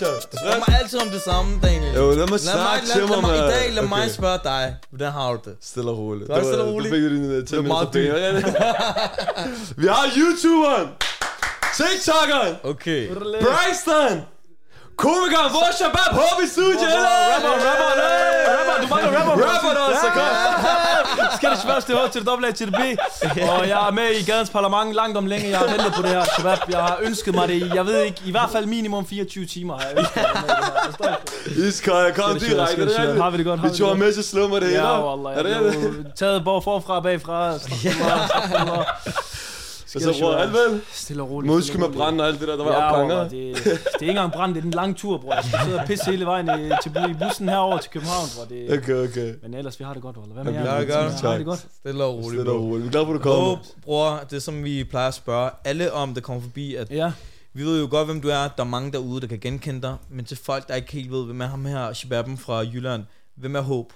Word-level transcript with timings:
kan 0.00 0.08
du? 0.14 0.18
Det 0.32 0.38
kommer 0.52 0.70
altid 0.80 0.98
om 1.04 1.10
det 1.16 1.22
samme, 1.30 1.50
Daniel. 1.66 1.92
Jo, 2.00 2.04
lad 2.10 2.16
mig 2.16 2.28
mig, 2.30 2.40
snakke 2.40 2.86
til 2.94 3.02
mig, 3.12 3.20
mig, 3.26 3.36
I 3.36 3.40
mand. 3.40 3.52
dag, 3.54 3.64
lad 3.78 3.82
mig 3.94 4.02
Okay. 4.06 4.12
spørge 4.18 4.40
dig. 4.52 4.64
Hvordan 4.90 5.12
har 5.18 5.28
du 5.34 5.40
det? 5.48 5.54
Stille 5.70 5.90
og 5.94 5.98
roligt. 6.04 6.26
Du 6.28 6.32
er 6.32 6.42
stille 6.50 6.62
og 6.66 6.72
roligt. 6.74 6.90
Du 6.92 6.96
fik 6.96 7.04
dine 7.14 7.36
Det 7.36 7.48
10 7.48 7.56
var 7.56 7.62
minutter 7.62 7.76
meget 7.76 7.92
penge. 7.96 8.10
Vi 9.82 9.86
har 9.94 10.04
YouTuberen, 10.20 10.86
TikTokeren, 11.78 12.52
Okay. 12.72 13.02
Bryston, 13.44 14.14
komikeren, 15.04 15.48
hvor 15.54 15.64
er 15.70 15.74
Shabab 15.80 16.10
Håb 16.20 16.36
i 16.46 16.48
studiet? 16.54 16.94
Rapper, 17.32 17.54
rapper, 17.66 17.90
rapper, 18.50 18.76
du 18.82 18.86
mangler 18.92 19.10
rapper. 19.18 19.34
Rapper, 19.50 19.70
der 19.76 19.82
også 19.90 20.08
kom. 20.18 20.28
Skal 20.62 20.79
det 21.50 21.58
spørges 21.62 21.84
til 21.84 21.94
H 21.94 21.98
til 22.12 22.20
det 22.20 22.28
dobbelt 22.28 22.48
A 22.48 22.52
til 22.52 22.66
det 22.66 22.74
B. 22.74 22.80
Og 23.40 23.68
jeg 23.68 23.86
er 23.88 23.92
med 23.92 24.10
i 24.20 24.22
gadens 24.30 24.50
parlament 24.50 24.92
langt 24.94 25.16
om 25.16 25.26
længe. 25.26 25.48
Jeg 25.50 25.58
har 25.58 25.66
ventet 25.66 25.92
på 25.96 26.02
det 26.02 26.10
her, 26.10 26.24
Shabab. 26.24 26.58
Jeg 26.68 26.78
har 26.78 26.96
ønsket 27.02 27.34
mig 27.34 27.48
det 27.48 27.54
i, 27.54 27.70
jeg 27.74 27.86
ved 27.86 28.02
ikke, 28.02 28.20
i 28.24 28.30
hvert 28.30 28.50
fald 28.52 28.66
minimum 28.66 29.06
24 29.06 29.46
timer 29.46 29.74
har 29.78 29.82
jeg 29.88 29.98
ønsket 29.98 30.16
mig 30.16 30.42
det 31.00 31.06
her. 31.56 31.66
Iskold, 31.68 32.04
jeg 32.04 32.14
kom 32.14 32.32
det 32.32 32.40
direkte. 32.42 32.84
det 32.86 32.96
er 32.96 33.00
rigtigt? 33.02 33.22
Har 33.22 33.30
vi 33.30 33.36
det 33.36 33.46
godt, 33.46 33.60
har 33.60 33.66
Vi 33.66 33.70
det 33.72 33.78
tog 33.78 33.88
godt? 33.88 33.98
med 33.98 34.12
til 34.12 34.24
slummer 34.24 34.60
det 34.60 34.68
hele. 34.68 34.82
Ja, 34.82 35.06
wallah. 35.16 35.38
Er 35.38 35.42
det 35.42 35.72
det? 35.82 36.06
taget 36.16 36.44
både 36.44 36.62
forfra 36.62 36.96
og 36.96 37.02
bagfra. 37.02 37.54
Astagfirullah. 37.54 38.86
Og 39.94 40.00
så 40.02 40.20
bror, 40.20 40.32
alt 40.34 40.52
vel? 40.52 40.80
Stille 40.92 41.22
og 41.22 41.30
roligt. 41.30 41.52
Modsky 41.52 41.76
med 41.76 41.88
brand 41.88 42.20
og 42.20 42.26
alt 42.26 42.40
det 42.40 42.48
der, 42.48 42.56
der 42.56 42.64
var 42.64 42.72
Ja, 42.72 42.90
opganger. 42.92 43.22
det, 43.22 43.30
det 43.30 43.66
er 43.66 44.00
ikke 44.00 44.10
engang 44.10 44.32
brand, 44.32 44.54
det 44.54 44.60
er 44.60 44.64
en 44.64 44.70
lang 44.70 44.96
tur, 44.96 45.18
bror. 45.18 45.34
Jeg 45.34 45.44
skal 45.44 45.60
sidde 45.64 45.78
og 45.80 45.86
pisse 45.86 46.10
hele 46.10 46.24
vejen 46.24 46.46
i, 46.46 46.70
til 46.82 46.92
i 47.10 47.14
bussen 47.24 47.48
herover 47.48 47.78
til 47.78 47.90
København, 47.90 48.26
bror. 48.36 48.44
Det, 48.44 48.78
Okay, 48.78 49.08
okay. 49.08 49.34
men 49.42 49.54
ellers, 49.54 49.78
vi 49.80 49.84
har 49.84 49.92
det 49.92 50.02
godt, 50.02 50.14
bror. 50.14 50.22
Hvad 50.24 50.44
med 50.44 50.52
Okay, 50.52 50.64
jer? 50.64 50.80
vi 50.84 50.92
har 51.22 51.36
det 51.36 51.46
godt. 51.46 51.66
Stille 51.78 52.04
og 52.04 52.14
roligt, 52.14 52.28
Stille 52.40 52.50
og 52.52 52.60
roligt. 52.62 52.82
Vi 52.82 52.86
er 52.86 52.90
glade 52.92 53.06
for, 53.06 53.12
at 53.14 53.18
du 53.18 53.22
kommer. 53.22 53.56
Bror, 53.84 54.20
det 54.30 54.36
er 54.36 54.40
som 54.40 54.64
vi 54.64 54.84
plejer 54.84 55.08
at 55.08 55.14
spørge 55.14 55.50
alle 55.64 55.92
om, 55.92 56.14
der 56.14 56.20
kommer 56.20 56.42
forbi, 56.42 56.74
at 56.74 56.90
Ja. 56.90 57.12
vi 57.54 57.62
ved 57.64 57.80
jo 57.80 57.88
godt, 57.90 58.06
hvem 58.06 58.20
du 58.20 58.28
er. 58.28 58.48
Der 58.56 58.62
er 58.62 58.64
mange 58.64 58.92
derude, 58.92 59.20
der 59.20 59.26
kan 59.26 59.38
genkende 59.38 59.82
dig. 59.82 59.96
Men 60.10 60.24
til 60.24 60.36
folk, 60.44 60.68
der 60.68 60.74
ikke 60.74 60.92
helt 60.92 61.10
ved, 61.12 61.24
hvem 61.24 61.40
er 61.40 61.46
ham 61.46 61.64
her, 61.66 61.92
Shababen 61.92 62.38
fra 62.38 62.58
Jylland. 62.58 63.04
Hvem 63.36 63.56
er 63.56 63.60
Håb? 63.60 63.92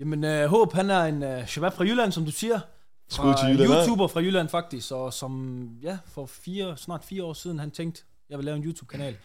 Jamen, 0.00 0.24
uh, 0.24 0.50
Håb, 0.50 0.72
han 0.72 0.90
er 0.90 1.04
en 1.04 1.22
uh, 1.22 1.46
shabab 1.46 1.72
fra 1.76 1.84
Jylland, 1.84 2.12
som 2.12 2.24
du 2.24 2.30
siger. 2.30 2.60
Skud 3.08 3.24
til 3.34 3.38
Fra 3.38 3.48
Jylland? 3.48 3.70
YouTuber 3.72 4.06
fra 4.08 4.20
Jylland, 4.20 4.48
faktisk. 4.48 4.92
Og 4.92 5.12
som, 5.12 5.62
ja, 5.82 5.98
for 6.06 6.26
fire, 6.26 6.76
snart 6.76 7.04
fire 7.04 7.24
år 7.24 7.32
siden, 7.32 7.58
han 7.58 7.70
tænkte, 7.70 8.02
jeg 8.30 8.38
vil 8.38 8.44
lave 8.44 8.56
en 8.56 8.64
YouTube-kanal. 8.64 9.16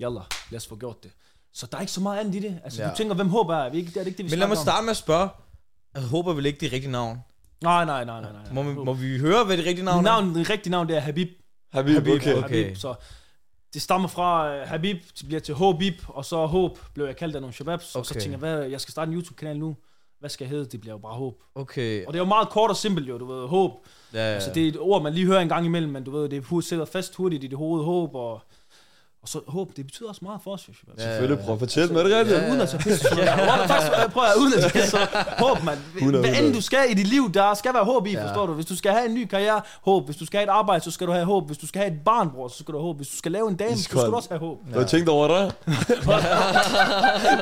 Jalla, 0.00 0.20
lad 0.50 0.56
os 0.56 0.66
få 0.66 0.76
gjort 0.76 1.02
det. 1.02 1.10
Så 1.52 1.66
der 1.70 1.76
er 1.76 1.80
ikke 1.80 1.92
så 1.92 2.00
meget 2.00 2.20
andet 2.20 2.34
i 2.34 2.38
det. 2.38 2.60
Altså, 2.64 2.82
Ja. 2.82 2.88
du 2.90 2.94
tænker, 2.96 3.14
hvem 3.14 3.28
Håb 3.28 3.48
er? 3.48 3.68
vi 3.70 3.78
ikke, 3.78 3.88
det 3.90 3.96
er 3.96 4.00
det 4.00 4.06
ikke 4.06 4.18
det, 4.18 4.24
vi 4.24 4.30
Men 4.30 4.38
lad 4.38 4.48
mig 4.48 4.56
starte 4.56 4.84
med 4.84 4.90
at 4.90 4.96
spørge. 4.96 5.28
Jeg 5.94 6.02
håber 6.02 6.32
vel 6.32 6.46
ikke 6.46 6.60
det 6.60 6.72
rigtige 6.72 6.92
navn. 6.92 7.18
Nej, 7.62 7.84
nej, 7.84 8.04
nej, 8.04 8.20
nej. 8.20 8.32
nej. 8.32 8.52
Må, 8.52 8.62
vi, 8.62 8.74
må 8.74 8.92
vi 8.94 9.18
høre, 9.18 9.44
hvad 9.44 9.56
det 9.56 9.66
rigtige 9.66 9.84
navn 9.84 9.98
er? 10.06 10.10
navn, 10.10 10.34
det 10.34 10.50
rigtige 10.50 10.70
navn, 10.70 10.88
det 10.88 10.96
er 10.96 11.00
Habib. 11.00 11.28
Habib, 11.72 11.94
Habib, 11.94 12.14
okay. 12.14 12.34
okay. 12.34 12.42
Habib, 12.64 12.76
så 12.76 12.94
det 13.74 13.82
stammer 13.82 14.08
fra 14.08 14.62
uh, 14.62 14.68
Habib, 14.68 14.96
det 15.18 15.26
bliver 15.26 15.40
til 15.40 15.54
Habib, 15.54 15.94
og 16.08 16.24
så 16.24 16.46
Håb 16.46 16.78
blev 16.94 17.06
jeg 17.06 17.16
kaldt 17.16 17.34
af 17.36 17.40
nogle 17.42 17.54
shababs, 17.54 17.96
og 17.96 18.06
så 18.06 18.14
Okay. 18.14 18.20
tænker 18.20 18.38
jeg, 18.48 18.56
hvad, 18.56 18.66
jeg 18.68 18.80
skal 18.80 18.92
starte 18.92 19.08
en 19.08 19.14
YouTube-kanal 19.16 19.58
nu. 19.58 19.76
Hvad 20.20 20.30
skal 20.30 20.44
jeg 20.44 20.50
hedde? 20.50 20.64
Det 20.64 20.80
bliver 20.80 20.94
jo 20.94 20.98
bare 20.98 21.14
Håb. 21.14 21.42
Okay. 21.54 22.06
Og 22.06 22.12
det 22.12 22.18
er 22.18 22.22
jo 22.22 22.28
meget 22.28 22.48
kort 22.48 22.70
og 22.70 22.76
simpelt 22.76 23.08
jo, 23.08 23.18
du 23.18 23.24
ved, 23.24 23.48
Håb. 23.48 23.70
Ja, 24.14 24.18
ja. 24.18 24.34
Altså, 24.34 24.50
det 24.54 24.64
er 24.64 24.68
et 24.68 24.78
ord, 24.78 25.02
man 25.02 25.14
lige 25.14 25.26
hører 25.26 25.40
en 25.40 25.48
gang 25.48 25.66
imellem, 25.66 25.92
men 25.92 26.04
du 26.04 26.10
ved, 26.10 26.28
det 26.28 26.64
sidder 26.64 26.84
fast 26.84 27.14
hurtigt 27.14 27.44
i 27.44 27.46
dit 27.46 27.56
hoved, 27.56 27.84
håb, 27.84 28.14
og, 28.14 28.40
og 29.22 29.28
så 29.28 29.40
håb, 29.48 29.68
det 29.76 29.86
betyder 29.86 30.08
også 30.08 30.20
meget 30.24 30.40
for 30.44 30.50
os, 30.50 30.68
jo. 30.68 30.72
Ja, 30.98 31.02
Selvfølgelig, 31.02 31.44
bror. 31.44 31.56
Fortæl 31.58 31.92
mig 31.92 32.04
det 32.04 32.14
rigtigt. 32.16 32.36
Ja, 32.38 32.42
ja. 32.44 32.50
Uden 32.50 32.60
at 32.60 32.68
tage 32.68 32.82
pisse. 32.82 33.08
Ja, 33.16 33.22
ja. 33.24 34.08
Prøv 34.08 34.24
at 34.24 34.30
uden 34.40 34.52
at 34.54 34.60
tage 34.60 34.72
pisse. 34.72 34.90
så 34.90 34.98
Håb, 35.38 35.64
mand. 35.64 35.78
100, 35.96 36.24
Hvad 36.28 36.42
end 36.42 36.54
du 36.54 36.60
skal 36.60 36.78
i 36.90 36.94
dit 36.94 37.06
liv, 37.06 37.32
der 37.34 37.54
skal 37.54 37.74
være 37.74 37.84
håb 37.84 38.06
i, 38.06 38.10
Ja. 38.12 38.26
forstår 38.26 38.46
du? 38.46 38.52
Hvis 38.52 38.66
du 38.66 38.76
skal 38.76 38.92
have 38.92 39.06
en 39.08 39.14
ny 39.14 39.26
karriere, 39.26 39.60
håb. 39.84 40.04
Hvis 40.04 40.16
du 40.16 40.26
skal 40.26 40.38
have 40.38 40.44
et 40.44 40.50
arbejde, 40.50 40.84
så 40.84 40.90
skal 40.90 41.06
du 41.06 41.12
have 41.12 41.24
håb. 41.24 41.46
Hvis 41.46 41.58
du 41.58 41.66
skal 41.66 41.80
have 41.82 41.92
et 41.92 41.98
barn, 42.04 42.30
bror, 42.30 42.48
så 42.48 42.54
skal 42.58 42.72
du 42.72 42.78
have 42.78 42.82
håb. 42.86 42.96
Hvis 42.96 43.08
du 43.08 43.16
skal 43.16 43.32
lave 43.32 43.48
en 43.50 43.56
dame, 43.56 43.76
så 43.76 43.82
skal 43.82 43.98
du 44.00 44.14
også 44.14 44.28
have 44.30 44.38
håb. 44.40 44.58
Du 44.74 44.78
har 44.78 44.86
tænkt 44.86 45.08
over 45.08 45.28
det? 45.28 45.54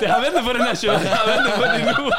Det 0.00 0.08
har 0.08 0.20
ventet 0.24 0.42
på 0.44 0.52
den 0.52 0.62
her 0.66 0.74
show. 0.74 0.92
Jeg 0.92 1.00
har 1.00 1.36
ventet 1.36 1.52
på 1.56 1.62
det 1.62 1.94
nu. 1.98 2.10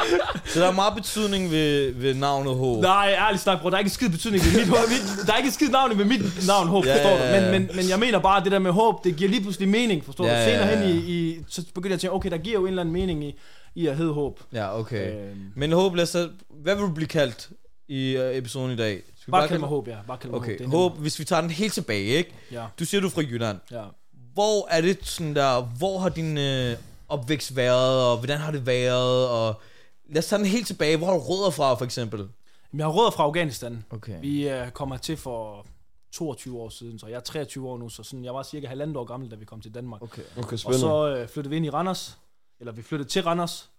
Så 0.45 0.59
der 0.59 0.67
er 0.67 0.71
meget 0.71 0.93
betydning 0.95 1.51
ved, 1.51 1.93
ved 1.93 2.13
navnet 2.13 2.55
Håb. 2.55 2.81
Nej, 2.81 3.15
ærligt 3.19 3.43
snak, 3.43 3.61
bror. 3.61 3.69
Der 3.69 3.77
er 3.77 3.79
ikke 3.79 3.89
skid 3.91 4.09
betydning 4.09 4.43
ved 4.45 4.59
mit 4.59 4.67
håb. 4.69 4.77
Der 5.27 5.33
er 5.33 5.37
ikke 5.37 5.51
skid 5.51 5.69
navn 5.69 5.97
ved 5.97 6.05
mit 6.05 6.47
navn, 6.47 6.67
håb, 6.67 6.85
Ja, 6.85 6.93
forstår 6.95 7.09
ja, 7.09 7.39
du? 7.39 7.45
ja. 7.45 7.51
Men, 7.51 7.61
men, 7.61 7.69
men 7.75 7.89
jeg 7.89 7.99
mener 7.99 8.19
bare, 8.19 8.37
at 8.37 8.43
det 8.43 8.51
der 8.51 8.59
med 8.59 8.71
håb, 8.71 9.03
det 9.03 9.15
giver 9.15 9.29
lige 9.29 9.43
pludselig 9.49 9.69
mening, 9.69 10.05
forstår 10.05 10.25
Ja, 10.25 10.31
du? 10.31 10.37
ja, 10.37 10.45
Senere 10.45 10.67
ja. 10.67 10.75
hen 10.89 10.97
i, 10.97 10.99
i, 11.29 11.39
så 11.47 11.65
begynder 11.75 11.89
jeg 11.89 11.93
at 11.93 11.99
tænke, 12.01 12.13
okay, 12.13 12.31
der 12.31 12.37
giver 12.37 12.55
jo 12.59 12.61
en 12.65 12.67
eller 12.67 12.81
anden 12.81 12.93
mening 12.93 13.23
i, 13.23 13.35
i 13.75 13.87
at 13.87 13.97
hedde 13.97 14.13
håb. 14.13 14.39
Ja, 14.53 14.79
okay. 14.79 15.11
Øhm, 15.29 15.51
Men 15.55 15.71
Håb, 15.71 15.97
så, 16.05 16.29
hvad 16.49 16.75
vil 16.75 16.83
du 16.83 16.91
blive 16.91 17.07
kaldt 17.07 17.49
i 17.87 18.17
uh, 18.17 18.37
episoden 18.37 18.71
i 18.71 18.75
dag? 18.75 19.01
Skal 19.21 19.31
bare 19.31 19.41
kald 19.41 19.49
kalde- 19.49 19.59
mig 19.59 19.69
håb, 19.69 19.87
ja. 19.87 19.95
Bare 20.07 20.17
kald 20.17 20.31
mig 20.31 20.39
Okay, 20.39 20.51
håb. 20.51 20.57
det 20.59 20.65
er 20.65 20.69
Håb, 20.69 20.97
hvis 20.97 21.19
vi 21.19 21.23
tager 21.23 21.41
den 21.41 21.49
helt 21.49 21.73
tilbage, 21.73 22.03
ikke? 22.03 22.31
Ja, 22.51 22.65
Du 22.79 22.85
siger, 22.85 23.01
du 23.01 23.07
er 23.07 23.11
fra 23.11 23.21
Jylland. 23.21 23.57
ja. 23.71 23.83
Hvor 24.33 24.67
er 24.71 24.81
det 24.81 24.97
sådan 25.07 25.35
der, 25.35 25.61
hvor 25.77 25.99
har 25.99 26.09
din 26.09 26.37
øh, 26.37 26.75
opvækst 27.09 27.55
været, 27.55 28.03
og 28.11 28.17
hvordan 28.17 28.37
har 28.37 28.51
det 28.51 28.65
været, 28.65 29.27
og 29.29 29.61
lad 30.09 30.17
os 30.17 30.25
tage 30.25 30.39
den 30.39 30.47
helt 30.47 30.67
tilbage. 30.67 30.97
Hvor 30.97 31.07
har 31.07 31.13
du 31.13 31.19
rødder 31.19 31.49
fra, 31.49 31.73
for 31.75 31.85
eksempel? 31.85 32.27
Jeg 32.77 32.85
har 32.85 32.91
rødder 32.91 33.11
fra 33.11 33.23
Afghanistan. 33.23 33.83
Okay. 33.89 34.13
Vi 34.21 34.51
uh, 34.53 34.69
kommer 34.73 34.97
til 34.97 35.17
for 35.17 35.65
22 36.11 36.59
år 36.61 36.69
siden, 36.69 36.99
så 36.99 37.07
jeg 37.07 37.15
er 37.15 37.19
23 37.19 37.69
år 37.69 37.77
nu, 37.77 37.89
så 37.89 38.03
sådan, 38.03 38.25
jeg 38.25 38.33
var 38.33 38.43
cirka 38.43 38.67
halvandet 38.67 38.97
år 38.97 39.03
gammel, 39.03 39.31
da 39.31 39.35
vi 39.35 39.45
kom 39.45 39.61
til 39.61 39.73
Danmark. 39.73 40.01
Okay. 40.01 40.21
Okay, 40.37 40.53
Og 40.53 40.59
spændende. 40.59 40.79
så 40.79 41.15
øh, 41.17 41.27
flyttede 41.27 41.49
vi 41.49 41.55
ind 41.55 41.65
i 41.65 41.69
Randers, 41.69 42.17
eller 42.59 42.71
vi 42.71 42.81
flyttede 42.81 43.09
til 43.09 43.23
Randers, 43.23 43.69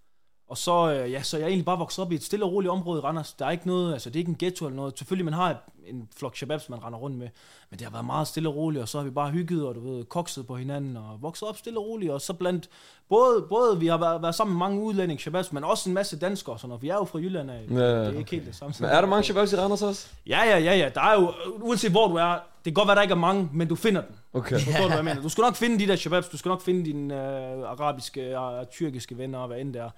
og 0.50 0.58
så, 0.58 0.92
øh, 0.92 1.12
ja, 1.12 1.22
så 1.22 1.36
er 1.36 1.40
jeg 1.40 1.48
egentlig 1.48 1.64
bare 1.64 1.78
vokset 1.78 2.04
op 2.04 2.12
i 2.12 2.14
et 2.14 2.24
stille 2.24 2.44
og 2.44 2.52
roligt 2.52 2.70
område 2.70 2.98
i 2.98 3.02
Randers. 3.02 3.32
Der 3.32 3.46
er 3.46 3.50
ikke 3.50 3.66
noget, 3.66 3.92
altså 3.92 4.10
det 4.10 4.16
er 4.16 4.18
ikke 4.20 4.28
en 4.28 4.36
ghetto 4.38 4.66
eller 4.66 4.76
noget. 4.76 4.98
Selvfølgelig, 4.98 5.24
man 5.24 5.34
har 5.34 5.56
en 5.86 6.08
flok 6.16 6.36
shababs, 6.36 6.68
man 6.68 6.84
render 6.84 6.98
rundt 6.98 7.16
med, 7.16 7.28
men 7.70 7.78
det 7.78 7.86
har 7.86 7.90
været 7.92 8.04
meget 8.04 8.26
stille 8.28 8.48
og 8.48 8.56
roligt, 8.56 8.82
og 8.82 8.88
så 8.88 8.98
har 8.98 9.04
vi 9.04 9.10
bare 9.10 9.30
hygget, 9.30 9.66
og 9.66 9.74
du 9.74 9.80
ved, 9.80 10.04
kokset 10.04 10.46
på 10.46 10.56
hinanden, 10.56 10.96
og 10.96 11.18
vokset 11.20 11.48
op 11.48 11.56
stille 11.56 11.78
og 11.78 11.86
roligt, 11.86 12.12
og 12.12 12.20
så 12.20 12.32
blandt, 12.32 12.68
både, 13.08 13.46
både 13.48 13.80
vi 13.80 13.86
har 13.86 13.98
været, 13.98 14.22
været 14.22 14.34
sammen 14.34 14.54
med 14.54 14.58
mange 14.58 14.82
udlændinge 14.82 15.20
shababs, 15.20 15.52
men 15.52 15.64
også 15.64 15.90
en 15.90 15.94
masse 15.94 16.18
danskere, 16.18 16.58
så 16.58 16.66
når 16.66 16.76
vi 16.76 16.88
er 16.88 16.94
jo 16.94 17.04
fra 17.04 17.18
Jylland 17.18 17.50
af, 17.50 17.66
Ja, 17.70 17.74
det 17.74 17.82
er 17.82 18.08
ikke 18.08 18.18
okay. 18.20 18.36
helt 18.36 18.46
det 18.46 18.56
samme. 18.56 18.74
Men 18.80 18.90
er 18.90 19.00
der 19.00 19.08
mange 19.08 19.24
shababs 19.24 19.52
i 19.52 19.56
Randers 19.56 19.82
også? 19.82 20.08
Ja, 20.26 20.42
ja, 20.44 20.58
ja, 20.58 20.76
ja, 20.76 20.88
der 20.94 21.00
er 21.00 21.20
jo, 21.20 21.32
uanset 21.60 21.90
hvor 21.90 22.08
du 22.08 22.14
er, 22.14 22.32
det 22.32 22.64
kan 22.64 22.74
godt 22.74 22.86
være, 22.88 22.96
der 22.96 23.02
ikke 23.02 23.12
er 23.12 23.18
mange, 23.18 23.48
men 23.52 23.68
du 23.68 23.74
finder 23.74 24.00
den. 24.00 24.16
Okay. 24.32 24.60
Forstår 24.60 24.82
du, 24.82 24.86
hvad 24.86 24.96
jeg 24.96 25.04
mener? 25.04 25.22
Du 25.22 25.28
skal 25.28 25.42
nok 25.42 25.54
finde 25.56 25.78
de 25.78 25.86
der 25.86 25.96
shababs, 25.96 26.28
du 26.28 26.38
skal 26.38 26.48
nok 26.48 26.62
finde 26.62 26.84
dine 26.84 27.14
øh, 27.14 27.70
arabiske 27.70 28.38
og 28.38 28.70
tyrkiske 28.70 29.18
venner, 29.18 29.38
og 29.38 29.46
hvad 29.46 29.58
end 29.58 29.74
det 29.74 29.82
er. 29.82 29.90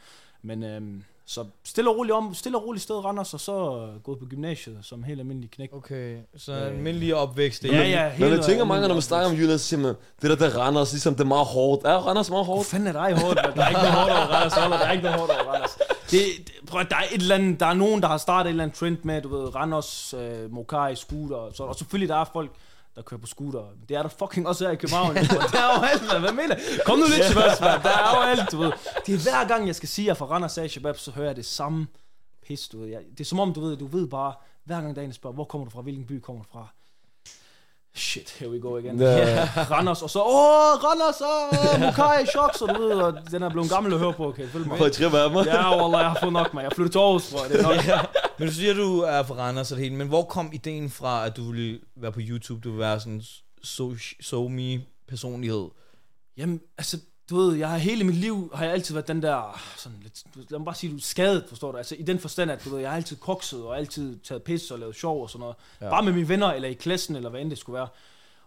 Men 0.42 0.62
øhm, 0.62 1.02
så 1.26 1.44
stille 1.64 1.90
og 1.90 1.96
roligt 1.96 2.14
om, 2.14 2.34
stille 2.34 2.58
og 2.58 2.66
roligt 2.66 2.82
sted 2.82 3.04
Randers, 3.04 3.34
og 3.34 3.40
så 3.40 3.52
øh, 3.52 4.02
gået 4.02 4.18
på 4.18 4.24
gymnasiet 4.26 4.78
som 4.82 5.02
helt 5.02 5.20
almindelig 5.20 5.50
knæk. 5.50 5.72
Okay, 5.72 6.16
så 6.36 6.52
en 6.52 6.58
almindelig 6.58 7.14
opvækst. 7.14 7.64
Ja, 7.64 7.82
ja, 7.82 8.02
Men 8.08 8.28
helt 8.28 8.36
jeg 8.36 8.44
tænker 8.44 8.64
mange, 8.64 8.88
når 8.88 8.94
man 8.94 9.02
snakker 9.02 9.30
om 9.30 9.36
Jylland, 9.36 9.58
så 9.58 9.64
siger 9.64 9.80
man, 9.80 9.94
det 10.22 10.30
der, 10.30 10.36
der 10.36 10.58
Randers, 10.58 10.92
ligesom 10.92 11.14
det 11.14 11.20
er 11.20 11.26
meget 11.26 11.46
hårdt. 11.46 11.84
Er 11.84 11.96
Randers 11.96 12.30
meget 12.30 12.46
Hvor 12.46 12.54
hårdt? 12.54 12.68
fanden 12.68 12.88
er 12.88 12.92
dig 12.92 13.22
hårdt? 13.22 13.36
Der 13.36 13.62
er 13.64 13.68
ikke 13.68 13.80
noget 13.80 13.94
hårdt 13.94 14.10
over 14.10 14.26
Randers, 14.34 14.52
Holder. 14.52 14.78
Der 14.78 14.86
er 14.86 14.92
ikke 14.92 15.04
noget 15.04 15.18
hårdt 15.18 15.32
over 15.32 15.52
Randers. 15.52 15.78
Det, 16.10 16.20
det, 16.38 16.52
prøv, 16.66 16.82
der 16.90 16.96
er 16.96 17.04
et 17.14 17.20
eller 17.20 17.34
andet, 17.34 17.60
der 17.60 17.66
er 17.66 17.74
nogen, 17.74 18.02
der 18.02 18.08
har 18.08 18.16
startet 18.18 18.48
et 18.48 18.50
eller 18.50 18.64
andet 18.64 18.78
trend 18.78 18.98
med, 19.02 19.22
du 19.22 19.28
ved, 19.28 19.54
Randers, 19.54 20.14
øh, 20.18 20.52
Mokai, 20.52 20.96
scooter, 20.96 21.36
og, 21.36 21.52
så, 21.54 21.62
og 21.62 21.74
selvfølgelig 21.76 22.08
der 22.08 22.16
er 22.16 22.24
folk, 22.32 22.50
der 22.96 23.02
kører 23.02 23.20
på 23.20 23.26
scooter. 23.26 23.64
Det 23.88 23.96
er 23.96 24.02
der 24.02 24.08
fucking 24.08 24.48
også 24.48 24.64
her 24.64 24.72
i 24.72 24.76
København. 24.76 25.14
der 25.54 25.60
er 25.66 25.78
jo 25.78 25.82
alt, 25.92 26.02
mand. 26.02 26.20
Hvad 26.20 26.32
mener? 26.32 26.56
Kom 26.86 26.98
nu 26.98 27.04
lidt, 27.04 27.24
Shababs, 27.24 27.60
mand. 27.60 27.82
Der 27.82 27.88
er 27.88 28.16
jo 28.16 28.22
alt, 28.22 28.52
du 28.52 28.58
ved. 28.58 28.72
Det 29.06 29.14
er 29.14 29.22
hver 29.22 29.48
gang, 29.48 29.66
jeg 29.66 29.74
skal 29.74 29.88
sige, 29.88 30.04
at 30.04 30.06
jeg 30.06 30.12
er 30.12 30.14
fra 30.14 30.26
Randers 30.26 30.58
af 30.58 30.70
så 30.70 31.12
hører 31.14 31.26
jeg 31.26 31.36
det 31.36 31.46
samme 31.46 31.86
pis, 32.46 32.68
du 32.68 32.78
ved. 32.78 32.88
Jeg, 32.88 33.00
det 33.10 33.20
er 33.20 33.24
som 33.24 33.40
om, 33.40 33.52
du 33.52 33.60
ved, 33.60 33.76
du 33.76 33.86
ved 33.86 34.08
bare, 34.08 34.34
hver 34.64 34.80
gang 34.80 34.96
der 34.96 35.02
er 35.02 35.06
en, 35.06 35.12
spørger, 35.12 35.34
hvor 35.34 35.44
kommer 35.44 35.64
du 35.64 35.70
fra, 35.70 35.82
hvilken 35.82 36.06
by 36.06 36.20
kommer 36.20 36.42
du 36.42 36.48
fra? 36.52 36.68
Shit, 37.94 38.30
here 38.38 38.50
we 38.50 38.60
go 38.60 38.76
igen. 38.76 39.00
Ja. 39.00 39.44
Randers, 39.70 40.02
og 40.02 40.10
så, 40.10 40.22
åh, 40.22 40.84
Randers, 40.84 41.20
åh, 41.20 41.80
Mokai, 41.80 42.26
chok, 42.26 42.50
så 42.58 42.66
du 42.66 42.82
ved, 42.82 42.90
og 42.90 43.18
den 43.30 43.42
er 43.42 43.50
blevet 43.50 43.70
gammel 43.70 43.92
at 43.92 43.98
høre 43.98 44.12
på, 44.12 44.28
okay, 44.28 44.48
følg 44.48 44.66
mig. 44.66 44.78
Prøv 44.78 44.86
at 44.86 44.92
trippe 44.92 45.18
af 45.18 45.30
mig. 45.30 45.46
Ja, 45.46 45.82
wallah, 45.82 46.00
jeg 46.00 46.10
har 46.10 46.18
fået 46.20 46.32
nok, 46.32 46.54
man. 46.54 46.64
Jeg 46.64 46.72
flyttede 46.72 46.94
til 46.94 46.98
Aarhus, 46.98 47.32
jeg, 47.32 47.40
det 47.48 47.58
er 47.60 47.96
nok. 47.96 48.06
Men 48.38 48.48
du 48.48 48.54
siger, 48.54 48.74
du 48.74 49.00
er 49.00 49.22
fra 49.22 49.34
Randers 49.34 49.72
og 49.72 49.76
det 49.76 49.84
hele, 49.84 49.96
men 49.96 50.08
hvor 50.08 50.22
kom 50.22 50.50
ideen 50.52 50.90
fra, 50.90 51.26
at 51.26 51.36
du 51.36 51.50
ville 51.50 51.80
være 51.96 52.12
på 52.12 52.20
YouTube, 52.22 52.60
du 52.60 52.68
ville 52.68 52.84
være 52.84 53.00
sådan 53.00 53.22
so, 53.62 53.94
so 54.20 54.48
me 54.48 54.80
personlighed? 55.08 55.68
Jamen, 56.36 56.60
altså, 56.78 56.98
du 57.30 57.36
ved, 57.36 57.56
jeg 57.56 57.70
har 57.70 57.76
hele 57.76 58.04
mit 58.04 58.14
liv, 58.16 58.50
har 58.54 58.64
jeg 58.64 58.72
altid 58.72 58.94
været 58.94 59.08
den 59.08 59.22
der, 59.22 59.60
sådan 59.76 59.98
lidt, 60.02 60.50
lad 60.50 60.58
mig 60.58 60.64
bare 60.64 60.74
sige, 60.74 60.90
du 60.90 60.96
er 60.96 61.00
skadet, 61.00 61.44
forstår 61.48 61.72
du? 61.72 61.78
Altså, 61.78 61.94
i 61.98 62.02
den 62.02 62.18
forstand, 62.18 62.50
at 62.50 62.64
du 62.64 62.70
ved, 62.70 62.78
jeg 62.80 62.90
har 62.90 62.96
altid 62.96 63.16
kokset, 63.16 63.62
og 63.62 63.78
altid 63.78 64.18
taget 64.18 64.42
pis 64.42 64.70
og 64.70 64.78
lavet 64.78 64.96
sjov 64.96 65.22
og 65.22 65.30
sådan 65.30 65.40
noget. 65.40 65.56
Ja. 65.80 65.90
Bare 65.90 66.02
med 66.02 66.12
mine 66.12 66.28
venner, 66.28 66.52
eller 66.52 66.68
i 66.68 66.72
klassen, 66.72 67.16
eller 67.16 67.30
hvad 67.30 67.40
end 67.40 67.50
det 67.50 67.58
skulle 67.58 67.78
være. 67.78 67.88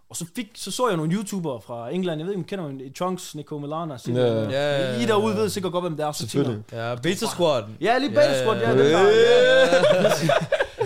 Og 0.08 0.16
så, 0.16 0.26
fik, 0.36 0.50
så 0.54 0.70
så 0.70 0.88
jeg 0.88 0.96
nogle 0.96 1.14
YouTubere 1.14 1.60
fra 1.60 1.90
England, 1.90 2.20
jeg 2.20 2.26
ved 2.26 2.34
ikke, 2.34 2.38
om 2.38 2.44
I 2.44 2.48
kender 2.68 2.84
dem, 2.84 2.94
Chunks, 2.94 3.34
Nico 3.34 3.58
Milana, 3.58 3.96
Ja, 4.08 4.12
ja. 4.14 4.50
Ja, 4.50 5.00
I 5.00 5.06
derude 5.06 5.36
ved 5.36 5.48
sikkert 5.48 5.72
godt, 5.72 5.84
hvem 5.84 5.96
det 5.96 6.06
er, 6.06 6.12
så 6.12 6.28
tænker. 6.28 6.62
Ja, 6.72 6.94
Beta 6.94 7.26
Squad. 7.26 7.64
ja, 7.80 7.98
lige 7.98 8.12
ja, 8.12 8.42
squad, 8.42 8.60
ja, 8.60 8.70
den 8.70 8.78
der, 8.78 8.88
ja. 8.88 9.06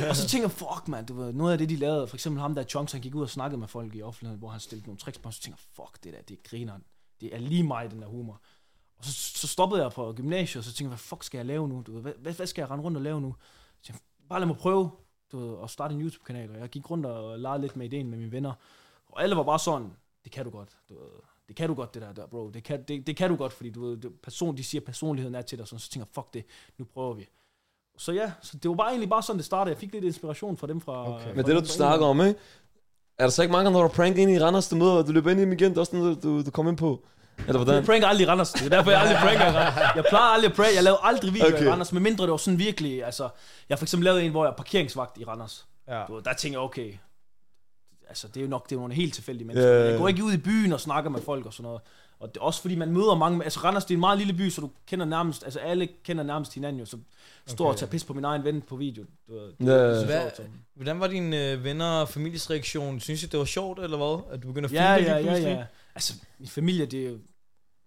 Og 0.09 0.17
så 0.17 0.29
tænker 0.29 0.49
jeg, 0.49 0.53
fuck 0.53 0.89
man, 0.89 1.05
du 1.05 1.15
ved, 1.15 1.33
noget 1.33 1.53
af 1.53 1.59
det, 1.59 1.69
de 1.69 1.77
lavede, 1.77 2.07
for 2.07 2.17
eksempel 2.17 2.41
ham 2.41 2.55
der 2.55 2.63
Chunks, 2.63 2.93
han 2.93 3.01
gik 3.01 3.15
ud 3.15 3.23
og 3.23 3.31
snakkede 3.31 3.61
med 3.61 3.69
folk 3.69 3.95
i 3.95 4.03
offentligheden, 4.03 4.39
hvor 4.39 4.49
han 4.49 4.61
stillede 4.61 4.87
nogle 4.87 4.99
tricks 4.99 5.19
på, 5.19 5.29
og 5.29 5.35
så 5.35 5.41
tænker 5.41 5.59
jeg, 5.59 5.85
fuck 5.85 6.05
det 6.05 6.13
der, 6.13 6.19
det 6.29 6.35
er 6.35 6.49
grineren. 6.51 6.83
Det 7.21 7.35
er 7.35 7.39
lige 7.39 7.63
mig, 7.63 7.91
den 7.91 8.03
der 8.03 8.09
humor. 8.09 8.41
Og 8.97 9.05
så, 9.05 9.13
så 9.13 9.47
stoppede 9.47 9.83
jeg 9.83 9.93
på 9.93 10.13
gymnasiet, 10.13 10.61
og 10.61 10.65
så 10.65 10.71
tænkte 10.71 10.83
jeg, 10.83 10.89
hvad 10.89 10.99
fuck 10.99 11.23
skal 11.23 11.39
jeg 11.39 11.47
lave 11.47 11.69
nu? 11.69 11.83
Du 11.87 11.93
ved, 11.93 12.01
hvad, 12.01 12.33
hvad, 12.33 12.47
skal 12.47 12.63
jeg 12.63 12.71
rende 12.71 12.85
rundt 12.85 12.97
og 12.97 13.03
lave 13.03 13.21
nu? 13.21 13.35
Så 13.81 13.87
tænkte, 13.87 14.03
jeg, 14.21 14.29
bare 14.29 14.41
lad 14.41 14.47
mig 14.47 14.57
prøve 14.57 14.91
du 15.33 15.39
ved, 15.39 15.57
at 15.63 15.71
starte 15.71 15.95
en 15.95 16.01
YouTube-kanal. 16.01 16.51
Og 16.51 16.59
jeg 16.59 16.69
gik 16.69 16.91
rundt 16.91 17.07
og 17.07 17.39
legede 17.39 17.61
lidt 17.61 17.77
med 17.77 17.87
ideen 17.87 18.11
med 18.11 18.19
mine 18.19 18.33
venner. 18.33 18.53
Og 19.09 19.23
alle 19.23 19.37
var 19.37 19.43
bare 19.43 19.59
sådan, 19.59 19.93
det 20.25 20.33
kan 20.33 20.45
du 20.45 20.51
godt. 20.51 20.77
Du 20.89 20.95
ved, 20.95 21.11
det 21.49 21.57
kan 21.57 21.69
du 21.69 21.75
godt, 21.75 21.95
det 21.95 22.03
der, 22.03 22.13
der 22.13 22.27
bro. 22.27 22.51
Det 22.51 22.65
kan, 22.65 22.83
det, 22.83 23.07
det 23.07 23.17
kan 23.17 23.31
du 23.31 23.37
godt, 23.37 23.53
fordi 23.53 23.71
du 23.71 23.81
ved, 23.81 23.97
det, 23.97 24.21
person, 24.21 24.57
de 24.57 24.65
siger, 24.65 24.81
personligheden 24.81 25.35
er 25.35 25.43
til 25.43 25.59
dig. 25.59 25.69
Sådan, 25.69 25.81
så 25.81 25.91
tænker 25.91 26.07
jeg, 26.07 26.15
fuck 26.15 26.35
det, 26.35 26.45
nu 26.79 26.85
prøver 26.85 27.15
vi. 27.15 27.29
Så 27.99 28.13
ja, 28.13 28.33
så 28.43 28.57
det 28.57 28.69
var 28.69 28.75
bare 28.75 28.89
egentlig 28.89 29.09
bare 29.09 29.23
sådan, 29.23 29.39
det 29.39 29.47
startede. 29.47 29.73
Jeg 29.73 29.81
fik 29.81 29.93
lidt 29.93 30.05
inspiration 30.05 30.57
fra 30.57 30.67
dem 30.67 30.81
fra... 30.81 31.15
Okay. 31.15 31.25
fra 31.25 31.35
Men 31.35 31.45
det, 31.45 31.55
der 31.55 31.61
du 31.61 31.67
snakker 31.67 32.07
om, 32.07 32.21
ikke? 32.21 32.41
Er 33.21 33.25
der 33.25 33.31
så 33.31 33.43
ikke 33.43 33.53
mange, 33.53 33.71
når 33.71 33.83
du 33.83 33.89
pranker 33.89 34.23
ind 34.23 34.31
i 34.31 34.41
Randers, 34.41 34.69
du 34.69 34.77
møder, 34.77 34.93
og 34.93 35.07
du 35.07 35.13
løber 35.13 35.31
ind 35.31 35.41
i 35.41 35.43
dem 35.43 35.53
igen? 35.53 35.71
Det 35.71 35.77
er 35.77 35.81
også 35.81 35.97
noget, 35.97 36.23
du, 36.23 36.43
du 36.43 36.51
kommer 36.51 36.73
ind 36.73 36.79
på. 36.79 37.05
Eller 37.39 37.59
hvordan? 37.59 37.75
Jeg 37.75 37.85
pranker 37.85 38.07
aldrig 38.09 38.25
i 38.25 38.29
Randers. 38.29 38.53
Det 38.53 38.65
er 38.65 38.69
derfor, 38.69 38.91
jeg 38.91 39.01
aldrig 39.01 39.17
pranker 39.27 39.45
i 39.47 39.51
Randers. 39.57 39.97
Jeg 39.97 40.05
plejer 40.09 40.25
aldrig 40.35 40.51
at 40.51 40.57
prank. 40.57 40.75
Jeg 40.75 40.83
lavede 40.83 41.01
aldrig 41.03 41.35
videoer 41.35 41.53
Okay. 41.55 41.65
i 41.65 41.69
Randers, 41.69 41.93
medmindre 41.93 42.25
det 42.25 42.31
var 42.31 42.37
sådan 42.37 42.59
virkelig... 42.59 43.05
Altså, 43.05 43.23
jeg 43.69 43.75
har 43.75 43.77
for 43.77 43.85
eksempel 43.85 44.05
lavet 44.05 44.25
en, 44.25 44.31
hvor 44.31 44.45
jeg 44.45 44.51
er 44.51 44.57
parkeringsvagt 44.57 45.19
i 45.19 45.25
Randers. 45.25 45.67
Ja. 45.89 46.03
Du 46.09 46.21
der 46.25 46.33
tænker 46.33 46.59
jeg, 46.59 46.65
okay, 46.65 46.95
altså 48.09 48.29
det 48.29 48.37
er 48.37 48.41
jo 48.41 48.49
nok 48.49 48.65
det 48.65 48.73
er 48.73 48.77
jo 48.77 48.81
nogle 48.81 48.95
helt 48.95 49.15
tilfældige 49.15 49.47
mennesker. 49.47 49.75
Yeah. 49.75 49.91
Jeg 49.91 49.99
går 49.99 50.09
ikke 50.09 50.25
ud 50.25 50.33
i 50.33 50.37
byen 50.37 50.73
og 50.73 50.81
snakker 50.81 51.11
med 51.11 51.21
folk 51.21 51.47
og 51.47 51.53
sådan 51.53 51.63
noget. 51.65 51.81
Og 52.21 52.29
det 52.35 52.37
er 52.41 52.45
også 52.45 52.61
fordi 52.61 52.75
man 52.75 52.93
møder 52.93 53.15
mange, 53.15 53.45
altså 53.45 53.61
Randers 53.61 53.85
det 53.85 53.91
er 53.95 53.97
en 53.97 54.01
meget 54.01 54.19
lille 54.19 54.33
by, 54.33 54.51
så 54.51 54.61
du 54.61 54.71
kender 54.87 55.07
nærmest, 55.07 55.45
altså 55.45 55.59
alle 55.59 55.89
kender 56.05 56.23
nærmest 56.25 56.55
hinanden 56.55 56.81
jo, 56.81 56.87
så 56.87 56.99
står 57.47 57.65
Okay. 57.65 57.73
og 57.73 57.79
tager 57.79 57.91
pis 57.91 58.05
på 58.05 58.13
min 58.15 58.25
egen 58.25 58.45
ven 58.45 58.63
på 58.63 58.77
video. 58.77 59.05
Du 59.29 59.33
ved, 59.35 59.53
det, 59.61 59.67
Ja, 59.67 59.73
ja, 59.73 59.89
det, 60.01 60.09
ja. 60.09 60.21
jeg 60.21 60.31
Hvad-. 60.37 60.47
Hvordan 60.75 61.01
var 61.01 61.07
dine 61.07 61.51
øh, 61.53 61.65
venner 61.65 61.87
og 62.01 62.09
families 62.09 62.51
reaktion? 62.51 63.01
Synes 63.01 63.23
I, 63.23 63.27
det 63.27 63.39
var 63.39 63.45
sjovt, 63.45 63.79
eller 63.79 63.97
hvad? 63.97 64.35
At 64.35 64.43
du 64.43 64.47
begyndte 64.49 64.69
at 64.69 64.73
Ja, 64.73 64.97
filme 64.97 65.11
ja, 65.11 65.19
lige 65.21 65.31
ja, 65.31 65.35
pludselig? 65.35 65.57
ja. 65.59 65.65
Altså, 65.95 66.15
min 66.39 66.49
familie, 66.49 66.87
det 66.87 67.21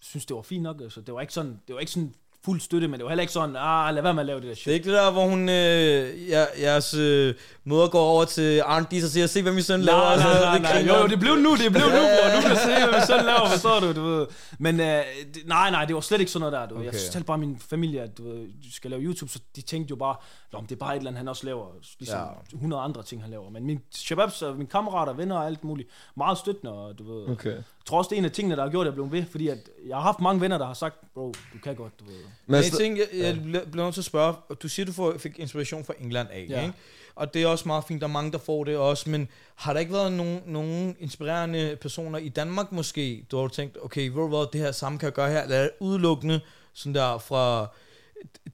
synes, 0.02 0.26
det 0.26 0.36
var 0.36 0.42
fint 0.42 0.64
nok. 0.64 0.82
Altså, 0.82 1.02
det 1.02 1.14
var 1.14 1.22
ikke 1.22 1.34
sådan, 1.34 1.60
det 1.68 1.74
var 1.76 1.80
ikke 1.80 1.92
sådan 1.92 2.14
fuld 2.46 2.60
støtte, 2.60 2.88
men 2.88 3.00
det 3.00 3.04
var 3.04 3.10
heller 3.10 3.22
ikke 3.22 3.34
sådan, 3.34 3.56
ah, 3.60 3.96
lad 3.96 4.04
være 4.04 4.14
med 4.14 4.22
at 4.22 4.26
lave 4.26 4.40
det 4.42 4.44
der 4.48 4.50
Det 4.54 4.58
er 4.60 4.62
shit. 4.62 4.74
ikke 4.74 4.86
det 4.86 4.94
der, 4.94 5.12
hvor 5.12 5.26
hun, 5.28 5.50
øh, 5.50 6.30
ja, 6.30 6.46
jeres 6.62 6.94
øh, 6.94 7.34
møder 7.64 7.88
går 7.88 8.02
over 8.02 8.26
til 8.26 8.62
Arne 8.66 8.86
Dis 8.92 9.04
og 9.04 9.10
siger, 9.10 9.28
se 9.28 9.42
hvad 9.42 9.52
min 9.54 9.64
søn 9.64 9.82
laver. 9.82 10.00
Nej, 10.00 10.16
nej, 10.18 10.42
nej, 10.44 10.54
det 10.54 10.86
nej. 10.88 10.96
Jo, 10.96 11.02
jo, 11.02 11.08
det 11.08 11.20
blev 11.20 11.36
nu, 11.36 11.56
det 11.56 11.72
blev 11.72 11.86
nu, 11.86 11.92
bror. 11.92 12.36
Nu 12.36 12.42
kan 12.42 12.50
jeg 12.50 12.58
se, 12.58 12.66
hvad 12.90 13.00
min 13.00 13.08
søn 13.08 13.26
laver, 13.26 13.48
hvad 13.48 13.58
så 13.58 13.80
du, 13.80 13.94
du 14.02 14.06
ved. 14.08 14.28
Men 14.60 14.80
øh, 14.80 14.86
det, 15.34 15.42
nej, 15.48 15.72
nej, 15.72 15.86
det 15.86 15.96
var 15.96 16.02
slet 16.02 16.20
ikke 16.20 16.32
sådan 16.32 16.52
noget 16.52 16.54
der, 16.62 16.68
du 16.68 16.76
ved. 16.76 16.84
Jeg 16.84 16.90
Okay. 16.94 17.00
fortalte 17.06 17.26
bare 17.26 17.38
min 17.38 17.60
familie, 17.60 18.02
at 18.02 18.18
du, 18.18 18.24
ved, 18.24 18.36
du 18.64 18.72
skal 18.76 18.92
lave 18.92 19.02
YouTube, 19.04 19.32
så 19.32 19.40
de 19.56 19.62
tænkte 19.62 19.90
jo 19.90 19.96
bare, 19.96 20.16
Nå, 20.54 20.62
det 20.62 20.72
er 20.72 20.76
bare 20.76 20.94
et 20.96 20.98
eller 20.98 21.10
andet, 21.10 21.18
han 21.18 21.28
også 21.28 21.46
laver, 21.46 21.66
ligesom 22.00 22.20
Ja. 22.20 22.24
ja. 22.26 22.56
100 22.56 22.82
andre 22.82 23.04
ting, 23.04 23.22
han 23.22 23.32
laver. 23.32 23.50
Men 23.50 23.66
min 23.66 23.80
shababs 23.96 24.42
og 24.42 24.56
mine 24.56 24.68
kammerater, 24.70 25.14
venner 25.14 25.36
og 25.36 25.46
alt 25.46 25.64
muligt, 25.64 25.90
meget 26.18 26.38
støttende, 26.38 26.74
og 26.74 26.98
du 27.00 27.14
ved, 27.14 27.30
Okay. 27.30 27.50
jeg 27.56 27.64
tror 27.86 27.98
også, 27.98 28.10
det 28.10 28.16
er 28.16 28.20
en 28.20 28.26
af 28.26 28.32
tingene, 28.32 28.56
der 28.56 28.64
har 28.64 28.70
gjort, 28.70 28.88
at 28.88 28.92
jeg 28.92 28.94
blev 28.94 29.12
ved, 29.12 29.24
fordi 29.32 29.48
at 29.48 29.58
jeg 29.88 29.96
har 29.96 30.02
haft 30.02 30.20
mange 30.20 30.42
venner, 30.42 30.58
der 30.58 30.66
har 30.66 30.74
sagt, 30.74 30.96
bro, 31.14 31.28
du 31.54 31.58
kan 31.64 31.76
godt, 31.76 32.00
du 32.00 32.06
ved. 32.06 32.14
Men 32.48 32.56
Men 32.62 32.64
en 32.64 32.72
ting, 32.78 32.98
jeg, 32.98 33.08
jeg 33.14 33.42
bliver 33.44 33.66
bliver 33.66 33.86
nødt 33.86 33.94
til 33.94 34.02
at 34.02 34.06
spørge, 34.06 34.34
du 34.64 34.68
siger, 34.68 34.86
du 34.86 34.92
får, 34.92 35.18
fik 35.18 35.40
inspiration 35.40 35.86
fra 35.86 35.94
England 36.00 36.28
af, 36.32 36.46
Ja. 36.50 36.62
ikke? 36.62 36.74
Og 37.16 37.34
det 37.34 37.44
er 37.44 37.48
også 37.48 37.68
meget 37.68 37.84
fint, 37.88 38.02
der 38.02 38.08
er 38.08 38.12
mange, 38.12 38.32
der 38.32 38.38
får 38.38 38.64
det 38.64 38.78
også, 38.78 39.10
men 39.10 39.28
har 39.56 39.74
der 39.74 39.80
ikke 39.80 39.94
været 39.94 40.12
nogen, 40.14 40.42
nogen 40.46 40.96
inspirerende 41.00 41.78
personer 41.82 42.20
i 42.20 42.30
Danmark 42.30 42.72
måske, 42.72 43.26
du 43.32 43.42
har 43.42 43.48
tænkt, 43.48 43.78
okay, 43.84 44.10
hvad, 44.10 44.52
det 44.54 44.62
her 44.62 44.72
samme 44.72 45.00
kan 45.00 45.06
jeg 45.06 45.14
gøre 45.14 45.30
her, 45.32 45.42
eller 45.44 45.56
er 45.56 45.62
det 45.62 45.72
udelukkende 45.80 46.40
sådan 46.74 46.96
der 46.96 47.18
fra 47.18 47.68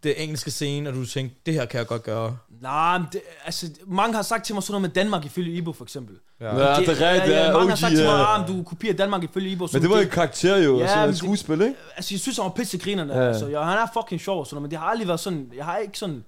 det 0.03 0.23
engelske 0.23 0.51
scene, 0.51 0.89
og 0.89 0.95
du 0.95 1.05
tænkte, 1.05 1.39
det 1.45 1.53
her 1.53 1.65
kan 1.65 1.77
jeg 1.77 1.87
godt 1.87 2.03
gøre? 2.03 2.37
Nej, 2.61 2.97
men 2.97 3.07
det, 3.11 3.21
altså, 3.45 3.69
mange 3.87 4.15
har 4.15 4.21
sagt 4.21 4.45
til 4.45 4.55
mig 4.55 4.63
sådan 4.63 4.71
noget 4.73 4.81
med 4.81 4.89
Danmark 4.89 5.25
ifølge 5.25 5.53
Ibo, 5.53 5.73
for 5.73 5.83
eksempel. 5.85 6.15
Ja, 6.39 6.45
det 6.55 6.61
er 6.63 6.77
rigtigt, 6.77 6.99
ja, 6.99 7.13
ja, 7.15 7.45
ja, 7.45 7.53
mange 7.53 7.67
har 7.69 7.73
OG, 7.73 7.77
sagt 7.77 7.95
til 7.95 8.05
mig, 8.05 8.11
ja. 8.11 8.35
ah, 8.41 8.47
men 8.49 8.57
du 8.57 8.63
kopierer 8.63 8.93
Danmark 8.95 9.23
ifølge 9.23 9.49
Ibo. 9.51 9.67
Men 9.73 9.81
det 9.81 9.89
var 9.89 9.95
det- 9.95 10.03
jo 10.03 10.07
en 10.07 10.11
karakter 10.13 10.57
jo, 10.57 10.77
Ja, 10.77 10.83
ja, 10.83 10.87
så 10.89 10.95
men 10.95 11.03
et 11.03 11.09
det- 11.09 11.17
skuespil, 11.17 11.61
ikke? 11.61 11.75
Altså, 11.95 12.13
jeg 12.13 12.19
synes, 12.19 12.37
han 12.37 12.43
var 12.43 12.49
pisse 12.51 12.77
grinerne. 12.77 13.13
Ja. 13.13 13.19
Ja. 13.21 13.27
Altså, 13.27 13.47
jeg, 13.47 13.65
han 13.65 13.77
er 13.77 13.85
fucking 13.93 14.21
sjov 14.21 14.39
og 14.39 14.47
sådan 14.47 14.55
noget, 14.55 14.61
men 14.63 14.71
det 14.71 14.79
har 14.79 14.85
aldrig 14.85 15.07
været 15.07 15.19
sådan... 15.19 15.51
Jeg 15.55 15.65
har 15.65 15.77
ikke 15.77 15.97
sådan... 15.99 16.23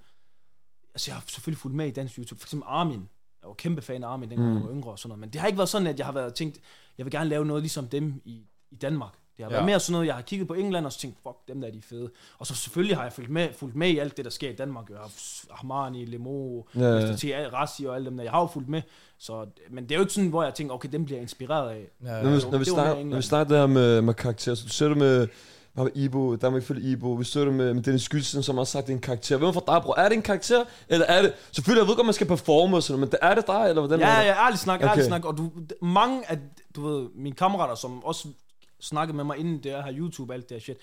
Altså, 0.94 1.12
jeg 1.12 1.16
har 1.16 1.24
selvfølgelig 1.28 1.60
fulgt 1.62 1.78
med 1.78 1.88
i 1.88 1.92
dansk 1.92 2.18
YouTube. 2.18 2.42
For 2.42 2.46
eksempel 2.48 2.66
Armin. 2.70 3.10
Jeg 3.42 3.48
var 3.48 3.54
kæmpe 3.54 3.82
fan 3.82 4.04
af 4.04 4.08
Armin, 4.08 4.30
dengang 4.30 4.50
mm. 4.50 4.56
jeg 4.58 4.64
var 4.66 4.72
yngre 4.72 4.92
og 4.92 5.00
sådan 5.00 5.10
noget. 5.10 5.20
Men 5.20 5.30
det 5.30 5.42
har 5.42 5.48
ikke 5.48 5.58
været 5.58 5.70
sådan, 5.70 5.88
at 5.88 5.98
jeg 6.00 6.06
har 6.06 6.14
været 6.14 6.34
tænkt, 6.34 6.58
jeg 6.98 7.06
vil 7.06 7.12
gerne 7.12 7.30
lave 7.30 7.46
noget 7.46 7.64
ligesom 7.64 7.88
dem 7.88 8.22
i, 8.26 8.42
i 8.72 8.76
Danmark. 8.76 9.14
Det 9.48 9.54
har 9.54 9.60
været 9.60 9.62
Ja. 9.62 9.66
mere 9.72 9.80
sådan 9.80 9.92
noget, 9.92 10.08
jeg 10.08 10.16
har 10.16 10.22
kigget 10.22 10.48
på 10.48 10.54
England 10.54 10.86
og 10.86 10.92
så 10.94 11.00
tænkt, 11.00 11.18
fuck, 11.24 11.36
dem 11.48 11.62
der 11.62 11.68
er 11.68 11.72
de 11.72 11.82
fede. 11.82 12.10
Og 12.40 12.48
så 12.48 12.56
selvfølgelig 12.56 12.96
har 12.98 13.04
jeg 13.04 13.14
fulgt 13.14 13.30
med, 13.30 13.48
fulgt 13.58 13.76
med 13.76 13.90
i 13.90 13.98
alt 13.98 14.18
det, 14.18 14.26
der 14.26 14.32
sker 14.32 14.50
i 14.50 14.56
Danmark. 14.56 14.90
Jeg 14.90 14.98
har 14.98 15.02
haft 15.04 15.46
Ahmani, 15.52 16.06
Lemo, 16.06 16.62
Ja, 16.76 16.82
ja. 16.82 16.96
ja. 17.00 17.16
T. 17.16 17.54
Rassi 17.54 17.86
og 17.86 17.96
alle 17.96 18.06
dem 18.06 18.18
der. 18.18 18.24
Jeg 18.24 18.32
har 18.32 18.42
jo 18.42 18.48
fulgt 18.48 18.70
med. 18.70 18.82
Så, 19.20 19.46
men 19.72 19.84
det 19.84 19.92
er 19.92 19.96
jo 19.96 20.02
ikke 20.02 20.14
sådan, 20.14 20.30
hvor 20.30 20.44
jeg 20.44 20.54
tænker, 20.54 20.76
okay, 20.76 20.90
dem 20.92 21.06
bliver 21.06 21.18
jeg 21.18 21.22
inspireret 21.24 21.70
af. 21.70 21.88
Ja, 22.06 22.22
Når 22.22 22.30
vi, 22.30 22.36
jo, 22.36 22.42
når 22.52 22.58
vi, 22.58 22.64
det 22.64 22.74
snakker, 22.74 23.04
når 23.04 23.16
vi 23.18 23.22
snakker 23.22 23.56
der 23.56 23.68
med, 23.68 24.02
med 24.02 24.14
karakter, 24.14 24.56
så 24.56 24.64
du 24.64 24.70
ser 24.70 24.88
det 24.88 24.98
med, 24.98 25.28
hvad 25.74 25.84
var 25.84 25.92
Ibo, 25.96 26.36
der 26.36 26.50
må 26.50 26.56
ikke 26.58 26.68
følge 26.68 26.92
Ibo, 26.92 27.12
vi 27.14 27.24
så 27.24 27.46
det 27.46 27.54
med, 27.54 27.74
med 27.74 27.84
Dennis 27.84 28.10
Gylsen, 28.10 28.44
som 28.44 28.58
har 28.58 28.64
sagt, 28.64 28.88
det 28.88 28.94
er 28.94 28.98
en 28.98 29.02
karakter. 29.02 29.38
Hvem 29.38 29.54
for 29.54 29.64
dig, 29.68 29.82
bro? 29.84 29.94
Er 29.98 30.04
det 30.10 30.16
en 30.16 30.22
karakter, 30.22 30.64
eller 30.90 31.06
er 31.06 31.22
det, 31.22 31.34
selvfølgelig, 31.52 31.82
jeg 31.82 31.88
ved 31.88 31.96
godt, 31.96 32.06
man 32.06 32.14
skal 32.14 32.28
performe 32.28 32.76
og 32.78 32.84
sådan 32.84 33.00
men 33.00 33.10
det 33.12 33.20
er 33.22 33.36
det 33.36 33.48
dig, 33.48 33.66
eller 33.70 33.82
hvordan 33.82 34.00
Ja, 34.00 34.06
er 34.16 34.20
det? 34.20 34.26
ja, 34.28 34.46
ærligt 34.46 34.62
snak. 34.62 34.80
Okay. 34.80 34.90
ærligt 34.90 35.08
snak. 35.08 35.26
Og 35.26 35.38
du, 35.38 35.52
mange 35.82 36.32
af, 36.32 36.38
du 36.76 36.88
ved, 36.88 37.08
mine 37.16 37.36
kammerater, 37.36 37.76
som 37.76 38.04
også 38.04 38.28
snakket 38.82 39.16
med 39.16 39.24
mig 39.24 39.38
inden 39.38 39.64
det 39.64 39.72
her 39.72 39.94
YouTube, 39.98 40.34
alt 40.34 40.50
det 40.50 40.56
her 40.56 40.62
shit, 40.62 40.78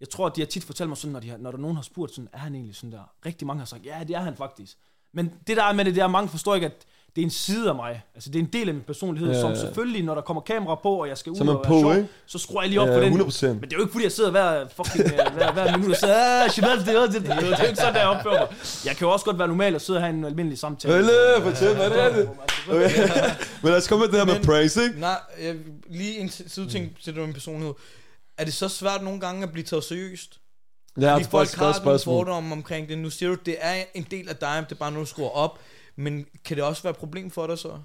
jeg 0.00 0.08
tror, 0.08 0.26
at 0.26 0.36
de 0.36 0.40
har 0.40 0.46
tit 0.46 0.64
fortalt 0.64 0.88
mig 0.88 0.96
sådan, 0.96 1.12
når, 1.12 1.20
de 1.20 1.28
har, 1.28 1.36
når 1.36 1.50
der 1.50 1.58
nogen 1.58 1.76
har 1.76 1.82
spurgt 1.82 2.14
sådan, 2.14 2.28
er 2.32 2.38
han 2.38 2.54
egentlig 2.54 2.76
sådan 2.76 2.92
der? 2.92 3.12
Rigtig 3.26 3.46
mange 3.46 3.58
har 3.58 3.66
sagt, 3.66 3.86
ja, 3.86 4.04
det 4.08 4.16
er 4.16 4.20
han 4.20 4.36
faktisk. 4.36 4.78
Men 5.12 5.32
det 5.46 5.56
der 5.56 5.64
er 5.64 5.72
med 5.72 5.84
det, 5.84 5.94
det 5.94 6.02
er, 6.02 6.06
mange 6.06 6.28
forstår 6.28 6.54
ikke, 6.54 6.66
at 6.66 6.86
det 7.16 7.22
er 7.22 7.26
en 7.26 7.30
side 7.30 7.68
af 7.68 7.74
mig. 7.74 8.02
Altså, 8.14 8.30
det 8.30 8.38
er 8.38 8.42
en 8.42 8.50
del 8.52 8.68
af 8.68 8.74
min 8.74 8.82
personlighed, 8.86 9.32
Ja, 9.32 9.40
som 9.40 9.56
selvfølgelig, 9.56 10.02
når 10.02 10.14
der 10.14 10.22
kommer 10.22 10.40
kamera 10.42 10.74
på, 10.74 10.88
og 11.00 11.08
jeg 11.08 11.18
skal 11.18 11.32
ud 11.32 11.36
Så 11.36 11.44
man 11.44 11.56
og 11.56 11.62
på, 11.66 11.72
være 11.74 11.80
sjov, 11.82 11.96
ikke? 11.96 12.08
så 12.26 12.38
skruer 12.38 12.62
jeg 12.62 12.68
lige 12.68 12.80
op 12.80 12.88
Ja, 12.88 12.94
på 12.94 13.00
den. 13.00 13.20
100%. 13.20 13.46
Men 13.46 13.60
det 13.62 13.72
er 13.72 13.76
jo 13.76 13.80
ikke, 13.82 13.92
fordi 13.92 14.04
jeg 14.04 14.12
sidder 14.12 14.30
hver, 14.30 14.66
fucking, 14.76 15.04
øh, 15.04 15.32
hver, 15.34 15.52
hver 15.52 15.76
minut 15.76 15.90
og 15.90 15.96
siger, 15.96 16.14
ah, 16.44 16.50
Shabab, 16.50 16.78
det 16.78 16.88
er 16.94 17.00
det, 17.06 17.12
det, 17.22 17.30
er 17.30 17.34
jo- 17.34 17.50
det 17.50 17.58
er 17.58 17.62
ikke 17.64 17.76
sådan, 17.76 17.94
der 17.94 18.00
jeg 18.00 18.08
opfører 18.08 18.40
mig. 18.40 18.48
Jeg 18.84 18.96
kan 18.96 19.06
jo 19.06 19.12
også 19.12 19.24
godt 19.24 19.38
være 19.38 19.48
normal 19.48 19.74
og 19.74 19.80
sidde 19.80 19.96
og 19.96 20.02
have 20.02 20.14
en 20.14 20.24
almindelig 20.24 20.58
samtale. 20.58 20.94
Ølle, 20.94 21.10
fortæl, 21.42 21.74
hvad 21.74 21.90
er 21.90 22.16
det? 22.16 22.28
Okay. 22.68 22.90
Men 23.62 23.70
lad 23.70 23.76
os 23.76 23.88
komme 23.88 24.06
med 24.06 24.12
det 24.18 24.26
her 24.26 24.34
med 24.34 24.44
pranks, 24.44 24.76
ikke? 24.76 25.00
Nej, 25.00 25.18
jeg, 25.42 25.54
lige 25.90 26.18
en 26.18 26.28
sideting 26.28 26.96
til 27.04 27.14
det 27.14 27.22
med 27.26 27.34
personlighed. 27.34 27.74
Er 28.38 28.44
det 28.44 28.54
så 28.54 28.68
svært 28.68 29.02
nogle 29.02 29.20
gange 29.20 29.42
at 29.42 29.52
blive 29.52 29.64
taget 29.64 29.84
seriøst? 29.84 30.40
Ja, 31.00 31.12
Fordi 31.14 31.24
folk 31.24 31.54
har 31.54 31.80
nogle 31.84 31.98
fordomme 31.98 32.52
omkring 32.52 32.88
det. 32.88 32.98
Nu 32.98 33.10
siger 33.10 33.28
du, 33.28 33.36
det 33.46 33.56
er 33.60 33.74
en 33.94 34.06
del 34.10 34.28
af 34.28 34.36
dig, 34.36 34.64
det 34.68 34.72
er 34.74 34.78
bare 34.78 34.92
noget, 34.92 35.06
du 35.06 35.10
skruer 35.10 35.28
op. 35.30 35.58
Men 35.96 36.26
kan 36.44 36.56
det 36.56 36.64
også 36.64 36.82
være 36.82 36.90
et 36.90 36.96
problem 36.96 37.30
for 37.30 37.46
dig 37.46 37.58
så? 37.58 37.78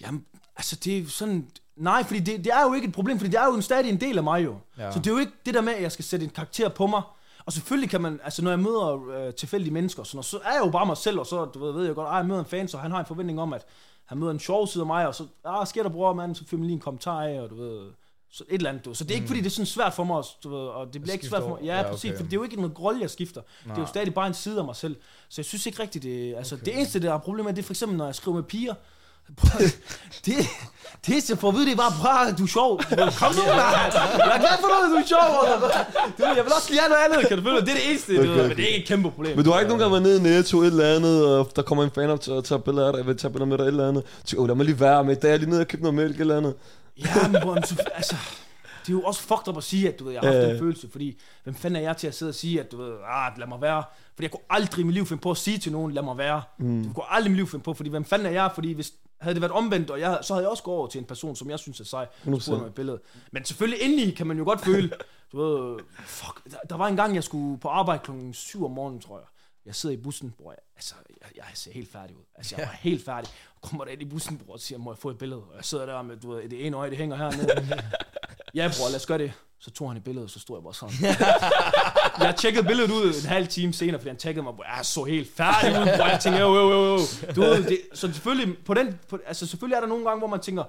Jamen, 0.00 0.24
altså 0.56 0.76
det 0.76 0.98
er 0.98 1.06
sådan... 1.08 1.48
Nej, 1.76 2.04
fordi 2.04 2.20
det, 2.20 2.44
det 2.44 2.52
er 2.52 2.62
jo 2.62 2.74
ikke 2.74 2.88
et 2.88 2.94
problem, 2.94 3.18
fordi 3.18 3.30
det 3.30 3.40
er 3.40 3.46
jo 3.46 3.54
en 3.54 3.62
stadig 3.62 3.90
en 3.90 4.00
del 4.00 4.18
af 4.18 4.24
mig 4.24 4.44
jo. 4.44 4.56
Ja. 4.78 4.92
Så 4.92 4.98
det 4.98 5.06
er 5.06 5.10
jo 5.10 5.18
ikke 5.18 5.32
det 5.46 5.54
der 5.54 5.60
med, 5.60 5.72
at 5.72 5.82
jeg 5.82 5.92
skal 5.92 6.04
sætte 6.04 6.24
en 6.24 6.30
karakter 6.30 6.68
på 6.68 6.86
mig. 6.86 7.02
Og 7.46 7.52
selvfølgelig 7.52 7.90
kan 7.90 8.00
man, 8.00 8.20
altså 8.24 8.42
når 8.44 8.50
jeg 8.50 8.58
møder 8.58 9.08
øh, 9.08 9.34
tilfældige 9.34 9.72
mennesker, 9.72 10.00
og 10.00 10.06
sådan, 10.06 10.16
noget, 10.16 10.26
så 10.26 10.38
er 10.44 10.52
jeg 10.52 10.62
jo 10.66 10.70
bare 10.70 10.86
mig 10.86 10.96
selv, 10.96 11.18
og 11.18 11.26
så 11.26 11.44
du 11.44 11.64
ved, 11.64 11.72
ved 11.72 11.86
jeg 11.86 11.94
godt, 11.94 12.08
at 12.08 12.14
jeg 12.14 12.26
møder 12.26 12.40
en 12.40 12.46
fan, 12.46 12.68
så 12.68 12.78
han 12.78 12.90
har 12.90 13.00
en 13.00 13.06
forventning 13.06 13.40
om, 13.40 13.52
at 13.52 13.66
han 14.04 14.18
møder 14.18 14.32
en 14.32 14.38
sjov 14.38 14.66
side 14.66 14.82
af 14.82 14.86
mig, 14.86 15.06
og 15.06 15.14
så, 15.14 15.26
ah, 15.44 15.66
sker 15.66 15.82
der 15.82 15.90
bror, 15.90 16.12
mand, 16.12 16.34
så 16.34 16.44
fyrer 16.44 16.58
man 16.58 16.66
lige 16.66 16.74
en 16.74 16.80
kommentar 16.80 17.22
af, 17.22 17.40
og 17.40 17.50
du 17.50 17.54
ved, 17.54 17.90
så 18.36 18.44
et 18.48 18.54
eller 18.54 18.70
andet, 18.70 18.84
du. 18.84 18.94
Så 18.94 19.04
det 19.04 19.10
er 19.10 19.14
ikke, 19.14 19.26
fordi 19.26 19.40
det 19.40 19.46
er 19.46 19.50
sådan 19.50 19.66
svært 19.66 19.94
for 19.94 20.04
mig, 20.04 20.22
du 20.44 20.48
ved, 20.50 20.58
og 20.68 20.86
det 20.92 21.02
bliver 21.02 21.12
ikke 21.12 21.26
svært 21.26 21.42
for 21.42 21.48
mig. 21.48 21.58
Ja, 21.62 21.74
Ja, 21.74 21.80
ja 21.82 21.90
præcis, 21.90 22.10
okay. 22.10 22.16
for 22.16 22.22
det 22.24 22.32
er 22.32 22.36
jo 22.36 22.42
ikke 22.42 22.56
noget 22.56 22.80
rolle, 22.80 23.00
jeg 23.00 23.10
skifter. 23.10 23.40
Det 23.40 23.70
er 23.70 23.74
jo 23.74 23.80
Nej. 23.80 23.88
stadig 23.88 24.14
bare 24.14 24.26
en 24.26 24.34
side 24.34 24.58
af 24.58 24.64
mig 24.64 24.76
selv. 24.76 24.96
Så 25.28 25.34
jeg 25.40 25.44
synes 25.44 25.66
ikke 25.66 25.82
rigtigt, 25.82 26.04
det 26.04 26.34
altså 26.36 26.56
det 26.56 26.76
eneste, 26.76 27.00
der 27.02 27.14
er 27.14 27.18
problem 27.18 27.44
med, 27.44 27.52
det 27.54 27.62
er 27.62 27.66
for 27.66 27.72
eksempel, 27.72 27.98
når 27.98 28.04
jeg 28.04 28.14
skriver 28.14 28.34
med 28.36 28.44
piger, 28.44 28.74
det, 30.26 30.34
det 31.06 31.08
eneste, 31.12 31.30
jeg 31.32 31.38
får 31.38 31.48
at 31.48 31.54
vide, 31.54 31.66
det 31.66 31.72
er 31.72 31.76
bare, 31.76 31.92
bror, 32.00 32.36
du 32.38 32.42
er 32.42 32.46
sjov. 32.48 32.70
Kom 33.20 33.32
nu, 33.34 33.42
mand. 33.42 33.92
Jeg 34.28 34.34
er 34.36 34.40
glad 34.44 34.56
for 34.62 34.68
noget, 34.74 34.86
du 34.92 34.96
er 35.02 35.06
sjov. 35.14 35.30
Du, 36.18 36.24
jeg 36.38 36.44
vil 36.44 36.52
også 36.58 36.68
lige 36.70 36.80
have 36.80 36.90
noget 36.92 37.04
andet, 37.06 37.28
kan 37.28 37.36
du 37.38 37.42
føle? 37.44 37.60
Det 37.60 37.68
er 37.68 37.74
det 37.74 37.90
eneste, 37.90 38.10
okay, 38.10 38.28
Okay, 38.28 38.48
men 38.48 38.56
det 38.56 38.64
er 38.64 38.66
ikke 38.68 38.80
et 38.80 38.88
kæmpe 38.88 39.10
problem. 39.10 39.36
Men 39.36 39.44
du 39.44 39.50
har 39.50 39.58
ikke 39.60 39.68
nogen 39.68 39.80
gange 39.80 39.92
været 39.92 40.02
nede 40.02 40.16
i 40.18 40.22
Netto 40.22 40.60
et 40.62 40.66
eller 40.66 40.96
andet, 40.96 41.26
og 41.26 41.52
der 41.56 41.62
kommer 41.62 41.84
en 41.84 41.90
fan 41.90 42.10
op 42.10 42.20
til 42.20 42.30
at 42.30 42.44
tage 42.44 42.60
billeder 42.60 42.86
af 42.86 42.92
dig, 42.92 42.98
jeg 42.98 43.06
vil 43.06 43.16
tage 43.16 43.30
billeder 43.32 43.46
med 43.48 43.58
dig 43.58 43.64
et 43.64 43.68
eller 43.68 43.88
andet. 43.88 44.02
Så 44.24 44.36
åh, 44.36 44.46
lad 44.46 44.54
mig 44.54 44.66
lige 44.66 44.80
være 44.80 45.04
med, 45.04 45.16
da 45.16 45.26
jeg 45.26 45.34
er 45.34 45.38
lige 45.38 45.50
nede 45.50 45.60
og 45.60 45.68
købe 45.68 45.82
noget 45.82 45.94
mælk 45.94 46.20
eller 46.20 46.36
andet. 46.36 46.54
Ja, 46.98 47.28
men 47.28 47.54
men 47.54 47.64
så, 47.64 47.82
altså, 47.94 48.16
det 48.82 48.88
er 48.88 48.92
jo 48.92 49.02
også 49.02 49.20
fucked 49.20 49.48
up 49.48 49.56
at 49.56 49.64
sige, 49.64 49.88
at 49.88 49.98
du 49.98 50.04
ved, 50.04 50.12
jeg 50.12 50.20
har 50.20 50.28
haft 50.32 50.38
Ja. 50.42 50.50
den 50.50 50.58
følelse, 50.58 50.88
fordi 50.90 51.20
hvem 51.44 51.54
fanden 51.54 51.76
er 51.76 51.80
jeg 51.80 51.96
til 51.96 52.06
at 52.06 52.14
sidde 52.14 52.30
og 52.30 52.34
sige, 52.34 52.60
at 52.60 52.72
du 52.72 52.76
ved, 52.76 52.94
ah, 53.08 53.32
lad 53.38 53.46
mig 53.46 53.60
være. 53.60 53.84
Fordi 54.14 54.22
jeg 54.22 54.30
kunne 54.30 54.42
aldrig 54.50 54.80
i 54.82 54.84
mit 54.84 54.94
liv 54.94 55.06
finde 55.06 55.20
på 55.20 55.30
at 55.30 55.36
sige 55.36 55.58
til 55.58 55.72
nogen, 55.72 55.92
lad 55.92 56.02
mig 56.02 56.18
være. 56.18 56.42
Mm. 56.58 56.82
Det 56.84 56.94
kunne 56.94 57.04
aldrig 57.12 57.26
i 57.28 57.32
mit 57.32 57.36
liv 57.36 57.46
finde 57.46 57.62
på, 57.62 57.74
fordi 57.74 57.90
hvem 57.90 58.04
fanden 58.04 58.26
er 58.26 58.30
jeg? 58.30 58.50
Fordi 58.54 58.72
hvis 58.72 58.92
havde 59.20 59.34
det 59.34 59.40
været 59.42 59.52
omvendt, 59.52 59.90
og 59.90 60.00
jeg, 60.00 60.18
så 60.22 60.34
havde 60.34 60.42
jeg 60.44 60.50
også 60.50 60.62
gået 60.62 60.78
over 60.78 60.86
til 60.86 60.98
en 60.98 61.04
person, 61.04 61.36
som 61.36 61.50
jeg 61.50 61.58
synes 61.58 61.80
er 61.80 61.84
sej, 61.84 62.06
og 62.26 62.32
100%. 62.32 62.40
spurgt 62.40 62.60
mig 62.60 62.66
et 62.66 62.74
billede. 62.74 63.00
Men 63.32 63.44
selvfølgelig 63.44 63.82
indeni 63.82 64.10
kan 64.10 64.26
man 64.26 64.38
jo 64.38 64.44
godt 64.44 64.60
føle, 64.64 64.90
du 65.32 65.42
ved, 65.42 65.78
fuck, 66.06 66.44
der, 66.50 66.56
der 66.70 66.76
var 66.76 66.88
en 66.88 66.96
gang, 66.96 67.14
jeg 67.14 67.24
skulle 67.24 67.58
på 67.58 67.68
arbejde 67.68 68.00
klokken 68.04 68.34
7 68.34 68.64
om 68.64 68.70
morgenen, 68.70 69.00
tror 69.00 69.18
jeg. 69.18 69.26
Jeg 69.66 69.74
sidder 69.74 69.94
i 69.94 69.98
bussen, 69.98 70.30
bror. 70.30 70.50
Jeg, 70.50 70.58
altså, 70.76 70.94
jeg, 71.20 71.28
jeg 71.36 71.44
ser 71.54 71.72
helt 71.72 71.92
færdig 71.92 72.16
ud. 72.16 72.22
Altså, 72.34 72.54
jeg 72.58 72.66
var 72.66 72.72
helt 72.72 73.04
færdig. 73.04 73.30
Og 73.56 73.68
kommer 73.68 73.84
der 73.84 73.92
ind 73.92 74.02
i 74.02 74.04
bussen, 74.04 74.38
bror, 74.38 74.52
og 74.52 74.60
siger, 74.60 74.78
må 74.78 74.92
jeg 74.92 74.98
få 74.98 75.10
et 75.10 75.18
billede? 75.18 75.40
Og 75.42 75.56
jeg 75.56 75.64
sidder 75.64 75.86
der 75.86 76.02
med, 76.02 76.16
du 76.16 76.32
ved, 76.32 76.48
det 76.48 76.66
ene 76.66 76.76
øje, 76.76 76.90
det 76.90 76.98
hænger 76.98 77.16
hernede. 77.16 77.48
ja, 78.54 78.70
bror, 78.78 78.88
lad 78.88 78.96
os 78.96 79.06
gøre 79.06 79.18
det. 79.18 79.32
Så 79.58 79.70
tog 79.70 79.90
han 79.90 79.96
et 79.96 80.04
billede, 80.04 80.24
og 80.24 80.30
så 80.30 80.40
stod 80.40 80.56
jeg 80.56 80.62
bare 80.62 80.74
sådan. 80.74 80.94
jeg 82.26 82.36
tjekkede 82.36 82.66
billedet 82.66 82.90
ud 82.90 83.14
en 83.22 83.28
halv 83.28 83.46
time 83.46 83.72
senere, 83.72 83.98
fordi 83.98 84.08
han 84.08 84.16
taggede 84.16 84.42
mig, 84.42 84.54
bror, 84.54 84.76
jeg 84.76 84.86
så 84.86 85.04
helt 85.04 85.34
færdig 85.36 85.70
ud, 85.80 85.96
bror. 85.96 86.06
Jeg 86.06 86.20
tænkte, 86.20 86.40
jo, 86.40 86.54
jo, 86.54 86.70
jo, 86.70 86.84
jo. 86.84 86.98
Du 87.36 87.40
ved, 87.40 87.64
det, 87.64 87.80
så 87.94 88.12
selvfølgelig, 88.12 88.64
på 88.64 88.74
den, 88.74 88.98
på, 89.08 89.18
altså 89.26 89.46
selvfølgelig 89.46 89.76
er 89.76 89.80
der 89.80 89.88
nogle 89.88 90.04
gange, 90.04 90.18
hvor 90.18 90.28
man 90.28 90.40
tænker, 90.40 90.64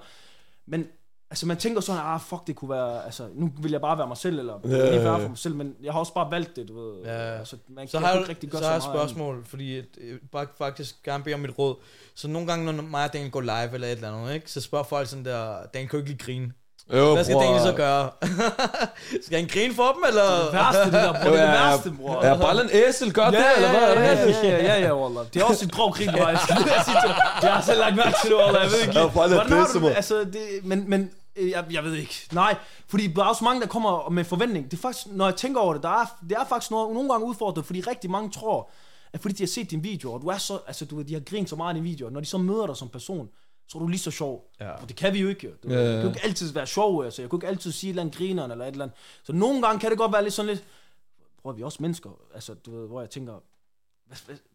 men 0.66 0.88
Altså 1.30 1.46
man 1.46 1.56
tænker 1.56 1.80
sådan, 1.80 2.00
ah 2.04 2.20
fuck, 2.20 2.46
det 2.46 2.56
kunne 2.56 2.70
være, 2.70 3.04
altså 3.04 3.28
nu 3.34 3.52
vil 3.62 3.70
jeg 3.70 3.80
bare 3.80 3.98
være 3.98 4.06
mig 4.08 4.16
selv, 4.16 4.38
eller 4.38 4.60
Ja, 4.64 4.90
lige 4.90 5.04
være 5.04 5.20
for 5.20 5.28
mig 5.28 5.38
selv, 5.38 5.54
men 5.54 5.76
jeg 5.82 5.92
har 5.92 6.00
også 6.00 6.14
bare 6.14 6.30
valgt 6.30 6.56
det, 6.56 6.68
du 6.68 6.80
ved. 6.80 7.02
Ja. 7.04 7.10
Altså, 7.38 7.56
man, 7.68 7.88
Så 7.88 7.98
jeg 7.98 8.08
har 8.08 8.14
jeg, 8.14 8.28
rigtig 8.28 8.50
så 8.50 8.58
gøre 8.58 8.62
har 8.64 8.70
jeg 8.70 8.78
et 8.78 8.82
andet. 8.82 8.96
spørgsmål, 9.00 9.44
fordi 9.44 9.78
et, 9.78 9.88
øh, 10.00 10.18
bare 10.32 10.46
faktisk 10.58 11.02
gerne 11.02 11.24
bede 11.24 11.34
om 11.34 11.40
mit 11.40 11.58
råd. 11.58 11.76
Så 12.14 12.28
nogle 12.28 12.48
gange, 12.48 12.72
når 12.72 12.82
mig 12.82 13.04
og 13.04 13.12
Daniel 13.12 13.30
går 13.30 13.40
live 13.40 13.74
eller 13.74 13.86
et 13.86 13.92
eller 13.92 14.12
andet, 14.12 14.34
ikke, 14.34 14.50
så 14.50 14.60
spørger 14.60 14.84
folk 14.84 15.08
sådan 15.08 15.24
der, 15.24 15.66
Daniel 15.74 15.88
kan 15.90 15.98
ikke 15.98 16.10
lige 16.10 16.24
grine. 16.24 16.52
Jo, 16.94 17.14
Hvad 17.14 17.24
skal 17.24 17.34
bror. 17.34 17.42
Daniel 17.42 17.62
så 17.62 17.72
gøre? 17.72 18.10
skal 19.26 19.38
han 19.38 19.48
grine 19.48 19.74
for 19.74 19.92
dem, 19.96 20.02
eller? 20.08 20.44
Det 20.44 20.52
værste, 20.52 20.84
det 20.84 20.92
der, 20.92 21.12
bror, 21.12 21.18
det 21.18 21.26
er 21.26 21.30
det 21.30 21.38
Ja, 21.38 21.44
ja. 21.62 21.68
værste, 21.70 21.90
bror. 21.90 22.24
Ja, 22.26 22.36
bare 22.36 22.62
en 22.64 22.70
æsel 22.72 23.12
gøre 23.12 23.30
det, 23.30 23.44
eller 23.56 23.68
hvad? 23.70 23.82
Er 23.82 24.02
ja, 24.02 24.10
rigtigt? 24.24 24.44
ja, 24.44 24.48
ja, 24.56 24.64
ja, 24.74 24.80
ja, 24.86 24.96
Wallah. 25.02 25.26
Det 25.34 25.42
er 25.42 25.44
også 25.46 25.64
en 25.64 25.70
grov 25.70 25.92
krig, 25.92 26.06
var 26.06 26.28
jeg. 26.28 26.38
Jeg 27.42 27.52
har 27.54 27.62
selv 27.62 27.78
lagt 27.78 27.96
mærke 27.96 28.14
til 28.22 28.30
det, 28.30 28.38
Wallah. 28.38 28.62
Jeg 28.62 28.70
ved 28.70 28.80
ikke 28.80 28.98
Ja, 28.98 29.04
lige. 29.26 29.80
bare? 29.80 29.94
Altså, 29.94 30.18
det, 30.24 30.42
men, 30.64 30.84
men 30.90 31.10
øh, 31.36 31.50
jeg, 31.50 31.64
jeg 31.70 31.84
ved 31.84 31.94
ikke. 31.94 32.14
Nej, 32.32 32.54
fordi 32.88 33.06
der 33.06 33.22
er 33.24 33.26
også 33.28 33.44
mange, 33.44 33.60
der 33.60 33.66
kommer 33.66 34.10
med 34.10 34.24
forventning. 34.24 34.70
Det 34.70 34.76
er 34.76 34.80
faktisk, 34.80 35.06
når 35.10 35.24
jeg 35.26 35.36
tænker 35.36 35.60
over 35.60 35.72
det, 35.74 35.82
der 35.82 35.88
er, 35.88 36.16
det 36.28 36.32
er 36.32 36.44
faktisk 36.48 36.70
noget, 36.70 36.94
nogle 36.94 37.10
gange 37.10 37.26
udfordret, 37.26 37.66
fordi 37.66 37.80
rigtig 37.80 38.10
mange 38.10 38.30
tror, 38.30 38.70
at 39.12 39.20
fordi 39.20 39.34
de 39.34 39.42
har 39.42 39.48
set 39.48 39.70
din 39.70 39.84
video, 39.84 40.12
og 40.12 40.20
du 40.22 40.26
er 40.26 40.38
så, 40.38 40.58
altså 40.66 40.84
du 40.84 41.02
de 41.02 41.12
har 41.14 41.20
grint 41.20 41.50
så 41.50 41.56
meget 41.56 41.74
i 41.74 41.76
din 41.76 41.84
video, 41.84 42.06
og 42.06 42.12
når 42.12 42.20
de 42.20 42.26
så 42.26 42.38
møder 42.38 42.66
dig 42.66 42.76
som 42.76 42.88
person, 42.88 43.28
så 43.68 43.78
er 43.78 43.82
du 43.82 43.88
lige 43.88 43.98
så 44.00 44.10
sjov. 44.10 44.50
Ja. 44.60 44.70
Og 44.70 44.88
det 44.88 44.96
kan 44.96 45.12
vi 45.14 45.20
jo 45.20 45.28
ikke. 45.28 45.48
Du, 45.62 45.68
Ja, 45.68 45.74
ja. 45.74 45.90
Jeg 45.92 46.00
kan 46.02 46.08
ikke 46.10 46.24
altid 46.24 46.52
være 46.52 46.66
sjov, 46.66 47.04
altså. 47.04 47.22
Jeg 47.22 47.28
kunne 47.30 47.38
ikke 47.38 47.46
altid 47.48 47.72
sige 47.72 47.88
et 47.88 47.92
eller 47.92 48.02
andet 48.02 48.16
grineren 48.16 48.50
eller 48.50 48.64
et 48.64 48.70
eller 48.72 48.84
andet. 48.84 48.96
Så 49.24 49.32
nogle 49.32 49.62
gange 49.62 49.80
kan 49.80 49.90
det 49.90 49.98
godt 49.98 50.12
være 50.12 50.22
lidt 50.22 50.34
sådan 50.34 50.48
lidt, 50.48 50.64
prøv 51.42 51.56
vi 51.56 51.62
er 51.62 51.66
også 51.66 51.78
mennesker, 51.80 52.10
altså 52.34 52.54
du 52.54 52.80
ved, 52.80 52.88
hvor 52.88 53.00
jeg 53.00 53.10
tænker, 53.10 53.32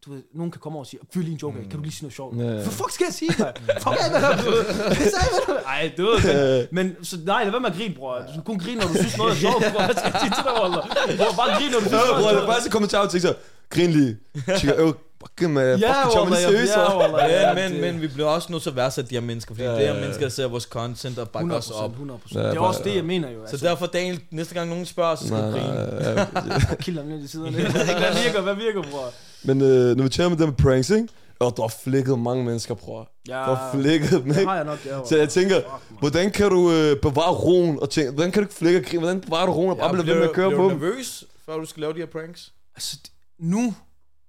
du 0.04 0.12
ved, 0.12 0.22
nogen 0.34 0.50
kan 0.50 0.60
komme 0.60 0.76
over 0.76 0.82
og 0.84 0.86
sige, 0.86 1.00
fyr 1.14 1.20
lige 1.22 1.32
en 1.32 1.38
joke 1.42 1.58
af, 1.58 1.64
kan 1.64 1.76
du 1.78 1.82
lige 1.82 1.92
sige 1.92 2.04
noget 2.04 2.14
sjovt? 2.14 2.36
Ja, 2.36 2.42
ja. 2.42 2.50
Hvad 2.52 2.64
fuck 2.64 2.90
skal 2.90 3.04
jeg 3.04 3.14
sige, 3.14 3.30
mand? 3.38 3.56
Fuck 3.82 3.96
af, 4.00 4.10
hvad 4.10 4.22
Ej, 5.74 5.92
du 5.96 6.02
ved, 6.02 6.68
men, 6.70 6.86
men 6.96 7.04
så, 7.04 7.16
nej, 7.26 7.42
lad 7.42 7.50
være 7.50 7.60
med 7.60 7.70
at 7.70 7.76
grine, 7.76 7.94
bror. 7.94 8.18
Du 8.36 8.42
kun 8.42 8.58
grine, 8.58 8.80
når 8.80 8.86
du 8.88 8.94
synes 8.94 9.16
noget 9.18 9.30
er 9.32 9.36
sjovt, 9.36 9.64
bror. 9.72 9.84
Hvad 9.84 9.94
skal 9.94 10.10
jeg 10.12 10.20
sige 10.20 10.32
til 10.38 10.44
dig? 10.48 10.54
Bror, 11.18 11.32
bare 11.40 11.50
grine, 11.58 11.70
når 11.72 11.78
du 11.80 11.84
synes 11.90 12.02
Ja, 12.02 12.06
noget 12.08 12.22
bror, 12.22 12.28
er 12.28 12.32
det 12.32 12.38
sjovt. 12.38 12.48
er 12.48 12.52
faktisk 12.52 12.66
en 12.66 12.72
kommentar, 12.72 13.00
og 13.04 13.10
tænker 13.10 13.28
så, 13.28 13.34
grin 13.74 13.90
lige. 13.90 14.12
Tænker, 14.58 14.92
øv, 15.22 15.28
fuck, 15.38 15.50
man, 15.50 15.78
Ja, 15.78 16.02
fuck, 16.04 16.12
tager 16.12 16.24
man 16.24 16.32
Walter, 16.32 16.50
det 16.50 16.68
seriøst, 16.68 16.76
ja, 16.76 17.48
ja, 17.48 17.68
Men, 17.70 17.80
men, 17.80 17.92
det- 17.94 18.02
vi 18.02 18.08
bliver 18.08 18.28
også 18.28 18.52
nødt 18.52 18.62
til 18.62 18.70
at 18.70 18.76
værdsætte 18.76 19.10
de 19.10 19.14
her 19.14 19.20
mennesker, 19.22 19.54
fordi 19.54 19.64
Ja, 19.64 19.70
ja, 19.70 19.76
det 19.76 19.84
er 19.84 19.88
ja, 19.88 19.94
ja. 19.94 20.00
mennesker, 20.00 20.24
der 20.24 20.30
ser 20.30 20.46
vores 20.48 20.64
content 20.64 21.18
og 21.18 21.28
bakker 21.30 21.56
os 21.56 21.66
100%, 21.70 21.74
op. 21.84 21.90
100%. 21.96 22.38
Ja, 22.38 22.40
Det 22.50 22.56
er 22.56 22.60
også 22.60 22.80
det, 22.84 22.94
jeg 22.96 23.04
mener 23.04 23.30
jo. 23.30 23.38
Så 23.46 23.50
Altså, 23.50 23.66
derfor, 23.66 23.86
Daniel, 23.86 24.20
næste 24.30 24.54
gang 24.54 24.68
nogen 24.68 24.86
spørger, 24.86 25.14
så 25.16 25.26
skal 25.26 25.38
du 25.38 25.50
grine. 25.50 26.26
ja. 26.70 26.74
kilder 26.84 27.04
ned 27.04 27.24
i 27.24 27.26
siderne. 27.28 27.50
Hvad 27.50 28.22
virker, 28.24 28.40
hvad 28.42 28.54
virker, 28.54 28.82
bror? 28.90 29.12
Men 29.42 29.60
øh, 29.62 29.96
når 29.96 30.02
vi 30.04 30.08
taler 30.08 30.28
med 30.28 30.38
det 30.38 30.46
med 30.48 30.56
pranks, 30.56 30.90
ikke? 30.90 31.08
Og 31.38 31.56
du 31.56 31.62
har 31.62 31.74
flækket 31.84 32.18
mange 32.18 32.44
mennesker, 32.44 32.74
bror. 32.74 33.08
Ja, 33.28 33.34
Du 33.34 33.38
har 33.54 33.70
flækket 33.74 34.10
dem, 34.10 34.22
det 34.24 34.36
ikke? 34.36 34.48
har 34.48 34.56
jeg 34.56 34.64
nok, 34.64 34.78
ja. 34.86 34.98
Så 35.08 35.16
jeg 35.16 35.28
tænker, 35.28 35.56
Fuck, 35.56 35.98
hvordan 36.00 36.30
kan 36.30 36.50
du 36.50 36.72
øh, 36.72 36.96
bevare 36.96 37.32
roen? 37.34 37.78
Og 37.82 37.90
tænke, 37.90 38.10
hvordan 38.12 38.32
kan 38.32 38.42
du 38.42 38.44
ikke 38.46 38.54
flække 38.54 38.78
og 38.78 38.84
grine? 38.84 38.98
Hvordan 39.00 39.20
bevarer 39.20 39.46
du 39.46 39.52
roen 39.52 39.70
og 39.70 39.76
bare 39.76 39.92
blive 39.92 40.06
ved 40.06 40.14
med 40.14 40.22
at 40.22 40.32
køre 40.32 40.48
bliver 40.48 40.58
på 40.62 40.64
du 40.64 40.70
dem? 40.70 40.78
nervøs, 40.78 41.24
før 41.46 41.56
du 41.56 41.66
skal 41.66 41.80
lave 41.80 41.92
de 41.92 41.98
her 41.98 42.06
pranks? 42.06 42.52
Altså, 42.76 42.96
nu 43.38 43.74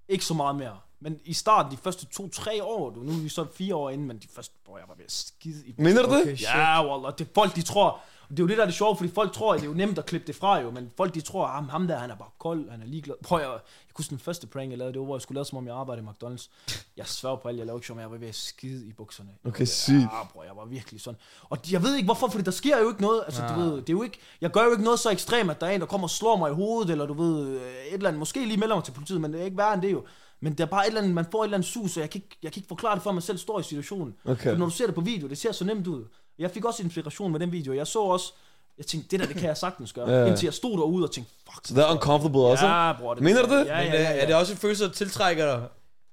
ikke 0.08 0.24
så 0.24 0.34
meget 0.34 0.56
mere. 0.56 0.72
Men 1.04 1.20
i 1.24 1.32
starten, 1.32 1.72
de 1.72 1.76
første 1.76 2.06
to-tre 2.06 2.62
år, 2.62 2.90
du, 2.90 3.00
nu 3.00 3.12
er 3.12 3.16
vi 3.22 3.28
så 3.28 3.46
fire 3.54 3.74
år 3.76 3.90
inde, 3.90 4.04
men 4.04 4.18
de 4.18 4.28
første, 4.34 4.54
hvor 4.66 4.78
jeg 4.78 4.84
var 4.88 4.94
ved 4.94 5.04
at 5.04 5.12
skide 5.12 5.62
i 5.66 5.74
Mener 5.78 6.02
du 6.02 6.10
det? 6.14 6.22
Okay. 6.22 6.40
Ja, 6.42 6.86
wallah, 6.86 7.12
det 7.18 7.28
folk, 7.34 7.54
de 7.56 7.62
tror, 7.62 8.00
det 8.30 8.38
er 8.38 8.42
jo 8.42 8.46
det, 8.48 8.56
der 8.56 8.62
er 8.62 8.66
det 8.66 8.74
sjove, 8.74 8.96
fordi 8.96 9.10
folk 9.12 9.32
tror, 9.32 9.54
at 9.54 9.60
det 9.60 9.66
er 9.66 9.70
jo 9.70 9.76
nemt 9.76 9.98
at 9.98 10.06
klippe 10.06 10.26
det 10.26 10.36
fra 10.36 10.58
jo, 10.60 10.70
men 10.70 10.90
folk, 10.96 11.14
de 11.14 11.20
tror, 11.20 11.46
at 11.46 11.64
ham, 11.70 11.86
der, 11.86 11.98
han 11.98 12.10
er 12.10 12.16
bare 12.16 12.28
kold, 12.38 12.70
han 12.70 12.82
er 12.82 12.86
ligeglad. 12.86 13.14
Prøv 13.24 13.38
at, 13.38 13.44
jeg 13.44 13.60
kunne 13.94 14.04
den 14.10 14.18
første 14.18 14.46
prank, 14.46 14.70
jeg 14.70 14.78
lavede, 14.78 14.92
det 14.92 15.00
var, 15.00 15.04
hvor 15.04 15.16
jeg 15.16 15.22
skulle 15.22 15.36
lave, 15.36 15.44
som 15.44 15.58
om 15.58 15.66
jeg 15.66 15.74
arbejdede 15.76 16.06
i 16.06 16.10
McDonald's. 16.10 16.48
Jeg 16.96 17.06
svær 17.06 17.36
på 17.36 17.48
alt, 17.48 17.58
jeg 17.58 17.66
lavede 17.66 17.78
ikke, 17.78 17.86
som 17.86 17.98
jeg 17.98 18.10
var 18.10 18.16
ved 18.16 18.28
at 18.28 18.34
skide 18.34 18.86
i 18.86 18.92
bukserne. 18.92 19.30
Jeg 19.44 19.48
Okay, 19.52 19.64
sygt. 19.64 19.94
Ja, 19.96 20.24
bror, 20.32 20.42
jeg 20.44 20.56
var 20.56 20.64
virkelig 20.64 21.00
sådan. 21.00 21.20
Og 21.42 21.58
jeg 21.72 21.82
ved 21.82 21.94
ikke 21.96 22.06
hvorfor, 22.06 22.28
fordi 22.28 22.44
der 22.44 22.50
sker 22.50 22.78
jo 22.78 22.88
ikke 22.88 23.02
noget, 23.02 23.22
altså 23.26 23.42
du 23.42 23.52
Ah. 23.52 23.58
ved, 23.58 23.76
det 23.76 23.88
er 23.88 23.92
jo 23.92 24.02
ikke, 24.02 24.18
jeg 24.40 24.50
gør 24.50 24.64
jo 24.64 24.70
ikke 24.70 24.84
noget 24.84 24.98
så 25.00 25.10
ekstremt, 25.10 25.50
at 25.50 25.60
der 25.60 25.66
er 25.66 25.70
en, 25.70 25.80
der 25.80 25.86
kommer 25.86 26.06
og 26.06 26.10
slår 26.10 26.36
mig 26.36 26.50
i 26.50 26.54
hovedet, 26.54 26.90
eller 26.90 27.06
du 27.06 27.14
ved, 27.14 27.48
øh, 27.48 27.62
et 27.86 27.92
eller 27.92 28.08
andet, 28.08 28.18
måske 28.18 28.44
lige 28.46 28.56
melder 28.56 28.74
mig 28.76 28.84
til 28.84 28.92
politiet, 28.92 29.20
men 29.20 29.32
det 29.32 29.40
er 29.40 29.44
ikke 29.44 29.56
værre 29.56 29.74
end 29.74 29.82
det 29.82 29.92
jo. 29.92 30.04
Men 30.44 30.54
der 30.54 30.64
er 30.64 30.68
bare 30.68 30.84
et 30.84 30.88
eller 30.88 31.00
andet, 31.00 31.14
man 31.14 31.26
får 31.32 31.42
et 31.42 31.46
eller 31.46 31.56
andet 31.56 31.68
sus, 31.68 31.96
og 31.96 32.00
jeg 32.00 32.10
kan 32.10 32.22
ikke, 32.24 32.36
jeg 32.42 32.52
kan 32.52 32.60
ikke 32.60 32.68
forklare 32.68 32.94
det, 32.94 33.02
før 33.02 33.12
man 33.12 33.22
selv 33.22 33.38
står 33.38 33.60
i 33.60 33.62
situationen. 33.62 34.14
Okay. 34.24 34.50
For 34.50 34.58
når 34.58 34.66
du 34.66 34.72
ser 34.72 34.86
det 34.86 34.94
på 34.94 35.00
video, 35.00 35.28
det 35.28 35.38
ser 35.38 35.52
så 35.52 35.64
nemt 35.64 35.86
ud. 35.86 36.04
Jeg 36.38 36.50
fik 36.50 36.64
også 36.64 36.82
inspiration 36.82 37.32
med 37.32 37.40
den 37.40 37.52
video. 37.52 37.74
Jeg 37.74 37.86
så 37.86 37.98
også, 38.00 38.32
jeg 38.78 38.86
tænkte, 38.86 39.08
det 39.10 39.20
der, 39.20 39.26
det 39.26 39.36
kan 39.36 39.48
jeg 39.48 39.56
sagtens 39.56 39.92
gøre. 39.92 40.10
Ja. 40.10 40.20
Ja. 40.20 40.26
Indtil 40.26 40.46
jeg 40.46 40.54
stod 40.54 40.78
derude 40.78 41.04
og 41.04 41.10
tænkte, 41.10 41.32
fuck. 41.52 41.66
Så 41.66 41.74
det 41.74 41.82
er 41.82 41.90
uncomfortable 41.92 42.40
også? 42.40 42.66
Ja, 42.66 42.92
bror. 42.92 43.14
Det, 43.14 43.22
Mener 43.22 43.46
du 43.46 43.54
det? 43.54 43.66
Ja, 43.66 43.78
ja, 43.78 43.84
Men 43.84 43.92
ja, 43.92 44.10
øh, 44.10 44.16
ja. 44.16 44.22
er 44.22 44.26
det 44.26 44.34
også 44.34 44.52
en 44.52 44.58
følelse, 44.58 44.84
der 44.84 44.90
tiltrækker 44.90 45.46
dig? 45.46 45.68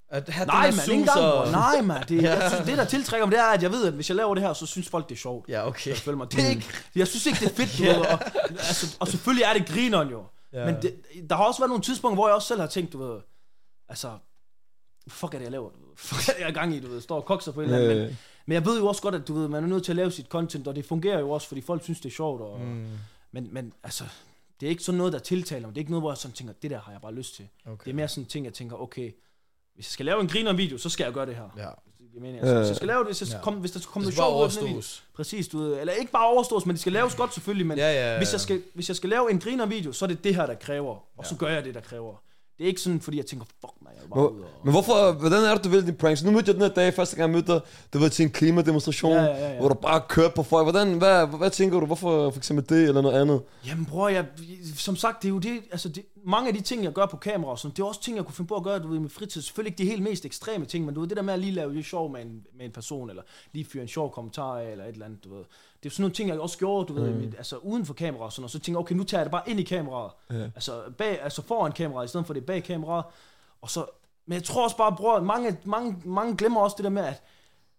At 0.10 0.30
have 0.30 0.46
Nej, 0.46 0.66
den 0.66 0.76
man, 0.76 0.98
ikke 0.98 1.08
sus 1.08 1.16
engang, 1.16 1.20
og... 1.20 1.44
bror. 1.44 1.52
Nej, 1.52 1.82
man. 1.82 2.04
Det, 2.10 2.24
jeg 2.24 2.50
synes, 2.50 2.66
det, 2.66 2.78
der 2.78 2.86
tiltrækker 2.86 3.26
mig, 3.26 3.32
det 3.32 3.40
er, 3.40 3.46
at 3.48 3.64
jeg 3.64 3.72
ved, 3.72 3.86
at 3.86 3.94
hvis 3.94 4.10
jeg 4.10 4.16
laver 4.16 4.36
det 4.36 4.44
her, 4.44 4.54
så 4.54 4.66
synes 4.66 4.90
folk, 4.90 5.10
det 5.10 5.16
er 5.16 5.20
sjovt. 5.20 5.50
Ja, 5.50 5.68
okay. 5.68 5.96
Følg 5.96 6.18
mig. 6.18 6.32
Det 6.32 6.46
er 6.46 6.50
ikke, 6.50 6.68
jeg 6.96 7.08
synes 7.08 7.26
ikke, 7.26 7.40
det 7.40 7.52
er 7.52 7.56
fedt, 7.56 7.82
ved, 7.82 7.96
og, 7.96 8.20
altså, 8.50 8.98
og 9.00 9.08
selvfølgelig 9.08 9.44
er 9.44 9.54
det 9.54 9.68
grineren 9.68 10.10
jo. 10.10 10.24
Ja. 10.54 10.60
Ja. 10.60 10.66
Men 10.66 10.82
det, 10.82 10.96
der 11.30 11.36
har 11.36 11.44
også 11.44 11.60
været 11.60 11.70
nogle 11.70 11.84
tidspunkter, 11.84 12.16
hvor 12.16 12.28
jeg 12.28 12.36
også 12.36 12.48
selv 12.48 12.60
har 12.60 12.68
tænkt, 12.68 12.94
du 12.94 12.98
ved, 12.98 13.20
altså, 13.92 14.18
fuck 15.08 15.34
er 15.34 15.38
det, 15.38 15.44
jeg 15.44 15.52
laver? 15.52 15.70
Fuck 15.96 16.30
er 16.30 16.34
det, 16.34 16.40
jeg 16.40 16.46
er 16.46 16.50
i 16.52 16.54
gang 16.54 16.76
i, 16.76 16.80
du 16.80 16.88
ved, 16.88 17.02
står 17.02 17.16
og 17.16 17.26
kokser 17.26 17.52
på 17.52 17.62
en 17.62 17.66
eller 17.70 17.78
anden. 17.80 17.98
Men, 17.98 18.08
Øh, 18.08 18.16
men 18.46 18.54
jeg 18.54 18.66
ved 18.66 18.80
jo 18.80 18.88
også 18.88 19.02
godt, 19.02 19.16
at 19.16 19.28
du 19.28 19.34
ved, 19.34 19.48
man 19.48 19.64
er 19.64 19.68
nødt 19.68 19.84
til 19.86 19.92
at 19.92 19.96
lave 19.96 20.12
sit 20.12 20.26
content, 20.26 20.68
og 20.68 20.76
det 20.76 20.86
fungerer 20.86 21.20
jo 21.20 21.30
også, 21.32 21.48
fordi 21.48 21.62
folk 21.62 21.84
synes, 21.84 22.00
det 22.00 22.10
er 22.10 22.14
sjovt. 22.14 22.42
Og, 22.42 22.60
Mm, 22.62 22.88
men, 23.32 23.48
men 23.52 23.74
altså, 23.84 24.04
det 24.60 24.66
er 24.66 24.70
ikke 24.70 24.84
sådan 24.84 24.98
noget, 24.98 25.14
der 25.14 25.20
tiltaler 25.20 25.68
mig. 25.68 25.76
Det 25.76 25.78
er 25.78 25.82
ikke 25.82 25.92
noget, 25.92 26.02
hvor 26.04 26.12
jeg 26.12 26.18
sådan 26.18 26.36
tænker, 26.36 26.54
det 26.62 26.72
der 26.72 26.80
har 26.80 26.92
jeg 26.92 27.02
bare 27.02 27.14
lyst 27.14 27.36
til. 27.36 27.48
okay. 27.66 27.86
Det 27.86 27.92
er 27.92 27.96
mere 27.96 28.08
sådan 28.08 28.24
en 28.24 28.28
ting, 28.30 28.46
jeg 28.46 28.54
tænker, 28.54 28.76
okay, 28.82 29.12
hvis 29.76 29.86
jeg 29.88 29.92
skal 29.92 30.06
lave 30.06 30.22
en 30.22 30.28
griner 30.28 30.54
video, 30.54 30.78
så 30.78 30.90
skal 30.90 31.04
jeg 31.04 31.14
gøre 31.14 31.26
det 31.26 31.36
her. 31.36 31.50
Ja. 31.58 31.70
Jeg 32.14 32.22
mener, 32.22 32.40
altså, 32.40 32.54
Øh. 32.54 32.60
hvis 32.60 32.68
jeg 32.68 32.76
skal 32.76 32.88
lave 32.88 33.04
det, 33.06 33.16
skal 33.16 33.28
Ja. 33.32 33.40
komme, 33.42 33.60
hvis 33.60 33.72
der 33.72 33.80
skal 33.80 33.92
komme 33.92 34.06
Det 34.10 34.18
noget 34.18 34.52
sjovt 34.54 34.66
overstås. 34.68 35.04
Præcis, 35.14 35.48
du 35.48 35.58
ved, 35.60 35.80
eller 35.80 35.94
ikke 35.94 36.12
bare 36.12 36.28
overstås, 36.28 36.66
men 36.66 36.74
det 36.74 36.80
skal 36.82 36.94
laves 36.94 37.16
godt 37.16 37.34
selvfølgelig, 37.34 37.68
men 37.68 37.78
Ja, 37.78 37.94
ja, 37.94 38.12
ja. 38.12 38.18
hvis, 38.18 38.32
jeg 38.32 38.40
skal, 38.42 38.64
hvis 38.74 38.88
jeg 38.90 38.96
skal 38.96 39.10
lave 39.10 39.32
en 39.32 39.40
griner 39.40 39.66
video, 39.66 39.92
så 39.92 40.06
er 40.06 40.08
det 40.08 40.24
det 40.24 40.36
her, 40.36 40.46
der 40.46 40.56
kræver, 40.56 40.96
og 41.18 41.26
så 41.26 41.36
Ja. 41.36 41.38
gør 41.46 41.48
jeg 41.48 41.66
det, 41.66 41.76
der 41.76 41.82
kræver. 41.82 42.16
Det 42.62 42.66
er 42.66 42.70
ikke 42.70 42.82
sådan, 42.82 43.02
fordi 43.02 43.18
jeg 43.18 43.26
tænker, 43.26 43.46
fuck 43.46 43.74
mig, 43.82 43.92
jeg 43.96 44.02
vil 44.04 44.10
bare 44.10 44.20
Hvor, 44.20 44.30
ud 44.30 44.42
og... 44.42 44.48
men 44.64 44.72
hvorfor, 44.74 45.12
hvordan 45.12 45.44
er 45.44 45.56
det, 45.56 45.64
du 45.64 45.70
vil 45.70 45.82
dine 45.86 45.98
pranks? 45.98 46.24
Nu 46.24 46.32
mødte 46.32 46.48
jeg 46.48 46.56
den 46.56 46.62
her 46.62 46.70
dag, 46.70 46.94
første 46.94 47.16
gang 47.16 47.30
jeg 47.30 47.36
mødte 47.36 47.54
dig, 47.54 47.62
du 47.94 48.00
var 48.00 48.08
til 48.10 48.24
en 48.24 48.32
klimademonstration, 48.32 49.14
Ja, 49.14 49.24
ja, 49.24 49.52
ja, 49.52 49.60
hvor 49.60 49.70
du 49.70 49.74
bare 49.74 50.02
kørte 50.10 50.34
på 50.36 50.44
folk. 50.44 50.66
Hvordan, 50.66 50.98
hvad, 50.98 51.28
hvad 51.28 51.50
tænker 51.50 51.80
du, 51.80 51.86
hvorfor 51.86 52.32
for 52.32 52.38
eksempel 52.38 52.70
det 52.70 52.88
eller 52.88 53.02
noget 53.02 53.22
andet? 53.22 53.42
Jamen 53.68 53.86
bror, 53.86 54.10
jeg, 54.10 54.26
som 54.76 54.96
sagt, 54.96 55.22
det 55.24 55.28
er 55.28 55.34
jo 55.34 55.40
det, 55.40 55.60
altså 55.72 55.90
det, 55.90 56.06
mange 56.26 56.48
af 56.48 56.54
de 56.54 56.62
ting, 56.62 56.84
jeg 56.84 56.94
gør 56.94 57.06
på 57.06 57.18
kamera, 57.18 57.52
og 57.52 57.60
sådan, 57.60 57.76
det 57.76 57.82
er 57.82 57.86
også 57.86 58.02
ting, 58.02 58.18
jeg 58.18 58.26
kunne 58.26 58.36
finde 58.36 58.48
på 58.48 58.56
at 58.56 58.64
gøre, 58.64 58.80
du 58.80 58.88
ved, 58.88 58.98
i 58.98 59.00
min 59.00 59.10
fritid. 59.10 59.42
Selvfølgelig 59.42 59.72
ikke 59.72 59.84
de 59.84 59.90
helt 59.90 60.04
mest 60.04 60.26
ekstreme 60.26 60.66
ting, 60.66 60.86
men 60.86 60.94
du 60.96 61.02
ved, 61.02 61.10
det 61.10 61.18
der 61.18 61.24
med 61.24 61.34
at 61.34 61.40
lige 61.40 61.52
lave 61.52 61.74
lidt 61.74 61.86
sjov 61.86 62.12
med 62.12 62.22
en, 62.22 62.46
med 62.58 62.66
en 62.66 62.72
person, 62.72 63.10
eller 63.10 63.24
lige 63.54 63.66
fyre 63.66 63.82
en 63.82 63.88
sjov 63.90 64.12
kommentar 64.12 64.58
af, 64.58 64.72
eller 64.72 64.86
et 64.86 64.94
eller 64.94 65.06
andet, 65.06 65.24
du 65.24 65.36
ved. 65.36 65.44
Det 65.84 65.90
er 65.90 65.94
sådan 65.94 66.02
nogle 66.02 66.14
ting, 66.14 66.30
jeg 66.30 66.40
også 66.40 66.58
gjorde, 66.58 66.88
du 66.88 66.94
ved, 66.94 67.12
mm. 67.12 67.18
mit, 67.18 67.36
altså 67.38 67.58
uden 67.58 67.86
for 67.86 67.94
kamera 67.94 68.24
og 68.24 68.32
sådan, 68.34 68.44
og 68.44 68.50
så 68.50 68.60
tænker 68.60 68.80
jeg, 68.80 68.86
okay, 68.86 68.96
nu 68.96 69.04
tager 69.04 69.20
jeg 69.20 69.26
det 69.26 69.32
bare 69.32 69.50
ind 69.50 69.60
i 69.60 69.64
kameraet. 69.64 70.12
Ja. 70.30 70.44
Altså, 70.44 70.84
bag, 70.98 71.22
altså 71.22 71.42
foran 71.42 71.72
kameraet, 71.72 72.06
i 72.06 72.08
stedet 72.08 72.28
for 72.28 72.34
det 72.34 72.46
bag 72.46 72.64
kameraet. 72.64 73.06
Og 73.62 73.70
så, 73.70 73.86
men 74.26 74.34
jeg 74.34 74.44
tror 74.44 74.64
også 74.64 74.78
bare, 74.78 74.96
bror, 74.96 75.20
mange, 75.20 75.58
mange, 75.66 76.02
mange 76.06 76.38
glemmer 76.38 76.62
også 76.62 76.76
det 76.78 76.84
der 76.84 76.90
med, 76.90 77.04
at 77.04 77.24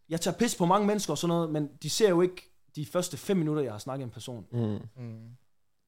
jeg 0.08 0.20
tager 0.20 0.36
pis 0.36 0.54
på 0.54 0.66
mange 0.66 0.86
mennesker 0.86 1.10
og 1.10 1.18
sådan 1.18 1.28
noget, 1.28 1.50
men 1.50 1.70
de 1.82 1.90
ser 1.90 2.08
jo 2.08 2.20
ikke 2.20 2.50
de 2.76 2.86
første 2.86 3.16
fem 3.16 3.36
minutter, 3.36 3.62
jeg 3.62 3.72
har 3.72 3.78
snakket 3.78 4.06
med 4.06 4.06
en 4.06 4.14
person 4.14 4.46
Mm. 4.50 4.78
Mm. 4.96 5.36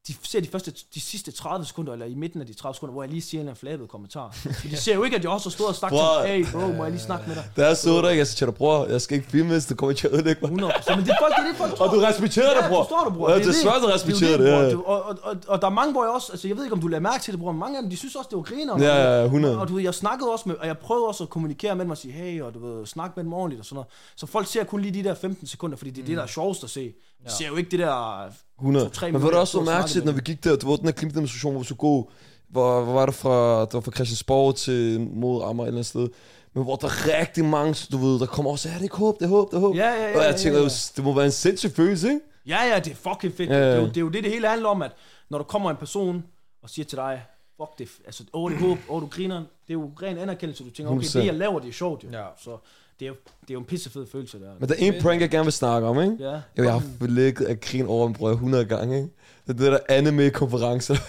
De 0.09 0.15
ser 0.23 0.41
de, 0.41 0.49
første, 0.49 0.73
de 0.95 1.01
sidste 1.01 1.33
30 1.33 1.67
sekunder, 1.67 1.93
eller 1.93 2.07
i 2.07 2.15
midten 2.15 2.41
af 2.41 2.47
de 2.47 2.55
30 2.55 2.75
sekunder, 2.75 2.93
hvor 2.93 3.03
jeg 3.03 3.11
lige 3.11 3.23
siger 3.23 3.51
en 3.51 3.57
flabet 3.57 3.89
kommentar. 3.89 4.37
Men 4.45 4.73
de 4.73 4.77
ser 4.77 4.95
jo 4.95 5.03
ikke, 5.05 5.17
at 5.17 5.23
jeg 5.23 5.31
også 5.31 5.49
har 5.49 5.51
stået 5.51 5.69
og 5.69 5.75
snakket 5.75 6.01
til 6.27 6.31
hey 6.33 6.47
bro, 6.53 6.61
må 6.73 6.83
jeg 6.83 6.93
lige 6.93 7.03
snakke 7.03 7.25
med 7.29 7.37
dig? 7.37 7.45
Da 7.57 7.67
jeg 7.67 7.77
så 7.77 8.03
dig, 8.03 8.17
jeg 8.17 8.27
sagde 8.27 8.39
til 8.39 8.47
dig, 8.47 8.55
bror, 8.55 8.87
jeg 8.87 9.01
skal 9.01 9.17
ikke 9.19 9.31
filme, 9.31 9.51
hvis 9.53 9.67
du 9.67 9.75
kommer 9.75 9.95
til 9.95 10.07
at 10.09 10.15
ødelægge 10.15 10.41
mig. 10.41 10.47
100 10.49 10.73
Men 10.89 11.05
det 11.05 11.11
er 11.11 11.17
folk, 11.21 11.35
det 11.37 11.43
er 11.45 11.49
det, 11.49 11.57
folk 11.57 11.75
tror. 11.77 11.87
Og 11.89 11.95
du 11.95 12.01
respekterer 12.01 12.61
det, 12.61 12.69
bror. 12.71 12.77
Ja, 12.77 12.83
forstår 12.83 13.05
du, 13.05 13.11
bror. 13.17 13.29
Ja, 13.31 13.35
er 13.35 13.39
det 13.39 13.49
er 13.49 13.53
svært 13.53 13.83
at 13.89 13.95
respektere 13.95 14.39
det, 14.39 14.47
ja. 14.47 14.73
Du- 14.73 14.83
Og, 14.87 15.03
og, 15.03 15.19
og, 15.23 15.37
og, 15.49 15.61
der 15.61 15.67
er 15.67 15.71
mange, 15.81 15.93
hvor 15.93 16.03
jeg 16.05 16.11
også, 16.13 16.33
altså 16.33 16.49
jeg 16.49 16.57
ved 16.57 16.65
ikke, 16.65 16.75
om 16.75 16.81
du 16.81 16.89
lader 16.89 17.01
mærke 17.03 17.23
til 17.23 17.33
det, 17.33 17.41
bror, 17.41 17.53
men 17.53 17.59
mange 17.61 17.77
af 17.79 17.83
dem, 17.83 17.91
de 17.91 17.97
synes 17.97 18.15
også, 18.17 18.29
det 18.31 18.37
var 18.37 18.43
griner. 18.43 18.79
Ja, 18.83 18.97
ja, 19.03 19.19
ja, 19.19 19.25
100. 19.25 19.61
Og 19.61 19.69
du 19.69 19.75
ved, 19.75 19.83
jeg 19.83 19.95
snakkede 19.95 20.31
også 20.33 20.49
med, 20.49 20.57
og 20.57 20.67
jeg 20.67 20.79
prøvede 20.79 21.07
også 21.07 21.25
at 21.25 21.31
kommunikere 21.31 21.75
med 21.77 21.85
dem 21.85 21.91
og 21.91 21.99
sige, 21.99 22.13
hey, 22.13 22.41
og 22.43 22.55
du 22.55 22.59
ved, 22.67 22.87
snakke 22.87 23.13
med 23.17 23.25
dem 23.25 23.33
ordentligt 23.33 23.61
og 23.61 23.65
sådan 23.67 23.75
noget. 23.75 23.89
Så 24.17 24.27
folk 24.27 24.47
ser 24.47 24.65
kun 24.65 24.81
lige 24.81 24.95
de 25.03 25.09
der 25.09 25.15
15 25.15 25.47
sekunder, 25.47 25.77
fordi 25.77 25.91
det 25.91 26.03
er 26.03 26.07
det, 26.07 26.17
der 26.17 26.23
er 26.23 26.27
sjovest 26.27 26.65
at 26.65 26.71
se. 26.71 26.93
De 27.27 27.33
ser 27.33 27.47
jo 27.49 27.57
ikke 27.57 27.71
det 27.71 27.79
der 27.79 28.23
100. 28.59 28.87
to-tre 28.87 29.13
Men 29.13 29.23
var 29.23 29.31
det 29.31 29.39
også 29.39 29.41
jeg 29.41 29.47
så 29.47 29.51
stod 29.51 29.61
og 29.61 29.67
mærke 29.67 29.89
til, 29.89 29.93
snakkede 29.93 30.07
når 30.07 30.13
vi 30.13 30.21
gik 30.25 30.45
der, 30.45 30.57
du 30.57 30.69
var 30.69 30.77
den 30.77 30.85
her 30.85 30.93
klimademonstration, 30.93 31.53
hvor 31.53 31.61
vi 31.61 31.67
så 31.67 31.75
gå, 31.75 32.11
hvor, 32.49 32.85
hvor 32.85 32.93
var 32.93 33.07
det 33.07 33.15
fra, 33.15 33.61
det 33.65 33.75
var 33.75 33.81
fra 33.81 33.93
Christiansborg 33.93 34.57
til 34.57 35.01
mod 35.01 35.43
Amager 35.43 35.65
et 35.65 35.69
eller 35.69 35.79
andet 35.79 35.87
sted, 35.87 36.09
men 36.55 36.65
hvor 36.65 36.77
der 36.77 36.87
er 36.87 37.19
rigtig 37.21 37.45
mange, 37.45 37.87
du 37.93 37.97
ved, 37.97 38.21
der 38.21 38.27
kommer 38.27 38.51
også, 38.51 38.69
ja, 38.69 38.75
det 38.75 38.81
er 38.81 38.83
ikke 38.83 38.97
håb, 38.97 39.19
det 39.19 39.25
er 39.25 39.29
håb, 39.29 39.51
det 39.51 39.57
er 39.57 39.61
håb. 39.61 39.77
Ja, 39.77 39.89
ja, 39.89 40.11
ja, 40.11 40.19
og 40.19 40.25
jeg 40.25 40.31
ja, 40.31 40.37
tænker, 40.37 40.61
ja. 40.61 40.69
det 40.97 41.05
må 41.05 41.15
være 41.15 41.25
en 41.25 41.33
sindssyg 41.33 41.71
følelse, 41.71 42.09
ikke? 42.09 42.21
Ja, 42.47 42.65
ja, 42.73 42.79
det 42.79 42.91
er 42.91 42.97
fucking 42.97 43.35
fedt. 43.35 43.51
Ja, 43.51 43.57
Ja, 43.57 43.65
ja. 43.65 43.71
Det, 43.71 43.77
er 43.77 43.81
jo, 43.81 43.87
det 43.87 43.97
er 43.97 44.01
jo 44.01 44.09
det, 44.09 44.25
det 44.25 44.33
hele 44.33 44.49
handler 44.49 44.69
om, 44.69 44.83
at 44.83 44.93
når 45.31 45.39
der 45.39 45.45
kommer 45.45 45.71
en 45.71 45.77
person 45.77 46.25
og 46.63 46.71
siger 46.71 46.87
til 46.87 46.97
dig, 46.97 47.23
fuck 47.57 47.79
det, 47.79 47.89
altså, 48.07 48.25
åh, 48.33 48.51
det 48.51 48.59
håb, 48.59 48.79
åh, 48.89 49.03
du 49.03 49.07
griner, 49.07 49.37
det 49.39 49.71
er 49.71 49.75
jo 49.75 49.91
ren 50.03 50.19
anerkendelse, 50.19 50.65
du 50.65 50.71
tænker, 50.71 50.93
okay, 50.93 51.07
100%. 51.07 51.19
det 51.19 51.27
jeg 51.27 51.35
laver, 51.35 51.61
det 51.61 51.69
er 51.69 51.73
sjovt 51.73 52.05
jo. 52.05 52.09
Ja. 52.13 52.25
Så 52.39 52.57
det 53.01 53.07
er 53.07 53.09
jo, 53.09 53.15
det 53.41 53.51
er 53.51 53.55
jo 53.55 53.59
en 53.59 53.65
pissefed 53.65 54.07
følelse 54.13 54.39
der. 54.41 54.51
Men 54.61 54.69
der 54.69 54.75
er 54.75 54.79
en 54.79 55.03
prank, 55.03 55.21
jeg 55.21 55.31
gerne 55.31 55.45
vil 55.45 55.53
snakke 55.53 55.89
om, 55.89 56.01
ikke? 56.01 56.17
Ja. 56.21 56.33
Jo, 56.59 56.65
jeg 56.65 56.73
har 56.73 56.83
ligget 57.07 57.47
af 57.47 57.61
grin 57.61 57.87
over 57.87 58.07
en 58.09 58.15
brød 58.15 58.33
100 58.33 58.65
gange, 58.65 58.97
ikke? 58.97 59.09
Det 59.47 59.55
er 59.55 59.59
det 59.59 59.73
der 59.73 59.79
anime-konferencer. 59.89 60.97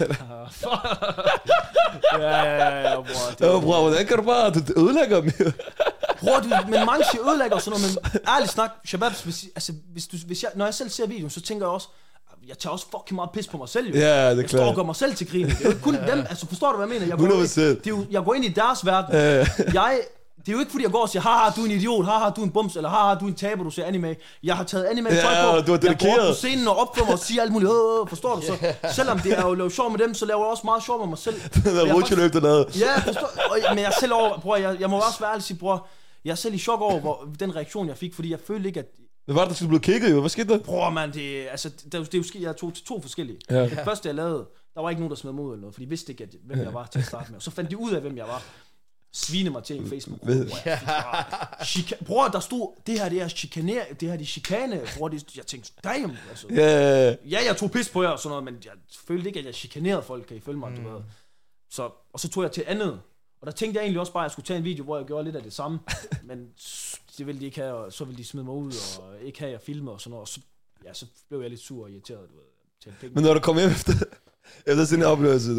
ja, 2.18 2.18
ja, 2.18 2.54
ja, 2.54 2.90
ja, 2.90 2.94
bror. 2.96 3.30
Det, 3.38 3.46
Jo, 3.46 3.60
bror, 3.60 3.80
hvordan 3.80 4.06
kan 4.06 4.16
du 4.16 4.22
bare... 4.22 4.50
Du 4.50 4.60
ødelægger 4.80 5.20
dem 5.20 5.30
jo. 5.40 5.52
Bror, 6.20 6.40
du, 6.40 6.48
men 6.64 6.86
mange 6.86 7.04
ødelægger 7.28 7.54
og 7.56 7.62
sådan 7.62 7.80
noget, 7.80 7.98
men 8.14 8.20
ærligt 8.28 8.52
snak, 8.52 8.70
Shabab, 8.84 9.12
hvis, 9.24 9.44
altså, 9.54 9.72
hvis, 9.92 10.06
du, 10.06 10.16
hvis 10.26 10.42
jeg, 10.42 10.50
når 10.54 10.64
jeg 10.64 10.74
selv 10.74 10.90
ser 10.90 11.06
videoen, 11.06 11.30
så 11.30 11.40
tænker 11.40 11.66
jeg 11.66 11.70
også, 11.72 11.88
jeg 12.48 12.58
tager 12.58 12.72
også 12.72 12.86
fucking 12.90 13.14
meget 13.16 13.30
pis 13.30 13.46
på 13.46 13.56
mig 13.58 13.68
selv, 13.68 13.88
jo. 13.88 13.94
Ja, 14.00 14.30
det 14.30 14.36
er 14.38 14.40
jeg 14.40 14.48
står 14.48 14.58
og 14.58 14.64
klart. 14.64 14.76
gør 14.76 14.82
mig 14.82 14.96
selv 14.96 15.14
til 15.14 15.30
grin. 15.30 15.46
Det 15.46 15.66
er 15.66 15.70
jo 15.70 15.76
kun 15.82 15.94
dem, 16.10 16.18
altså 16.28 16.46
forstår 16.46 16.70
du, 16.72 16.76
hvad 16.76 16.88
jeg 16.88 17.00
mener? 17.00 17.06
Jeg 17.06 17.18
går, 17.18 17.42
100%. 17.44 17.60
det 17.60 17.86
er 17.86 17.90
jo, 17.90 18.06
jeg 18.10 18.24
går 18.24 18.34
ind 18.34 18.44
i 18.44 18.48
deres 18.48 18.86
verden. 18.86 19.14
Jeg, 19.74 20.00
det 20.46 20.52
er 20.52 20.56
jo 20.56 20.60
ikke 20.60 20.72
fordi, 20.72 20.84
jeg 20.84 20.92
går 20.92 21.02
og 21.02 21.08
siger, 21.08 21.22
haha, 21.22 21.50
du 21.56 21.60
er 21.60 21.64
en 21.64 21.70
idiot, 21.70 22.04
haha, 22.04 22.30
du 22.30 22.40
er 22.40 22.44
en 22.44 22.50
bums, 22.50 22.76
eller 22.76 22.88
haha, 22.88 23.14
du 23.14 23.24
er 23.24 23.28
en 23.28 23.34
taber, 23.34 23.64
du 23.64 23.70
ser 23.70 23.84
anime. 23.84 24.16
Jeg 24.42 24.56
har 24.56 24.64
taget 24.64 24.84
anime 24.84 25.08
Ja, 25.12 25.20
tøj 25.20 25.60
på. 25.60 25.66
du 25.66 25.72
har 25.72 25.78
Jeg 25.82 25.98
går 26.00 26.22
op 26.22 26.28
på 26.28 26.34
scenen 26.34 26.68
og 26.68 26.76
opfører 26.78 27.06
mig 27.06 27.12
og 27.12 27.18
siger 27.18 27.42
alt 27.42 27.52
muligt, 27.52 27.70
øh, 27.70 28.08
forstår 28.08 28.34
du? 28.36 28.42
Så 28.42 28.74
selvom 28.98 29.18
det 29.18 29.32
er 29.38 29.46
jo 29.46 29.54
lave 29.54 29.70
sjov 29.70 29.90
med 29.90 29.98
dem, 29.98 30.14
så 30.14 30.26
laver 30.26 30.40
jeg 30.40 30.50
også 30.50 30.62
meget 30.64 30.82
sjov 30.84 30.98
med 31.00 31.06
mig 31.08 31.18
selv. 31.18 31.36
Jeg 31.64 31.88
er 31.88 31.94
rutsjeløb, 31.94 32.32
der 32.32 32.40
lavede. 32.40 32.66
Ja, 32.78 32.98
forstår, 32.98 33.26
og, 33.50 33.56
men 33.70 33.78
jeg 33.78 33.86
er 33.86 33.96
selv 34.00 34.12
over, 34.14 34.38
bror, 34.38 34.56
jeg, 34.56 34.76
jeg 34.80 34.90
må 34.90 34.96
også 34.96 35.20
være 35.20 35.30
ærlig 35.30 35.42
sige, 35.44 35.56
bror, 35.58 35.86
jeg 36.24 36.30
er 36.30 36.34
selv 36.34 36.54
i 36.54 36.58
chok 36.58 36.80
over 36.80 37.00
hvor, 37.00 37.28
den 37.40 37.56
reaktion, 37.56 37.88
jeg 37.88 37.96
fik, 37.96 38.14
fordi 38.14 38.30
jeg 38.30 38.38
følte 38.46 38.68
ikke, 38.68 38.80
at, 38.80 38.86
Hvad 39.24 39.34
var 39.34 39.40
det, 39.42 39.48
der 39.48 39.54
skulle 39.54 39.68
blive 39.68 39.80
kigget 39.80 40.10
jo? 40.14 40.20
Hvad 40.20 40.30
skete 40.30 40.48
der? 40.48 40.58
bror, 40.58 40.90
man, 40.90 41.12
det, 41.12 41.46
altså, 41.50 41.68
det, 41.68 41.84
det, 41.84 41.94
er 41.94 41.98
jo- 41.98 42.04
det 42.04 42.34
er 42.36 42.40
jeg 42.40 42.56
tog 42.56 42.74
til 42.74 42.84
to 42.84 43.00
forskellige. 43.00 43.38
Ja. 43.50 43.62
Det 43.62 43.80
første, 43.84 44.08
jeg 44.08 44.14
lavede, 44.14 44.46
der 44.74 44.82
var 44.82 44.90
ikke 44.90 45.00
nogen, 45.00 45.10
der 45.10 45.16
smed 45.16 45.32
ud 45.32 45.52
eller 45.52 45.60
noget, 45.60 45.74
for 45.74 45.80
de 45.80 45.88
vidste 45.88 46.12
ikke, 46.12 46.24
at, 46.24 46.30
hvem 46.46 46.58
jeg 46.58 46.74
var 46.74 46.86
til 46.92 46.98
at 46.98 47.04
starte 47.04 47.30
med. 47.30 47.36
Og 47.36 47.42
så 47.42 47.50
fandt 47.50 47.70
de 47.70 47.78
ud 47.78 47.92
af, 47.92 48.00
hvem 48.00 48.16
jeg 48.16 48.24
var. 48.28 48.42
Svine 49.16 49.50
mig 49.50 49.64
til 49.64 49.76
en 49.76 49.88
facebook 49.88 50.20
fik 50.20 50.28
bare- 50.66 51.64
Chika- 51.64 52.04
Bror, 52.04 52.28
der 52.28 52.40
stod, 52.40 52.74
det 52.86 53.00
her, 53.00 53.08
det 53.08 53.20
er 53.22 53.28
chikaner, 53.28 53.84
det 54.00 54.08
her, 54.08 54.16
det 54.16 54.24
er 54.24 54.28
chikane, 54.28 54.82
bror, 54.96 55.08
det, 55.08 55.36
jeg 55.36 55.46
tænkte, 55.46 55.72
damn, 55.84 56.16
altså. 56.30 56.46
Ja, 56.50 57.08
Ja, 57.10 57.38
jeg 57.46 57.56
tog 57.56 57.70
pis 57.70 57.88
på 57.88 58.02
jer 58.02 58.08
og 58.08 58.18
sådan 58.18 58.28
noget, 58.28 58.44
men 58.44 58.56
jeg 58.64 58.72
følte 59.08 59.28
ikke, 59.28 59.38
at 59.40 59.46
jeg 59.46 59.54
chikanerede 59.54 60.02
folk, 60.02 60.26
kan 60.26 60.36
I 60.36 60.40
følge 60.40 60.58
mig, 60.58 60.70
mm. 60.70 60.76
du 60.84 60.90
ved. 60.90 61.00
Så, 61.70 61.90
og 62.12 62.20
så 62.20 62.28
tog 62.28 62.42
jeg 62.42 62.52
til 62.52 62.64
andet. 62.66 63.00
Og 63.40 63.46
der 63.46 63.52
tænkte 63.52 63.78
jeg 63.78 63.82
egentlig 63.84 64.00
også 64.00 64.12
bare, 64.12 64.22
at 64.22 64.28
jeg 64.28 64.32
skulle 64.32 64.46
tage 64.46 64.58
en 64.58 64.64
video, 64.64 64.84
hvor 64.84 64.96
jeg 64.96 65.06
gjorde 65.06 65.24
lidt 65.24 65.36
af 65.36 65.42
det 65.42 65.52
samme. 65.52 65.78
men 66.28 66.48
det 67.18 67.26
ville 67.26 67.40
de 67.40 67.44
ikke 67.46 67.60
have, 67.60 67.74
og 67.74 67.92
så 67.92 68.04
ville 68.04 68.18
de 68.18 68.24
smide 68.24 68.44
mig 68.44 68.54
ud, 68.54 68.72
og 69.00 69.20
ikke 69.22 69.38
have, 69.38 69.48
at 69.48 69.52
jeg 69.52 69.60
filmede 69.60 69.94
og 69.94 70.00
sådan 70.00 70.10
noget. 70.10 70.22
Og 70.22 70.28
så, 70.28 70.40
ja, 70.84 70.94
så 70.94 71.06
blev 71.28 71.40
jeg 71.40 71.50
lidt 71.50 71.60
sur 71.60 71.84
og 71.84 71.90
irriteret, 71.90 72.28
du 72.30 72.34
ved. 72.36 73.10
Men 73.10 73.24
når 73.24 73.34
du 73.34 73.40
kommer 73.40 73.62
hjem 73.62 73.70
efter, 73.70 73.92
efter 74.66 74.84
sådan 74.84 75.04
en 75.04 75.08
oplevelse, 75.10 75.50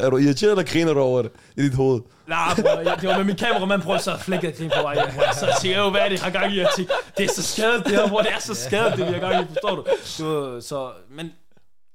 er 0.00 0.10
du 0.10 0.16
irriteret, 0.16 0.50
eller 0.50 0.64
griner 0.64 0.92
du 0.94 1.00
over 1.00 1.22
det 1.22 1.30
i 1.56 1.62
dit 1.62 1.74
hoved? 1.74 2.00
Nej, 2.28 2.54
bror, 2.60 2.80
jeg, 2.80 2.96
det 3.00 3.08
var 3.08 3.16
med 3.16 3.24
min 3.24 3.36
kameramand, 3.36 3.82
prøvede 3.82 4.02
så 4.02 4.16
flækket 4.18 4.56
grin 4.56 4.70
på 4.76 4.82
vej. 4.82 4.94
Så 5.32 5.58
siger 5.60 5.74
jeg 5.76 5.84
jo, 5.84 5.90
hvad 5.90 6.00
er 6.00 6.08
det, 6.08 6.14
jeg 6.16 6.24
har 6.24 6.30
gang 6.40 6.52
i? 6.54 6.58
Jeg 6.58 6.68
tænker, 6.76 6.94
det 7.18 7.24
er 7.24 7.28
så 7.34 7.42
skadet, 7.42 7.84
det 7.84 7.92
her, 7.92 8.08
bror, 8.08 8.20
det 8.22 8.32
er 8.32 8.38
så 8.38 8.54
skadet, 8.54 8.98
det 8.98 9.06
vi 9.06 9.12
har 9.12 9.20
gang 9.20 9.44
i, 9.44 9.46
forstår 9.48 9.74
du? 9.74 9.84
du 10.18 10.60
så, 10.60 10.92
men 11.10 11.30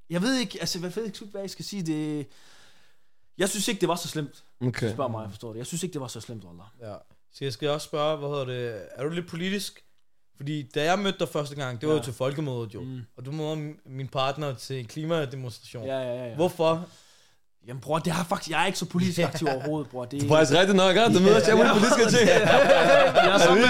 jeg 0.10 0.22
ved 0.22 0.36
ikke, 0.39 0.58
altså, 0.60 0.79
jeg 0.84 0.96
ved 0.96 1.05
ikke, 1.05 1.20
hvad 1.31 1.41
jeg 1.41 1.50
skal 1.50 1.65
sige, 1.65 1.84
det... 1.84 2.27
Jeg 3.38 3.50
synes 3.50 3.67
ikke, 3.67 3.81
det 3.81 3.89
var 3.89 3.96
så 3.96 4.08
slemt, 4.08 4.43
Okay. 4.67 4.93
spørg 4.93 5.12
mig, 5.12 5.27
forstår 5.29 5.51
du? 5.51 5.58
Jeg 5.58 5.65
synes 5.65 5.84
ikke, 5.84 5.93
det 5.93 6.01
var 6.01 6.08
så 6.08 6.20
slemt, 6.22 6.43
Wallah. 6.43 6.67
Ja. 6.81 6.96
Så 7.34 7.46
jeg 7.46 7.53
skal 7.53 7.70
også 7.70 7.86
spørge, 7.86 8.17
hvad 8.17 8.29
hedder 8.29 8.46
det, 8.46 8.81
er 8.96 9.03
du 9.03 9.10
lidt 9.10 9.27
politisk? 9.27 9.84
Fordi 10.38 10.61
da 10.75 10.83
jeg 10.83 11.00
mødte 11.00 11.19
dig 11.19 11.27
første 11.29 11.55
gang, 11.55 11.81
det 11.81 11.89
var 11.89 11.93
Ja. 11.95 12.00
jo 12.00 12.03
til 12.05 12.13
folkemødet 12.13 12.73
jo. 12.73 12.81
Mm. 12.81 13.00
Og 13.17 13.25
du 13.25 13.31
møder 13.31 13.73
min 13.85 14.07
partner 14.07 14.53
til 14.53 14.79
en 14.79 14.85
klimademonstration. 14.85 15.85
Ja, 15.85 16.00
ja, 16.00 16.15
ja. 16.15 16.27
ja. 16.27 16.35
Hvorfor? 16.35 16.85
Jamen, 17.67 17.81
bror, 17.81 18.00
det 18.00 18.13
har 18.13 18.23
faktisk, 18.23 18.51
jeg 18.51 18.61
er 18.61 18.65
ikke 18.65 18.77
så 18.79 18.85
politisk 18.85 19.19
aktiv 19.19 19.47
overhovedet, 19.47 19.89
bror. 19.89 20.05
Det, 20.05 20.11
Det 20.21 20.23
er 20.23 20.35
faktisk 20.35 20.59
rigtigt 20.59 20.75
nok, 20.75 20.95
ja. 20.95 21.05
Du 21.05 21.19
møder 21.19 21.39
til 21.39 21.51
alle 21.51 21.69
politiske 21.73 22.17
ting. 22.17 22.27
jeg 22.29 23.33
er 23.33 23.38
så 23.38 23.53
med, 23.53 23.61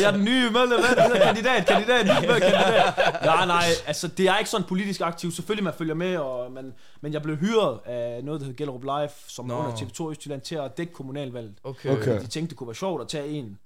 Jeg 0.00 0.02
er 0.02 0.10
den 0.10 0.24
nye 0.24 0.50
medlem, 0.50 0.80
kandidat, 1.22 1.66
kandidat, 1.66 2.06
ny 2.06 2.26
kandidat. 2.26 3.22
Nej, 3.24 3.46
nej, 3.46 3.64
altså 3.86 4.08
det 4.08 4.26
er 4.28 4.38
ikke 4.38 4.50
sådan 4.50 4.66
politisk 4.66 5.00
aktiv. 5.00 5.30
Selvfølgelig 5.32 5.64
man 5.64 5.72
følger 5.78 5.94
med, 5.94 6.16
og, 6.16 6.52
men, 6.52 6.72
men 7.00 7.12
jeg 7.12 7.22
blev 7.22 7.36
hyret 7.36 7.78
af 7.86 8.24
noget, 8.24 8.40
der 8.40 8.46
hedder 8.46 8.56
Gellerup 8.56 8.82
Live, 8.82 9.10
som 9.28 9.50
under 9.50 9.70
TV2 9.72 10.10
Østjylland 10.10 10.40
til 10.40 10.54
at 10.54 10.76
dække 10.78 10.92
kommunalvalget. 10.92 11.54
Okay. 11.64 11.90
Okay. 11.90 12.20
De 12.20 12.26
tænkte, 12.26 12.50
det 12.50 12.56
kunne 12.56 12.68
være 12.68 12.74
sjovt 12.74 13.02
at 13.02 13.08
tage 13.08 13.28
en 13.28 13.58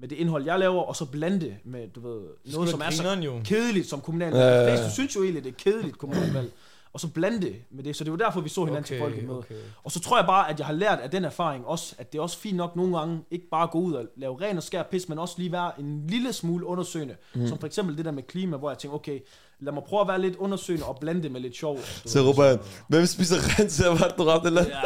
med 0.00 0.08
det 0.08 0.16
indhold, 0.16 0.44
jeg 0.44 0.58
laver, 0.58 0.82
og 0.82 0.96
så 0.96 1.04
blande 1.04 1.40
det 1.40 1.54
med, 1.64 1.88
du 1.88 2.00
ved, 2.00 2.20
noget, 2.52 2.68
som 2.70 2.80
er 2.80 2.90
så 2.90 3.20
jo. 3.24 3.40
kedeligt 3.44 3.88
som 3.88 4.00
kommunalvalg. 4.00 4.42
Ja, 4.42 4.74
ja, 4.74 4.90
synes 4.90 5.16
jo 5.16 5.22
egentlig, 5.22 5.44
det 5.44 5.50
er 5.50 5.70
kedeligt 5.70 5.98
kommunalvalg. 5.98 6.50
Og 6.92 7.00
så 7.00 7.08
blande 7.08 7.40
det 7.40 7.56
med 7.70 7.84
det. 7.84 7.96
Så 7.96 8.04
det 8.04 8.10
var 8.10 8.16
derfor, 8.16 8.40
vi 8.40 8.48
så 8.48 8.64
hinanden 8.64 8.84
okay, 8.84 8.94
til 8.94 8.98
folkemøde. 8.98 9.38
okay. 9.38 9.54
Og 9.84 9.92
så 9.92 10.00
tror 10.00 10.18
jeg 10.18 10.26
bare, 10.26 10.50
at 10.50 10.58
jeg 10.58 10.66
har 10.66 10.72
lært 10.72 10.98
af 10.98 11.10
den 11.10 11.24
erfaring 11.24 11.66
også, 11.66 11.94
at 11.98 12.12
det 12.12 12.18
er 12.18 12.22
også 12.22 12.38
fint 12.38 12.56
nok 12.56 12.76
nogle 12.76 12.98
gange, 12.98 13.20
ikke 13.30 13.48
bare 13.50 13.66
gå 13.66 13.78
ud 13.78 13.92
og 13.92 14.04
lave 14.16 14.40
ren 14.40 14.56
og 14.56 14.62
skær 14.62 14.82
pis, 14.82 15.08
men 15.08 15.18
også 15.18 15.34
lige 15.38 15.52
være 15.52 15.80
en 15.80 16.06
lille 16.06 16.32
smule 16.32 16.66
undersøgende. 16.66 17.16
Mm. 17.34 17.46
Som 17.46 17.58
for 17.58 17.66
eksempel 17.66 17.96
det 17.96 18.04
der 18.04 18.10
med 18.10 18.22
klima, 18.22 18.56
hvor 18.56 18.70
jeg 18.70 18.78
tænker, 18.78 18.94
okay, 18.94 19.20
lad 19.60 19.72
mig 19.72 19.82
prøve 19.82 20.00
at 20.00 20.08
være 20.08 20.20
lidt 20.20 20.36
undersøgende 20.36 20.86
og 20.86 20.98
blande 21.00 21.22
det 21.22 21.32
med 21.32 21.40
lidt 21.40 21.56
sjov. 21.56 21.78
Så 22.04 22.20
råber 22.20 22.44
han, 22.44 22.58
hvem 22.88 23.06
spiser 23.06 23.36
rent 23.58 23.70
til 23.70 23.84
at 23.84 24.00
være 24.00 24.10
du 24.18 24.24
ramte 24.24 24.46
eller? 24.46 24.62
Ja, 24.62 24.80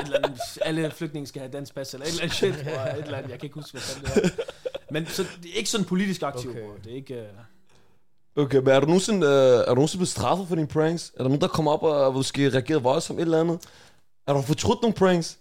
et 0.00 0.04
eller 0.04 0.18
andet, 0.18 0.40
alle 0.62 0.90
flygtninge 0.90 1.26
skal 1.26 1.40
have 1.40 1.52
dansk 1.52 1.74
pas, 1.74 1.94
eller 1.94 2.06
et 2.06 2.10
eller 2.10 2.22
andet 2.22 2.36
shit, 2.36 2.54
bror, 2.64 2.80
et 2.80 3.04
eller 3.04 3.18
andet, 3.18 3.30
jeg 3.30 3.38
kan 3.38 3.46
ikke 3.46 3.54
huske, 3.54 3.72
hvad 3.72 4.12
det 4.14 4.24
er. 4.24 4.28
Men 4.90 5.06
så, 5.06 5.22
det 5.42 5.50
er 5.50 5.56
ikke 5.56 5.70
sådan 5.70 5.86
politisk 5.86 6.22
aktiv, 6.22 6.50
Okay. 6.50 6.62
okay. 6.62 6.84
det 6.84 6.92
er 6.92 6.96
ikke... 6.96 7.14
Uh... 7.14 7.57
Okay, 8.38 8.58
men 8.58 8.68
er 8.68 8.80
du 8.80 8.86
nogensinde, 8.86 9.26
øh, 9.26 9.32
er 9.32 9.68
du 9.68 9.74
nogensinde 9.74 9.98
blevet 10.00 10.08
straffet 10.08 10.48
for 10.48 10.54
dine 10.54 10.66
pranks? 10.66 11.12
Er 11.14 11.22
der 11.22 11.28
nogen, 11.28 11.40
der 11.40 11.48
kommer 11.48 11.72
op 11.72 11.82
og 11.82 12.14
måske 12.14 12.50
reagerer 12.50 12.78
voldsomt 12.78 13.18
et 13.18 13.22
eller 13.22 13.40
andet? 13.40 13.58
Er 14.26 14.32
du 14.32 14.42
fortrudt 14.42 14.82
nogle 14.82 14.94
pranks? 14.94 15.38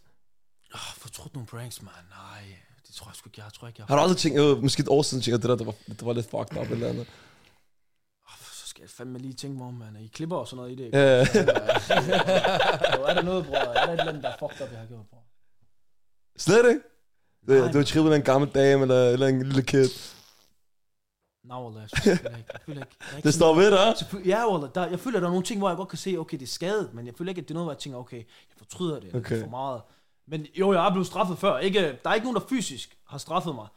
Oh, 0.74 0.80
fortrudt 0.98 1.34
nogle 1.34 1.48
pranks, 1.48 1.82
man. 1.82 1.92
Nej, 2.10 2.44
det 2.88 2.96
tror 2.96 3.08
jeg 3.10 3.16
sgu 3.16 3.30
ikke, 3.30 3.42
jeg 3.46 3.54
tror 3.54 3.68
ikke, 3.68 3.80
jeg 3.80 3.86
Har 3.90 3.96
du 3.96 4.02
aldrig 4.02 4.18
tænkt, 4.18 4.40
øh, 4.40 4.64
måske 4.64 4.82
et 4.82 4.88
år 4.88 5.02
siden, 5.02 5.24
tænkt, 5.24 5.42
det 5.42 5.50
der, 5.50 5.56
det 5.56 5.66
var, 5.66 5.74
det 5.88 6.06
var 6.06 6.14
lidt 6.14 6.30
fucked 6.30 6.58
up 6.62 6.72
eller 6.72 6.88
andet? 6.90 7.08
Så 8.42 8.68
skal 8.68 8.82
jeg 8.82 8.90
fandme 8.90 9.20
lige 9.20 9.34
tænke 9.34 9.58
mig 9.58 9.68
om, 9.68 9.74
man. 9.74 9.98
I 10.02 10.08
klipper 10.08 10.36
og 10.38 10.48
sådan 10.48 10.58
noget 10.58 10.72
i 10.72 10.84
det. 10.84 10.90
Ja, 10.94 11.20
Jo, 12.98 13.04
er 13.04 13.14
der 13.14 13.22
noget, 13.22 13.46
bror? 13.46 13.56
Er 13.58 13.86
der 13.86 13.94
et 13.94 14.00
eller 14.00 14.12
andet, 14.12 14.24
der 14.24 14.30
er 14.30 14.38
fucked 14.40 14.62
up, 14.66 14.72
jeg 14.72 14.80
har 14.80 14.88
gjort, 14.88 15.06
bror? 15.10 15.24
slet 16.38 16.70
ikke? 16.70 16.82
Det, 17.48 17.62
Nej. 17.62 17.72
du 17.72 17.78
har 17.78 17.86
trippet 17.86 18.16
en 18.16 18.22
gammel 18.22 18.50
dame 18.50 18.82
eller, 18.82 19.10
eller 19.10 19.28
en 19.28 19.44
lille 19.44 19.64
kid. 19.64 19.90
Nej, 21.48 21.58
Wallah, 21.64 21.82
jeg 21.82 21.90
synes 21.90 22.20
ikke. 22.20 22.30
Jeg 22.54 22.60
føler 22.66 22.82
ikke. 22.82 22.96
Jeg 23.12 23.18
ikke 23.18 23.26
Det 23.26 23.34
står 23.34 23.56
ved 23.56 23.72
dig. 23.72 24.26
Ja, 24.26 24.52
Wallah, 24.52 24.70
der, 24.76 24.88
jeg 24.88 25.00
føler, 25.00 25.20
der 25.20 25.28
er 25.28 25.32
nogle 25.32 25.46
ting, 25.46 25.60
hvor 25.60 25.68
jeg 25.70 25.78
godt 25.78 25.90
kan 25.90 25.98
se, 25.98 26.16
okay, 26.18 26.38
det 26.38 26.44
er 26.46 26.48
skadet, 26.48 26.94
men 26.94 27.06
jeg 27.08 27.14
føler 27.18 27.30
ikke, 27.30 27.42
at 27.42 27.48
det 27.48 27.52
er 27.52 27.56
noget, 27.56 27.66
hvor 27.66 27.74
jeg 27.74 27.80
tænker, 27.80 28.00
okay, 28.00 28.18
jeg 28.18 28.56
fortryder 28.58 29.00
det, 29.00 29.16
okay. 29.16 29.36
Det 29.36 29.42
er 29.42 29.46
for 29.46 29.50
meget. 29.50 29.82
Men 30.28 30.46
jo, 30.60 30.74
jeg 30.74 30.86
er 30.88 30.92
blevet 30.92 31.08
straffet 31.08 31.38
før. 31.38 31.58
Ikke, 31.58 31.80
der 32.04 32.10
er 32.10 32.14
ikke 32.14 32.26
nogen, 32.26 32.42
der 32.42 32.48
fysisk 32.50 32.98
har 33.08 33.18
straffet 33.18 33.56
mig. 33.56 33.68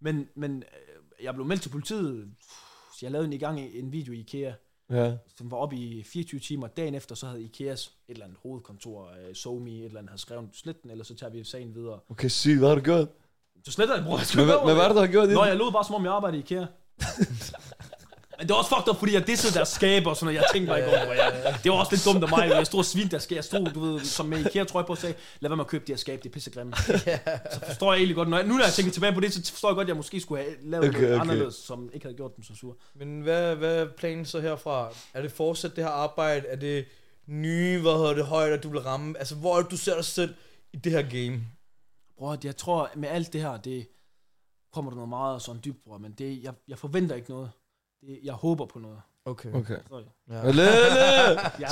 Men, 0.00 0.28
men 0.34 0.56
øh, 0.56 1.24
jeg 1.24 1.34
blev 1.34 1.46
meldt 1.46 1.62
til 1.62 1.68
politiet. 1.68 2.28
Jeg 3.02 3.10
lavede 3.10 3.26
en 3.26 3.32
i 3.32 3.38
gang 3.38 3.60
en 3.60 3.92
video 3.92 4.12
i 4.12 4.18
IKEA, 4.20 4.52
Ja. 4.90 5.12
som 5.36 5.50
var 5.50 5.56
oppe 5.56 5.76
i 5.76 6.02
24 6.02 6.40
timer. 6.40 6.66
Dagen 6.66 6.94
efter, 6.94 7.14
så 7.14 7.26
havde 7.26 7.42
IKEAs 7.42 7.86
et 7.86 7.92
eller 8.08 8.24
andet 8.24 8.38
hovedkontor, 8.42 9.02
uh, 9.02 9.34
SoMe, 9.34 9.70
et 9.70 9.84
eller 9.84 9.98
andet, 9.98 10.10
havde 10.10 10.20
skrevet 10.20 10.48
slet 10.52 10.82
den, 10.82 10.90
eller 10.90 11.04
så 11.04 11.14
tager 11.14 11.30
vi 11.30 11.44
sagen 11.44 11.74
videre. 11.74 12.00
Okay, 12.10 12.28
sygt. 12.28 12.58
Hvad 12.58 12.68
har 12.68 12.74
du 12.76 12.80
gjort? 12.82 13.08
Så 13.64 13.72
sletter 13.72 13.94
jeg, 13.94 14.04
bror. 14.04 14.36
Men, 14.36 14.44
hvad, 14.46 14.74
hvad 14.74 14.84
er 14.84 14.88
det, 14.88 14.94
du 14.96 15.00
har 15.00 15.06
gjort? 15.06 15.28
i 15.28 15.32
Nå, 15.32 15.42
det? 15.42 15.48
jeg 15.48 15.56
lod 15.56 15.72
bare 15.72 15.84
som 15.84 15.94
om 15.94 16.04
jeg 16.04 16.12
arbejdede 16.12 16.38
i 16.38 16.40
IKEA. 16.44 16.66
Men 18.40 18.48
det 18.48 18.54
var 18.54 18.58
også 18.58 18.74
fucked 18.76 18.88
up, 18.90 18.98
fordi 18.98 19.14
jeg 19.14 19.26
dissede 19.26 19.54
deres 19.54 19.68
skabe 19.68 20.10
og 20.10 20.16
sådan 20.16 20.26
noget. 20.26 20.36
Jeg 20.36 20.44
tænkte 20.52 20.72
mig 20.72 20.78
ikke 20.78 20.90
over, 20.90 21.12
jeg, 21.12 21.58
det 21.64 21.72
var 21.72 21.78
også 21.78 21.92
lidt 21.92 22.04
dumt 22.04 22.24
af 22.24 22.30
mig. 22.30 22.48
Jeg 22.48 22.66
stod 22.66 22.78
og 22.78 22.84
svinte 22.84 23.10
deres 23.10 23.22
skabe. 23.22 23.36
Jeg 23.36 23.44
stod, 23.44 23.66
du 23.66 23.80
ved, 23.80 24.00
som 24.00 24.26
med 24.26 24.46
IKEA 24.46 24.64
trøje 24.64 24.84
på 24.84 24.92
og 24.92 24.98
sagde, 24.98 25.14
lad 25.40 25.50
være 25.50 25.56
med 25.56 25.64
at 25.64 25.68
købe 25.68 25.84
de 25.86 25.92
her 25.92 25.96
skabe, 25.96 26.22
det 26.22 26.28
er 26.28 26.32
pissegrimme. 26.32 26.72
Så 27.52 27.60
forstår 27.66 27.92
jeg 27.92 27.98
egentlig 27.98 28.16
godt, 28.16 28.28
når 28.28 28.36
jeg, 28.36 28.46
nu 28.46 28.54
når 28.54 28.64
jeg 28.64 28.72
tænker 28.72 28.92
tilbage 28.92 29.12
på 29.12 29.20
det, 29.20 29.32
så 29.32 29.52
forstår 29.52 29.68
jeg 29.68 29.74
godt, 29.74 29.84
at 29.84 29.88
jeg 29.88 29.96
måske 29.96 30.20
skulle 30.20 30.42
have 30.42 30.54
lavet 30.62 30.88
Okay, 30.88 30.98
okay, 30.98 31.06
noget 31.06 31.20
okay. 31.20 31.30
anderledes, 31.30 31.54
som 31.54 31.90
ikke 31.92 32.04
havde 32.04 32.16
gjort 32.16 32.36
dem 32.36 32.44
så 32.44 32.54
sur. 32.54 32.76
Men 32.94 33.20
hvad, 33.20 33.56
hvad 33.56 33.76
er 33.76 33.86
planen 33.96 34.24
så 34.24 34.40
herfra? 34.40 34.88
Er 35.14 35.22
det 35.22 35.32
fortsat 35.32 35.76
det 35.76 35.84
her 35.84 35.90
arbejde? 35.90 36.46
Er 36.48 36.56
det 36.56 36.84
nye, 37.26 37.80
hvad 37.80 37.92
hedder 37.92 38.14
det, 38.14 38.26
højder, 38.26 38.56
du 38.56 38.68
vil 38.68 38.80
ramme? 38.80 39.18
Altså, 39.18 39.34
hvor 39.34 39.58
er 39.58 39.62
det, 39.62 39.70
du 39.70 39.76
ser 39.76 39.94
dig 39.94 40.04
selv 40.04 40.34
i 40.72 40.76
det 40.76 40.92
her 40.92 41.02
game? 41.02 41.40
Bror, 42.18 42.38
jeg 42.44 42.56
tror, 42.56 42.90
med 42.96 43.08
alt 43.08 43.32
det 43.32 43.40
her, 43.40 43.56
det 43.56 43.86
kommer 44.72 44.90
der 44.90 44.96
noget 44.96 45.08
meget 45.08 45.42
sådan 45.42 45.60
dybt, 45.64 45.84
bror, 45.84 45.98
men 45.98 46.12
det, 46.12 46.42
jeg, 46.42 46.54
jeg 46.68 46.78
forventer 46.78 47.14
ikke 47.14 47.30
noget. 47.30 47.50
Det, 48.00 48.20
jeg 48.24 48.34
håber 48.34 48.66
på 48.66 48.78
noget. 48.78 49.00
Okay. 49.24 49.52
Okay. 49.52 49.76
Sorry. 49.88 50.02
Ja. 50.30 50.46
Lille! 50.46 50.66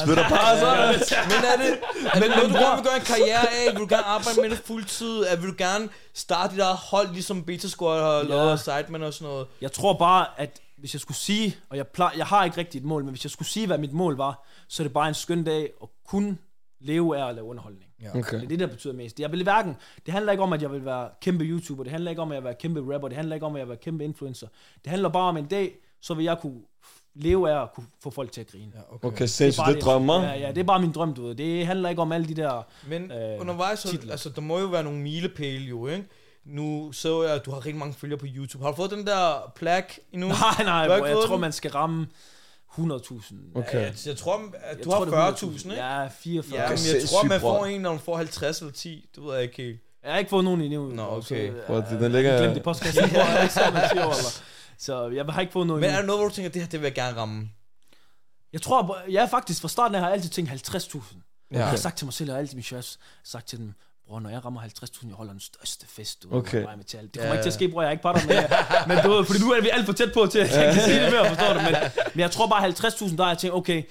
Spytter 0.03 0.29
passer! 0.29 1.27
Men 1.31 1.45
er 1.53 1.57
det, 1.63 1.79
er 2.15 2.21
det 2.21 2.29
noget, 2.29 2.51
du 2.51 2.55
gerne 2.55 2.77
vil 2.77 2.85
gøre 2.85 2.97
en 2.97 3.03
karriere 3.03 3.49
af? 3.49 3.73
Vil 3.73 3.81
du 3.81 3.87
gerne 3.89 4.05
arbejde 4.05 4.41
med 4.41 4.51
det 4.51 4.59
fuldtid? 4.59 5.21
Er, 5.23 5.37
vil 5.37 5.49
du 5.49 5.55
gerne 5.59 5.89
starte 6.15 6.53
dit 6.53 6.61
eget 6.61 6.77
hold, 6.77 7.13
ligesom 7.13 7.45
Beta 7.45 7.69
Squad 7.69 8.03
har 8.03 8.23
lavet, 8.23 8.53
og 8.53 8.59
Sideman 8.59 9.03
og 9.03 9.15
sådan 9.15 9.33
noget? 9.33 9.47
Jeg 9.61 9.73
tror 9.73 9.99
bare, 9.99 10.27
at 10.37 10.61
hvis 10.79 10.95
jeg 10.95 11.01
skulle 11.01 11.17
sige, 11.17 11.57
og 11.69 11.77
jeg, 11.77 11.87
plejer, 11.87 12.17
jeg 12.17 12.27
har 12.27 12.45
ikke 12.45 12.57
rigtigt 12.57 12.83
et 12.83 12.89
mål, 12.89 13.05
men 13.05 13.11
hvis 13.11 13.25
jeg 13.25 13.31
skulle 13.31 13.49
sige, 13.49 13.67
hvad 13.67 13.79
mit 13.79 13.93
mål 13.93 14.17
var, 14.17 14.47
så 14.69 14.83
er 14.83 14.85
det 14.85 14.93
bare 14.93 15.09
en 15.09 15.15
skøn 15.15 15.45
dag 15.45 15.73
at 15.83 15.89
kun 16.07 16.39
leve 16.81 17.19
af 17.19 17.29
at 17.29 17.35
lave 17.35 17.47
underholdning. 17.47 17.88
Okay. 18.15 18.37
Det 18.37 18.45
er 18.45 18.49
det, 18.49 18.59
der 18.59 18.67
betyder 18.67 18.95
mest. 18.95 19.21
Jeg 19.21 19.33
vil 19.33 19.43
hverken, 19.43 19.77
det 20.07 20.15
handler 20.15 20.33
ikke 20.33 20.45
om, 20.45 20.53
at 20.53 20.63
jeg 20.63 20.73
vil 20.73 20.85
være 20.85 21.09
kæmpe 21.21 21.45
YouTuber, 21.45 21.83
det 21.83 21.91
handler 21.93 22.11
ikke 22.11 22.23
om, 22.23 22.31
at 22.31 22.35
jeg 22.35 22.43
vil 22.43 22.47
være 22.47 22.57
kæmpe 22.61 22.95
rapper, 22.95 23.09
det 23.09 23.17
handler 23.17 23.35
ikke 23.35 23.47
om, 23.47 23.55
at 23.55 23.59
jeg 23.59 23.67
vil 23.67 23.71
være 23.71 23.83
kæmpe 23.83 24.05
influencer. 24.05 24.47
Det 24.85 24.91
handler 24.91 25.09
bare 25.09 25.29
om 25.29 25.37
en 25.37 25.47
dag, 25.47 25.75
så 26.01 26.15
vil 26.15 26.25
jeg 26.25 26.39
kunne 26.39 26.61
leve 27.15 27.51
af 27.51 27.63
at 27.63 27.73
kunne 27.75 27.87
få 28.03 28.11
folk 28.11 28.33
til 28.33 28.41
at 28.41 28.47
grine. 28.47 28.73
Ja, 28.75 28.81
Okay, 29.07 29.17
Det 29.17 29.23
er 29.23 29.27
sindssygt, 29.27 29.65
bare 29.65 29.75
det 29.75 29.83
drømmer. 29.83 30.23
Ja, 30.23 30.35
ja, 30.35 30.49
det 30.49 30.59
er 30.59 30.65
bare 30.65 30.81
min 30.81 30.93
drøm, 30.93 31.15
du 31.15 31.27
ved. 31.27 31.35
Det 31.35 31.67
handler 31.67 31.89
ikke 31.89 32.03
om 32.03 32.13
alle 32.13 32.29
de 32.29 32.35
der... 32.35 32.63
Men 32.89 33.13
Øh, 33.13 33.41
undervejs, 33.41 33.79
så, 33.79 33.99
altså, 34.11 34.29
der 34.31 34.41
må 34.41 34.59
jo 34.59 34.67
være 34.67 34.83
nogle 34.83 34.99
milepæle 34.99 35.65
jo, 35.65 35.87
ikke? 35.87 36.05
Nu 36.45 36.93
så 36.93 37.23
jeg, 37.23 37.35
at 37.35 37.47
du 37.47 37.51
har 37.51 37.59
rigtig 37.67 37.79
mange 37.79 37.95
følgere 37.95 38.19
på 38.19 38.27
YouTube. 38.29 38.65
Har 38.65 38.71
du 38.71 38.77
fået 38.77 38.91
den 38.91 39.07
der 39.07 39.53
plak 39.57 39.93
endnu? 40.13 40.29
Nej, 40.59 40.65
nej, 40.65 40.87
bro, 40.87 41.05
jeg 41.05 41.15
fået 41.15 41.27
tror, 41.27 41.35
den? 41.35 41.41
man 41.41 41.53
skal 41.53 41.71
ramme 41.71 42.07
100.000. 42.73 43.35
Okay. 43.55 43.81
Jeg, 43.81 43.95
jeg 44.07 44.17
tror, 44.17 44.37
at 44.37 44.77
Jeg 44.79 44.85
du 44.85 44.91
er 44.91 44.95
har 44.95 45.33
100.000. 45.33 45.37
40.000, 45.45 45.71
ikke? 45.71 45.75
Ja, 45.85 46.09
44. 46.09 46.61
Ja, 46.63 46.69
men 46.69 46.79
jeg 46.95 47.09
tror, 47.09 47.23
man 47.23 47.41
får 47.41 47.67
en, 47.67 47.81
når 47.81 47.91
man 47.91 48.01
får 48.01 48.17
50 48.17 48.59
eller 48.61 48.73
10. 48.73 49.09
Det 49.15 49.25
ved 49.25 49.35
jeg 49.35 49.43
ikke 49.43 49.57
helt. 49.63 49.81
Jeg 50.05 50.13
har 50.13 50.19
ikke 50.19 50.29
fået 50.29 50.45
nogen 50.45 50.61
endnu. 50.61 50.89
Nå, 50.93 51.03
okay. 51.03 51.53
Så, 51.67 51.73
øh, 51.73 51.91
det- 51.91 52.01
den 52.01 52.13
ligger- 52.13 52.33
Jeg 52.33 52.41
glemte 52.43 52.61
postkassen. 52.61 53.03
Jeg 53.15 53.27
har 53.27 53.43
ikke 53.83 54.01
wallah. 54.01 54.33
Så 54.79 55.09
jeg 55.09 55.25
har 55.25 55.41
ikke 55.41 55.53
fået 55.53 55.67
noget 55.67 55.81
Men 55.81 55.91
er 55.91 55.97
der 55.97 56.07
noget, 56.07 56.21
hvor 56.21 56.29
du 56.29 56.35
tænker, 56.35 56.51
det 56.51 56.63
her, 56.63 56.69
det 56.69 56.81
vil 56.81 56.87
jeg 56.87 56.95
gerne 56.95 57.17
ramme? 57.17 57.51
Jeg 58.53 58.63
tror, 58.63 58.99
jeg 59.11 59.23
er 59.23 59.29
faktisk 59.29 59.61
fra 59.61 59.69
starten 59.69 59.95
af 59.95 60.01
har 60.01 60.09
jeg 60.09 60.15
altid 60.15 60.31
tænkt 60.31 60.51
50.000. 60.51 61.17
Ja. 61.53 61.59
Jeg 61.59 61.69
har 61.69 61.77
sagt 61.77 61.99
til 61.99 62.05
mig 62.07 62.15
selv, 62.15 62.33
og 62.33 62.39
altid 62.39 62.55
min 62.55 62.63
chefs, 62.63 62.99
sagt 63.25 63.49
til 63.49 63.59
dem, 63.59 63.73
bror, 64.09 64.21
når 64.21 64.31
jeg 64.31 64.45
rammer 64.45 64.61
50.000, 64.61 65.07
jeg 65.09 65.15
holder 65.15 65.33
den 65.33 65.41
største 65.41 65.87
fest, 65.87 66.23
du 66.23 66.29
ved, 66.29 66.37
Okay. 66.39 66.63
med 66.63 66.71
alt. 66.71 66.91
Det 66.93 67.13
kommer 67.15 67.27
Ja. 67.27 67.33
ikke 67.33 67.43
til 67.43 67.49
at 67.51 67.55
ske, 67.55 67.69
bror, 67.69 67.83
jeg 67.83 67.89
er 67.89 67.93
ikke 67.93 68.03
på 68.03 68.13
dig 68.13 68.23
med, 68.27 68.43
men 68.89 69.05
du 69.05 69.11
ved, 69.11 69.25
fordi 69.25 69.41
nu 69.45 69.51
er 69.53 69.61
vi 69.61 69.69
alt 69.69 69.87
for 69.87 69.93
tæt 69.93 70.11
på 70.15 70.27
til, 70.27 70.39
at 70.39 70.51
jeg 70.53 70.75
kan 70.75 70.83
sige 70.83 71.05
det 71.05 71.13
mere, 71.13 71.29
forstår 71.29 71.53
du? 71.55 71.61
Men, 71.61 71.75
men 72.15 72.21
jeg 72.21 72.31
tror 72.31 72.47
bare 72.49 72.69
50.000, 72.69 73.17
der 73.17 73.23
har 73.23 73.31
jeg 73.31 73.39
tænkt, 73.39 73.55
okay, 73.57 73.83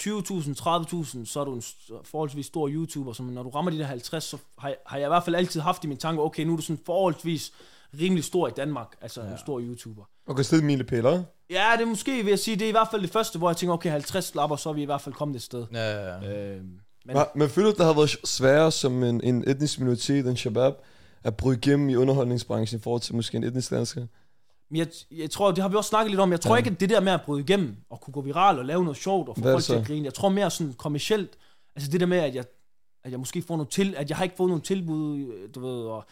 20.000, 0.00 0.54
30.000, 0.60 1.24
så 1.26 1.40
er 1.40 1.44
du 1.44 1.54
en 1.54 1.62
forholdsvis 2.04 2.46
stor 2.46 2.68
YouTuber, 2.68 3.12
så 3.12 3.22
når 3.22 3.42
du 3.42 3.48
rammer 3.50 3.70
de 3.70 3.78
der 3.78 3.84
50, 3.86 4.24
så 4.24 4.36
har 4.58 4.68
jeg, 4.68 4.76
har 4.86 4.96
jeg 4.98 5.06
i 5.06 5.08
hvert 5.08 5.24
fald 5.24 5.36
altid 5.36 5.60
haft 5.60 5.84
i 5.84 5.86
min 5.86 5.96
tanke, 5.98 6.22
okay, 6.22 6.42
nu 6.44 6.52
er 6.52 6.56
du 6.56 6.62
sådan 6.62 6.82
forholdsvis 6.86 7.52
rimelig 8.00 8.24
stor 8.24 8.48
i 8.48 8.50
Danmark, 8.50 8.96
altså 9.00 9.22
ja. 9.22 9.30
en 9.30 9.38
stor 9.38 9.60
YouTuber. 9.60 10.04
Okay, 10.26 10.42
så 10.42 10.56
det 10.56 10.62
er 10.62 10.66
milepæler. 10.66 11.22
Ja, 11.50 11.72
det 11.76 11.82
er 11.82 11.86
måske, 11.86 12.16
vil 12.24 12.26
jeg 12.30 12.38
sige, 12.38 12.56
det 12.56 12.64
er 12.64 12.68
i 12.68 12.70
hvert 12.70 12.88
fald 12.90 13.02
det 13.02 13.10
første, 13.10 13.38
hvor 13.38 13.50
jeg 13.50 13.56
tænker, 13.56 13.74
okay, 13.74 13.90
50 13.90 14.34
lapper, 14.34 14.56
så 14.56 14.68
er 14.68 14.72
vi 14.72 14.82
i 14.82 14.84
hvert 14.84 15.00
fald 15.00 15.14
kommet 15.14 15.36
et 15.36 15.42
sted. 15.42 15.66
Ja, 15.72 15.92
ja, 15.92 16.16
ja. 16.22 16.50
Øh, 16.56 16.62
men, 17.14 17.24
Men, 17.34 17.48
føler 17.48 17.70
du, 17.70 17.76
det 17.76 17.86
har 17.86 17.92
været 17.92 18.16
sværere 18.24 18.72
som 18.72 19.02
en, 19.02 19.20
en 19.24 19.44
etnisk 19.50 19.78
minoritet 19.78 20.26
end 20.26 20.36
Shabab 20.36 20.74
at 21.24 21.36
bryde 21.36 21.56
igennem 21.56 21.88
i 21.88 21.94
underholdningsbranchen 21.96 22.80
i 22.80 22.82
forhold 22.82 23.02
til 23.02 23.14
måske 23.14 23.36
en 23.36 23.44
etnisk 23.44 23.70
dansker? 23.70 24.06
Men 24.70 24.78
jeg, 24.78 24.86
jeg 25.10 25.30
tror, 25.30 25.50
det 25.50 25.62
har 25.62 25.68
vi 25.68 25.76
også 25.76 25.88
snakket 25.88 26.10
lidt 26.10 26.20
om. 26.20 26.30
Jeg 26.30 26.40
tror 26.40 26.54
Ja. 26.54 26.58
ikke, 26.58 26.70
at 26.70 26.80
det 26.80 26.90
der 26.90 27.00
med 27.00 27.12
at 27.12 27.20
bryde 27.26 27.40
igennem 27.40 27.76
og 27.90 28.00
kunne 28.00 28.12
gå 28.12 28.20
viral 28.20 28.58
og 28.58 28.64
lave 28.64 28.82
noget 28.84 28.96
sjovt 28.96 29.28
og 29.28 29.36
få 29.36 29.42
folk 29.42 29.64
til 29.64 29.74
at 29.74 29.86
grine. 29.86 30.04
Jeg 30.04 30.14
tror 30.14 30.28
mere 30.28 30.50
sådan 30.50 30.72
kommercielt. 30.72 31.38
Altså 31.76 31.90
det 31.90 32.00
der 32.00 32.06
med, 32.06 32.18
at 32.18 32.34
jeg, 32.34 32.44
at 33.04 33.10
jeg 33.10 33.18
måske 33.18 33.42
får 33.42 33.56
nogle 33.56 33.70
til, 33.70 33.94
at 33.96 34.08
jeg 34.08 34.16
har 34.16 34.24
ikke 34.24 34.36
fået 34.36 34.48
nogle 34.48 34.62
tilbud, 34.62 35.18
øh, 35.18 35.48
du 35.54 35.60
ved, 35.60 35.84
og 35.86 36.04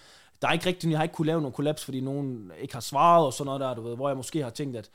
der 0.42 0.48
er 0.48 0.52
ikke 0.52 0.66
rigtigt, 0.66 0.90
jeg 0.90 0.98
har 0.98 1.02
ikke 1.02 1.14
kunne 1.14 1.26
lave 1.26 1.40
nogle 1.40 1.52
kollaps, 1.54 1.85
fordi 1.85 2.00
nogen 2.00 2.50
ikke 2.61 2.74
har 2.74 2.80
svaret 2.80 3.26
og 3.26 3.32
sådan 3.32 3.46
noget 3.46 3.61
der, 3.61 3.74
du 3.74 3.82
ved, 3.82 3.96
hvor 3.96 4.09
jeg 4.09 4.16
måske 4.16 4.42
har 4.42 4.50
tænkt, 4.50 4.76
at 4.76 4.90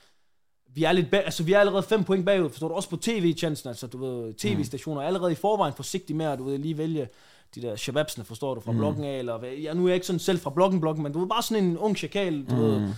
vi 0.73 0.83
er 0.83 0.91
lidt 0.91 1.11
bag, 1.11 1.25
altså 1.25 1.43
vi 1.43 1.53
er 1.53 1.59
allerede 1.59 1.83
fem 1.83 2.03
point 2.03 2.25
bagud, 2.25 2.49
forstår 2.49 2.67
du, 2.67 2.73
også 2.73 2.89
på 2.89 2.97
tv-chancen, 2.97 3.69
altså 3.69 3.87
du 3.87 3.97
ved, 3.97 4.33
tv-stationer 4.33 5.01
er 5.01 5.05
allerede 5.07 5.31
i 5.31 5.35
forvejen 5.35 5.73
forsigtige 5.73 6.17
med 6.17 6.25
at, 6.25 6.39
du 6.39 6.43
ved, 6.43 6.57
lige 6.57 6.77
vælge 6.77 7.07
de 7.55 7.61
der 7.61 7.75
shababsene, 7.75 8.25
forstår 8.25 8.55
du, 8.55 8.61
fra 8.61 8.71
mm. 8.71 8.77
bloggen 8.77 9.03
af, 9.03 9.19
eller 9.19 9.45
ja, 9.45 9.73
nu 9.73 9.83
er 9.83 9.87
jeg 9.87 9.95
ikke 9.95 10.07
sådan 10.07 10.19
selv 10.19 10.39
fra 10.39 10.49
bloggen, 10.49 10.79
bloggen, 10.81 11.03
men 11.03 11.13
du 11.13 11.19
ved, 11.19 11.27
bare 11.27 11.41
sådan 11.41 11.63
en 11.63 11.77
ung 11.77 11.97
chakal, 11.97 12.45
du 12.49 12.55
mm. 12.55 12.61
ved, 12.61 12.89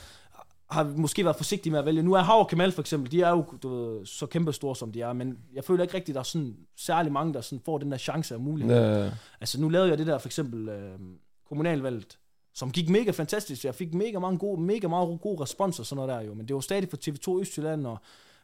har 0.69 0.83
måske 0.95 1.25
været 1.25 1.35
forsigtig 1.35 1.71
med 1.71 1.79
at 1.79 1.85
vælge. 1.85 2.03
Nu 2.03 2.13
er 2.13 2.21
Hav 2.21 2.39
og 2.39 2.47
Kamal 2.47 2.71
for 2.71 2.81
eksempel, 2.81 3.11
de 3.11 3.21
er 3.21 3.29
jo 3.29 3.45
du 3.63 3.69
ved, 3.75 4.05
så 4.05 4.25
kæmpe 4.25 4.53
store, 4.53 4.75
som 4.75 4.91
de 4.91 5.01
er, 5.01 5.13
men 5.13 5.37
jeg 5.53 5.63
føler 5.63 5.83
ikke 5.83 5.93
rigtigt, 5.93 6.09
at 6.09 6.15
der 6.15 6.19
er 6.19 6.23
sådan 6.23 6.55
særlig 6.77 7.11
mange, 7.11 7.33
der 7.33 7.41
sådan 7.41 7.61
får 7.65 7.77
den 7.77 7.91
der 7.91 7.97
chance 7.97 8.35
og 8.35 8.41
mulighed. 8.41 9.03
Ja, 9.03 9.09
Altså 9.41 9.61
nu 9.61 9.69
lavede 9.69 9.89
jeg 9.89 9.97
det 9.97 10.07
der 10.07 10.17
for 10.17 10.27
eksempel 10.27 10.69
øh, 10.69 10.99
kommunalvalget, 11.47 12.17
som 12.53 12.71
gik 12.71 12.89
mega 12.89 13.11
fantastisk. 13.11 13.65
Jeg 13.65 13.75
fik 13.75 13.93
mega 13.93 14.19
mange 14.19 14.39
gode, 14.39 14.61
mega 14.61 14.87
meget 14.87 15.21
gode 15.21 15.41
respons 15.41 15.79
og 15.79 15.85
sådan 15.85 16.05
noget 16.05 16.21
der 16.21 16.27
jo, 16.27 16.33
men 16.33 16.47
det 16.47 16.53
var 16.53 16.59
stadig 16.59 16.89
for 16.89 16.97
TV2 16.97 17.39
Østjylland, 17.41 17.87
og 17.87 17.97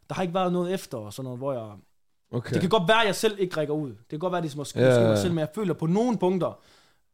der 0.09 0.15
har 0.15 0.21
ikke 0.21 0.33
været 0.33 0.53
noget 0.53 0.73
efter 0.73 0.97
og 0.97 1.13
sådan 1.13 1.23
noget, 1.23 1.39
hvor 1.39 1.53
jeg... 1.53 1.71
okay. 2.31 2.53
Det 2.53 2.61
kan 2.61 2.69
godt 2.69 2.87
være, 2.87 3.01
at 3.01 3.05
jeg 3.05 3.15
selv 3.15 3.39
ikke 3.39 3.57
rækker 3.57 3.73
ud. 3.73 3.89
Det 3.89 4.09
kan 4.09 4.19
godt 4.19 4.31
være, 4.31 4.37
at 4.37 4.43
det 4.43 4.53
er 4.53 4.57
måske, 4.57 4.79
Ja, 4.79 4.85
måske 4.89 5.01
ja, 5.01 5.07
mig 5.07 5.17
selv, 5.17 5.33
men 5.33 5.39
jeg 5.39 5.49
føler 5.55 5.73
på 5.73 5.85
nogle 5.85 6.17
punkter, 6.17 6.59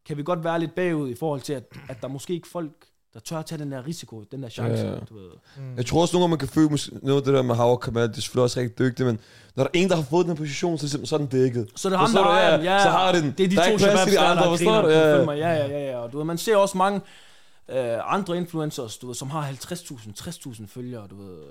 kan 0.05 0.17
vi 0.17 0.23
godt 0.23 0.43
være 0.43 0.60
lidt 0.60 0.75
bagud 0.75 1.10
i 1.10 1.15
forhold 1.15 1.41
til, 1.41 1.53
at, 1.53 1.63
at 1.89 2.01
der 2.01 2.08
måske 2.08 2.34
ikke 2.34 2.47
folk, 2.47 2.71
der 3.15 3.21
tør 3.21 3.38
at 3.38 3.45
tage 3.45 3.60
den 3.60 3.71
der 3.71 3.88
risiko, 3.88 4.23
den 4.32 4.43
der 4.43 4.49
chance. 4.49 4.84
Ja, 4.84 4.89
ja. 4.91 4.95
Du 5.10 5.13
ved. 5.13 5.30
Jeg 5.78 5.86
tror 5.86 6.01
også 6.01 6.13
nogle 6.15 6.23
gange, 6.23 6.30
man 6.30 6.39
kan 6.39 6.47
føle 6.47 6.69
måske, 6.69 6.91
noget 7.01 7.17
af 7.21 7.25
det 7.25 7.34
der 7.34 7.41
med 7.41 7.56
Howard 7.56 7.80
Kamal, 7.80 8.08
det 8.10 8.17
er 8.17 8.21
selvfølgelig 8.21 8.43
også 8.43 8.60
rigtig 8.60 8.80
dygtigt, 8.80 9.08
men 9.08 9.19
når 9.56 9.63
der 9.63 9.69
er 9.73 9.80
en, 9.84 9.89
der 9.89 9.95
har 9.95 10.04
fået 10.04 10.25
den 10.28 10.36
position, 10.36 10.78
så, 10.78 10.86
er 10.95 10.99
det- 10.99 11.10
så 11.10 11.15
er 11.15 11.19
den 11.19 11.28
dækket. 11.28 11.67
Så 11.75 11.89
det 11.89 11.95
er 11.95 11.99
ham, 11.99 12.12
der 12.12 12.23
du? 12.23 12.30
har 12.30 12.39
Ja, 12.41 12.58
den. 12.58 12.63
ja, 12.65 12.84
så 12.84 12.89
har 12.89 13.12
den. 13.12 13.34
Det 13.38 13.43
er 13.43 13.47
de 13.49 13.56
Der 13.56 13.62
er 13.62 13.65
to 13.65 13.71
ikke 13.71 13.78
plads 13.78 13.91
shababs, 13.91 14.04
til 14.12 14.17
de 14.19 14.23
der, 14.23 14.30
andre, 14.30 14.43
der 14.43 14.49
forstår 14.49 14.65
griner, 14.65 14.82
du? 14.82 14.88
du 14.88 14.93
Ja, 14.93 14.99
ja. 15.08 15.13
følger 15.13 15.25
mig. 15.25 15.38
Ja, 15.38 15.49
ja, 15.49 15.67
ja, 15.67 15.91
ja. 15.91 15.97
Og 15.97 16.12
du 16.12 16.17
ved, 16.17 16.25
man 16.25 16.38
ser 16.38 16.56
også 16.58 16.78
mange 16.78 17.01
øh, 17.69 18.13
andre 18.13 18.38
influencers, 18.38 18.97
du 18.97 19.08
ved, 19.08 19.15
som 19.15 19.30
har 19.30 19.43
50.000, 19.51 20.30
60.000 20.30 20.67
følgere, 20.67 21.08
du 21.08 21.15
ved, 21.15 21.34
øh, 21.38 21.43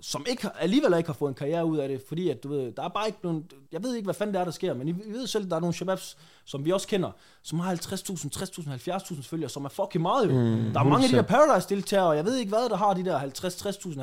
som 0.00 0.24
ikke, 0.28 0.48
alligevel 0.60 0.94
ikke 0.98 1.08
har 1.08 1.14
fået 1.14 1.28
en 1.28 1.34
karriere 1.34 1.64
ud 1.66 1.78
af 1.78 1.88
det, 1.88 2.02
fordi 2.08 2.28
at, 2.30 2.42
du 2.42 2.48
ved, 2.48 2.72
der 2.72 2.82
er 2.82 2.88
bare 2.88 3.06
ikke 3.06 3.18
nogen, 3.22 3.44
jeg 3.72 3.82
ved 3.82 3.94
ikke, 3.94 4.06
hvad 4.06 4.14
fanden 4.14 4.34
det 4.34 4.40
er, 4.40 4.44
der 4.44 4.50
sker, 4.52 4.74
men 4.74 4.88
I, 4.88 4.90
I 4.90 5.12
ved 5.12 5.26
selv, 5.26 5.50
der 5.50 5.56
er 5.56 5.60
nogle 5.60 5.74
shababs, 5.74 6.16
som 6.44 6.64
vi 6.64 6.72
også 6.72 6.88
kender, 6.88 7.10
som 7.42 7.58
har 7.60 7.74
50.000, 7.74 7.78
60.000, 8.92 9.14
70.000 9.14 9.22
følgere, 9.22 9.48
som 9.50 9.64
er 9.64 9.68
fucking 9.68 10.02
meget 10.02 10.26
jo. 10.26 10.32
Mm, 10.32 10.72
der 10.72 10.80
er 10.80 10.84
mange 10.84 11.04
af 11.04 11.10
de 11.10 11.14
her 11.16 11.22
Paradise-deltagere, 11.22 12.06
og 12.08 12.16
jeg 12.16 12.24
ved 12.24 12.36
ikke 12.36 12.48
hvad, 12.48 12.68
der 12.68 12.76
har 12.76 12.94
de 12.94 13.04
der 13.04 13.18
50, 13.18 13.66
60.000, 13.66 14.00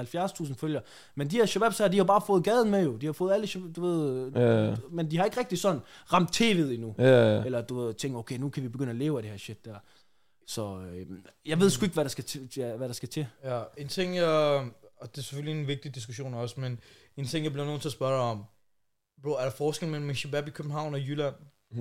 70.000 0.47 0.53
følgere, 0.55 0.81
men 1.15 1.31
de 1.31 1.35
her 1.35 1.45
shababs 1.45 1.77
her, 1.77 1.87
de 1.87 1.97
har 1.97 2.03
bare 2.03 2.21
fået 2.27 2.43
gaden 2.43 2.71
med 2.71 2.83
jo, 2.83 2.95
de 2.95 3.05
har 3.05 3.13
fået 3.13 3.33
alle, 3.33 3.47
du 3.75 3.81
ved, 3.81 4.31
Ja, 4.35 4.75
men 4.91 5.11
de 5.11 5.17
har 5.17 5.25
ikke 5.25 5.39
rigtig 5.39 5.59
sådan 5.59 5.81
ramt 6.13 6.41
tv'et 6.41 6.43
endnu. 6.73 6.95
ja. 6.97 7.43
Eller 7.43 7.61
du 7.61 7.79
ved, 7.79 7.93
tænker, 7.93 8.19
okay, 8.19 8.37
nu 8.37 8.49
kan 8.49 8.63
vi 8.63 8.67
begynde 8.67 8.89
at 8.89 8.95
leve 8.95 9.17
af 9.17 9.23
det 9.23 9.31
her 9.31 9.37
shit 9.37 9.65
der. 9.65 9.75
Så 10.47 10.79
øh, 10.79 11.05
jeg 11.45 11.59
ved 11.59 11.69
sgu 11.69 11.85
ikke, 11.85 11.93
hvad 11.93 12.03
der 12.03 12.09
skal 12.09 12.23
til. 12.23 12.49
Ja, 12.57 12.75
hvad 12.75 12.87
der 12.87 12.93
skal 12.93 13.09
til. 13.09 13.27
Ja, 13.43 13.61
en 13.77 13.87
ting, 13.87 14.15
jeg, 14.15 14.27
og 15.01 15.11
det 15.11 15.17
er 15.17 15.21
selvfølgelig 15.21 15.61
en 15.61 15.67
vigtig 15.67 15.95
diskussion 15.95 16.33
også, 16.33 16.59
men 16.59 16.79
en 17.17 17.27
ting, 17.27 17.43
jeg 17.43 17.53
bliver 17.53 17.65
nødt 17.67 17.81
til 17.81 17.89
at 17.89 17.93
spørge 17.93 18.13
dig 18.13 18.21
om. 18.21 18.43
Bro, 19.23 19.31
er 19.31 19.43
der 19.43 19.51
forskel 19.51 19.87
mellem 19.89 20.09
en 20.09 20.15
shabab 20.15 20.47
i 20.47 20.51
København 20.51 20.93
og 20.93 20.99
Jylland? 20.99 21.35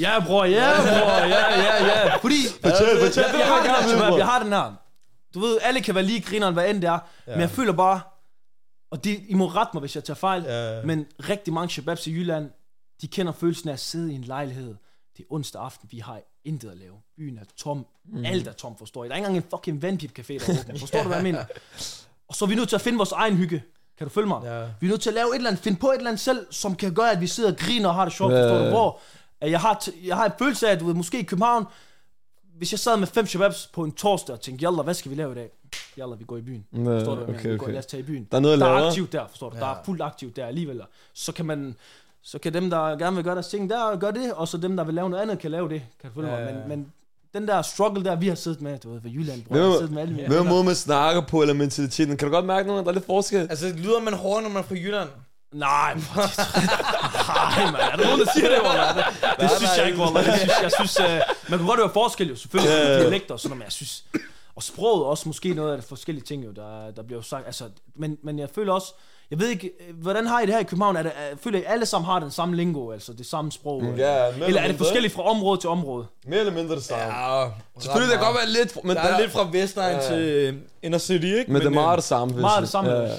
Ja, 0.00 0.24
bror, 0.26 0.44
ja, 0.44 0.72
bror, 0.76 1.18
ja, 1.26 1.60
ja, 1.60 1.86
ja. 1.86 2.16
Fordi, 2.16 2.34
Fortæl, 2.62 2.98
fortæl, 3.06 3.24
jeg, 3.38 3.46
har 3.46 3.64
jeg 3.64 3.82
den 3.82 3.90
vil 3.90 3.96
her, 3.96 4.04
gerne 4.04 4.16
jeg 4.16 4.26
har 4.26 4.42
den 4.42 4.52
her. 4.52 4.74
Du 5.34 5.40
ved, 5.40 5.58
alle 5.62 5.80
kan 5.80 5.94
være 5.94 6.04
lige 6.04 6.20
grineren, 6.20 6.54
hvad 6.54 6.70
end 6.70 6.82
det 6.82 6.88
er. 6.88 6.98
Ja. 7.26 7.32
Men 7.32 7.40
jeg 7.40 7.50
føler 7.50 7.72
bare, 7.72 8.00
og 8.90 9.04
det, 9.04 9.20
I 9.28 9.34
må 9.34 9.46
rette 9.46 9.70
mig, 9.74 9.80
hvis 9.80 9.94
jeg 9.94 10.04
tager 10.04 10.14
fejl, 10.16 10.42
Ja. 10.42 10.82
men 10.84 11.06
rigtig 11.28 11.52
mange 11.52 11.70
shababs 11.70 12.06
i 12.06 12.12
Jylland, 12.12 12.50
de 13.00 13.08
kender 13.08 13.32
følelsen 13.32 13.68
af 13.68 13.72
at 13.72 13.78
sidde 13.80 14.12
i 14.12 14.14
en 14.14 14.24
lejlighed. 14.24 14.74
Det 15.16 15.22
er 15.22 15.26
onsdag 15.30 15.62
aften, 15.62 15.88
vi 15.92 15.98
har 15.98 16.20
intet 16.48 16.70
at 16.70 16.76
lave. 16.76 16.92
Byen 17.16 17.38
er 17.38 17.42
tom. 17.56 17.86
Mm. 18.04 18.24
Alt 18.24 18.46
er 18.48 18.52
tom, 18.52 18.76
forstår 18.78 19.04
I? 19.04 19.08
Der 19.08 19.12
er 19.14 19.16
ikke 19.16 19.26
engang 19.28 19.44
en 19.44 19.50
fucking 19.50 19.82
vandpip-café, 19.84 20.32
der 20.46 20.54
er 20.54 20.60
åbner. 20.60 20.78
Forstår 20.84 20.98
du, 21.02 21.06
hvad 21.06 21.16
jeg 21.16 21.22
mener? 21.24 21.44
Og 22.28 22.34
så 22.34 22.44
er 22.44 22.48
vi 22.48 22.54
nødt 22.54 22.68
til 22.68 22.76
at 22.76 22.82
finde 22.82 22.98
vores 22.98 23.12
egen 23.12 23.36
hygge. 23.36 23.62
Kan 23.98 24.06
du 24.06 24.12
følge 24.12 24.28
mig? 24.28 24.40
Ja. 24.44 24.60
Vi 24.80 24.86
er 24.86 24.90
nødt 24.90 25.00
til 25.00 25.10
at 25.10 25.14
lave 25.14 25.28
et 25.30 25.34
eller 25.34 25.50
andet, 25.50 25.62
finde 25.64 25.78
på 25.78 25.86
et 25.88 25.96
eller 25.96 26.10
andet 26.10 26.20
selv, 26.20 26.46
som 26.50 26.74
kan 26.76 26.94
gøre, 26.94 27.12
at 27.12 27.20
vi 27.20 27.26
sidder 27.26 27.50
og 27.52 27.56
griner 27.58 27.88
og 27.88 27.94
har 27.94 28.04
det 28.04 28.14
sjovt, 28.14 28.32
Ja, 28.32 28.42
forstår 28.42 28.64
du? 28.64 28.70
Hvor 28.70 29.00
at 29.40 29.50
jeg, 29.50 29.60
har 29.60 29.74
t- 29.84 30.06
jeg 30.06 30.16
har 30.16 30.24
en 30.26 30.32
følelse 30.38 30.68
af, 30.68 30.72
at 30.72 30.80
du 30.80 30.86
ved, 30.86 30.94
måske 30.94 31.20
i 31.20 31.22
København, 31.22 31.64
hvis 32.56 32.72
jeg 32.72 32.78
sad 32.78 32.96
med 32.96 33.06
fem 33.06 33.26
shababs 33.26 33.70
på 33.72 33.84
en 33.84 33.92
torsdag 33.92 34.32
og 34.32 34.40
tænkte, 34.40 34.62
jalla, 34.62 34.82
hvad 34.82 34.94
skal 34.94 35.10
vi 35.10 35.16
lave 35.16 35.32
i 35.32 35.34
dag? 35.34 35.50
Jalla, 35.96 36.14
vi 36.14 36.24
går 36.24 36.36
i 36.36 36.40
byen. 36.40 36.66
Ja, 36.72 36.78
Forstår 36.78 37.14
du, 37.14 37.24
hvad 37.24 37.34
okay? 37.34 37.50
Vi 37.50 37.56
går, 37.56 37.64
okay. 37.64 37.72
lad 37.72 37.78
os 37.78 37.86
tage 37.86 38.00
i 38.00 38.04
byen. 38.04 38.28
Der 38.30 38.36
er 38.36 38.40
noget 38.40 38.54
at 38.54 38.60
der 38.60 38.66
er 38.66 38.86
aktivt 38.86 39.12
der, 39.12 39.26
forstår 39.28 39.50
du? 39.50 39.56
Ja. 39.56 39.60
Der 39.62 39.68
er 39.68 39.84
fuldt 39.84 40.02
aktivt 40.02 40.36
der 40.36 40.46
alligevel. 40.46 40.82
Så 41.14 41.32
kan 41.32 41.46
man, 41.46 41.76
så 42.22 42.38
kan 42.38 42.54
dem, 42.54 42.70
der 42.70 42.96
gerne 42.96 43.16
vil 43.16 43.24
gøre 43.24 43.34
deres 43.34 43.48
ting 43.48 43.70
der, 43.70 43.96
gøre 43.96 44.12
det, 44.12 44.32
og 44.32 44.48
så 44.48 44.56
dem, 44.56 44.76
der 44.76 44.84
vil 44.84 44.94
lave 44.94 45.10
noget 45.10 45.22
andet, 45.22 45.38
kan 45.38 45.50
lave 45.50 45.68
det. 45.68 45.82
Kan 46.00 46.10
du 46.10 46.14
følge 46.20 46.34
Ja, 46.36 46.44
mig? 46.44 46.54
Men, 46.54 46.68
men 46.68 46.92
den 47.34 47.48
der 47.48 47.62
struggle 47.62 48.04
der, 48.04 48.16
vi 48.16 48.28
har 48.28 48.34
siddet 48.34 48.60
med, 48.60 48.78
du 48.78 48.92
ved, 48.92 49.00
ved 49.00 49.10
Jylland, 49.10 49.42
bror, 49.44 49.54
Hvem- 49.54 49.62
jeg 49.64 49.70
har 49.70 49.76
siddet 49.78 49.92
med 49.92 50.02
alle 50.02 50.14
mine 50.14 50.28
venner. 50.28 50.42
måde 50.42 50.64
man 50.64 50.74
snakker 50.74 51.22
på, 51.22 51.40
eller 51.42 51.54
mentaliteten? 51.54 52.16
Kan 52.16 52.28
du 52.28 52.34
godt 52.34 52.44
mærke 52.44 52.68
noget, 52.68 52.84
der 52.84 52.90
er 52.90 52.94
lidt 52.94 53.06
forskel? 53.06 53.40
Altså, 53.50 53.68
lyder 53.76 54.00
man 54.00 54.14
hårdere, 54.14 54.42
når 54.42 54.48
man 54.50 54.62
er 54.62 54.66
fra 54.66 54.74
Jylland? 54.74 55.08
Nej, 55.52 55.94
det, 55.94 56.02
nej, 57.28 57.70
man. 57.72 57.80
Er 57.80 57.96
der 57.96 58.04
nogen, 58.04 58.20
der 58.20 58.26
siger 58.34 58.48
det, 58.48 58.58
Wallah? 58.66 58.96
Det, 58.96 59.04
det 59.40 59.50
synes 59.50 59.70
jeg 59.78 59.86
ikke, 59.86 59.98
Wallah. 59.98 60.26
Jeg 60.26 60.38
synes, 60.38 60.52
jeg 60.62 60.72
synes 60.72 61.00
uh, 61.00 61.50
man 61.50 61.58
kan 61.58 61.66
godt 61.68 61.80
høre 61.80 61.90
forskel, 61.92 62.28
jo, 62.28 62.36
selvfølgelig, 62.36 62.72
yeah. 62.74 62.88
ja. 62.90 63.00
dialekter 63.00 63.34
og 63.34 63.40
sådan 63.40 63.48
noget, 63.50 63.58
men 63.58 63.64
jeg 63.64 63.72
synes, 63.72 64.04
og 64.56 64.62
sproget 64.62 65.04
også 65.06 65.28
måske 65.28 65.54
noget 65.54 65.72
af 65.72 65.78
de 65.82 65.86
forskellige 65.88 66.24
ting, 66.24 66.44
jo, 66.44 66.50
der, 66.50 66.90
der 66.90 67.02
bliver 67.02 67.18
jo 67.18 67.22
sagt, 67.22 67.46
altså, 67.46 67.64
men, 67.96 68.18
men 68.22 68.38
jeg 68.38 68.48
føler 68.54 68.72
også, 68.72 68.94
jeg 69.30 69.40
ved 69.40 69.48
ikke, 69.48 69.70
øh, 69.88 69.96
hvordan 70.02 70.26
har 70.26 70.40
I 70.40 70.46
det 70.46 70.54
her 70.54 70.60
i 70.60 70.64
København? 70.64 70.96
Er 70.96 71.02
det, 71.02 71.12
er, 71.16 71.36
føler 71.36 71.58
I, 71.58 71.62
alle 71.66 71.86
sammen 71.86 72.06
har 72.06 72.18
den 72.20 72.30
samme 72.30 72.56
lingo, 72.56 72.90
altså 72.92 73.12
det 73.12 73.26
samme 73.26 73.52
sprog? 73.52 73.82
Mm, 73.82 73.88
eller, 73.92 74.06
ja, 74.06 74.28
eller 74.28 74.46
eller 74.46 74.60
er 74.60 74.66
det 74.68 74.76
forskelligt 74.76 75.14
fra 75.14 75.22
område 75.22 75.60
til 75.60 75.68
område? 75.70 76.06
Mere 76.26 76.40
eller 76.40 76.52
mindre 76.52 76.74
det 76.74 76.84
samme. 76.84 77.04
Ja, 77.04 77.48
Selvfølgelig, 77.78 78.12
det 78.12 78.18
kan 78.18 78.26
godt 78.32 78.36
være 78.36 78.50
lidt, 78.52 78.84
men 78.84 78.96
Der 78.96 79.02
er 79.02 79.20
lidt 79.20 79.30
fra 79.32 79.48
Vestegn 79.52 79.96
Ja. 79.96 80.08
til 80.08 80.18
øh, 80.28 80.54
Inner 80.82 80.98
City, 80.98 81.24
ikke? 81.26 81.52
Men 81.52 81.60
det 81.60 81.66
er 81.66 81.70
meget 81.70 81.96
det 81.96 82.04
samme. 82.04 82.34
Meget 82.40 82.60
det 82.60 82.68
sige. 82.68 82.72
samme. 82.72 82.90
Ja, 82.92 83.14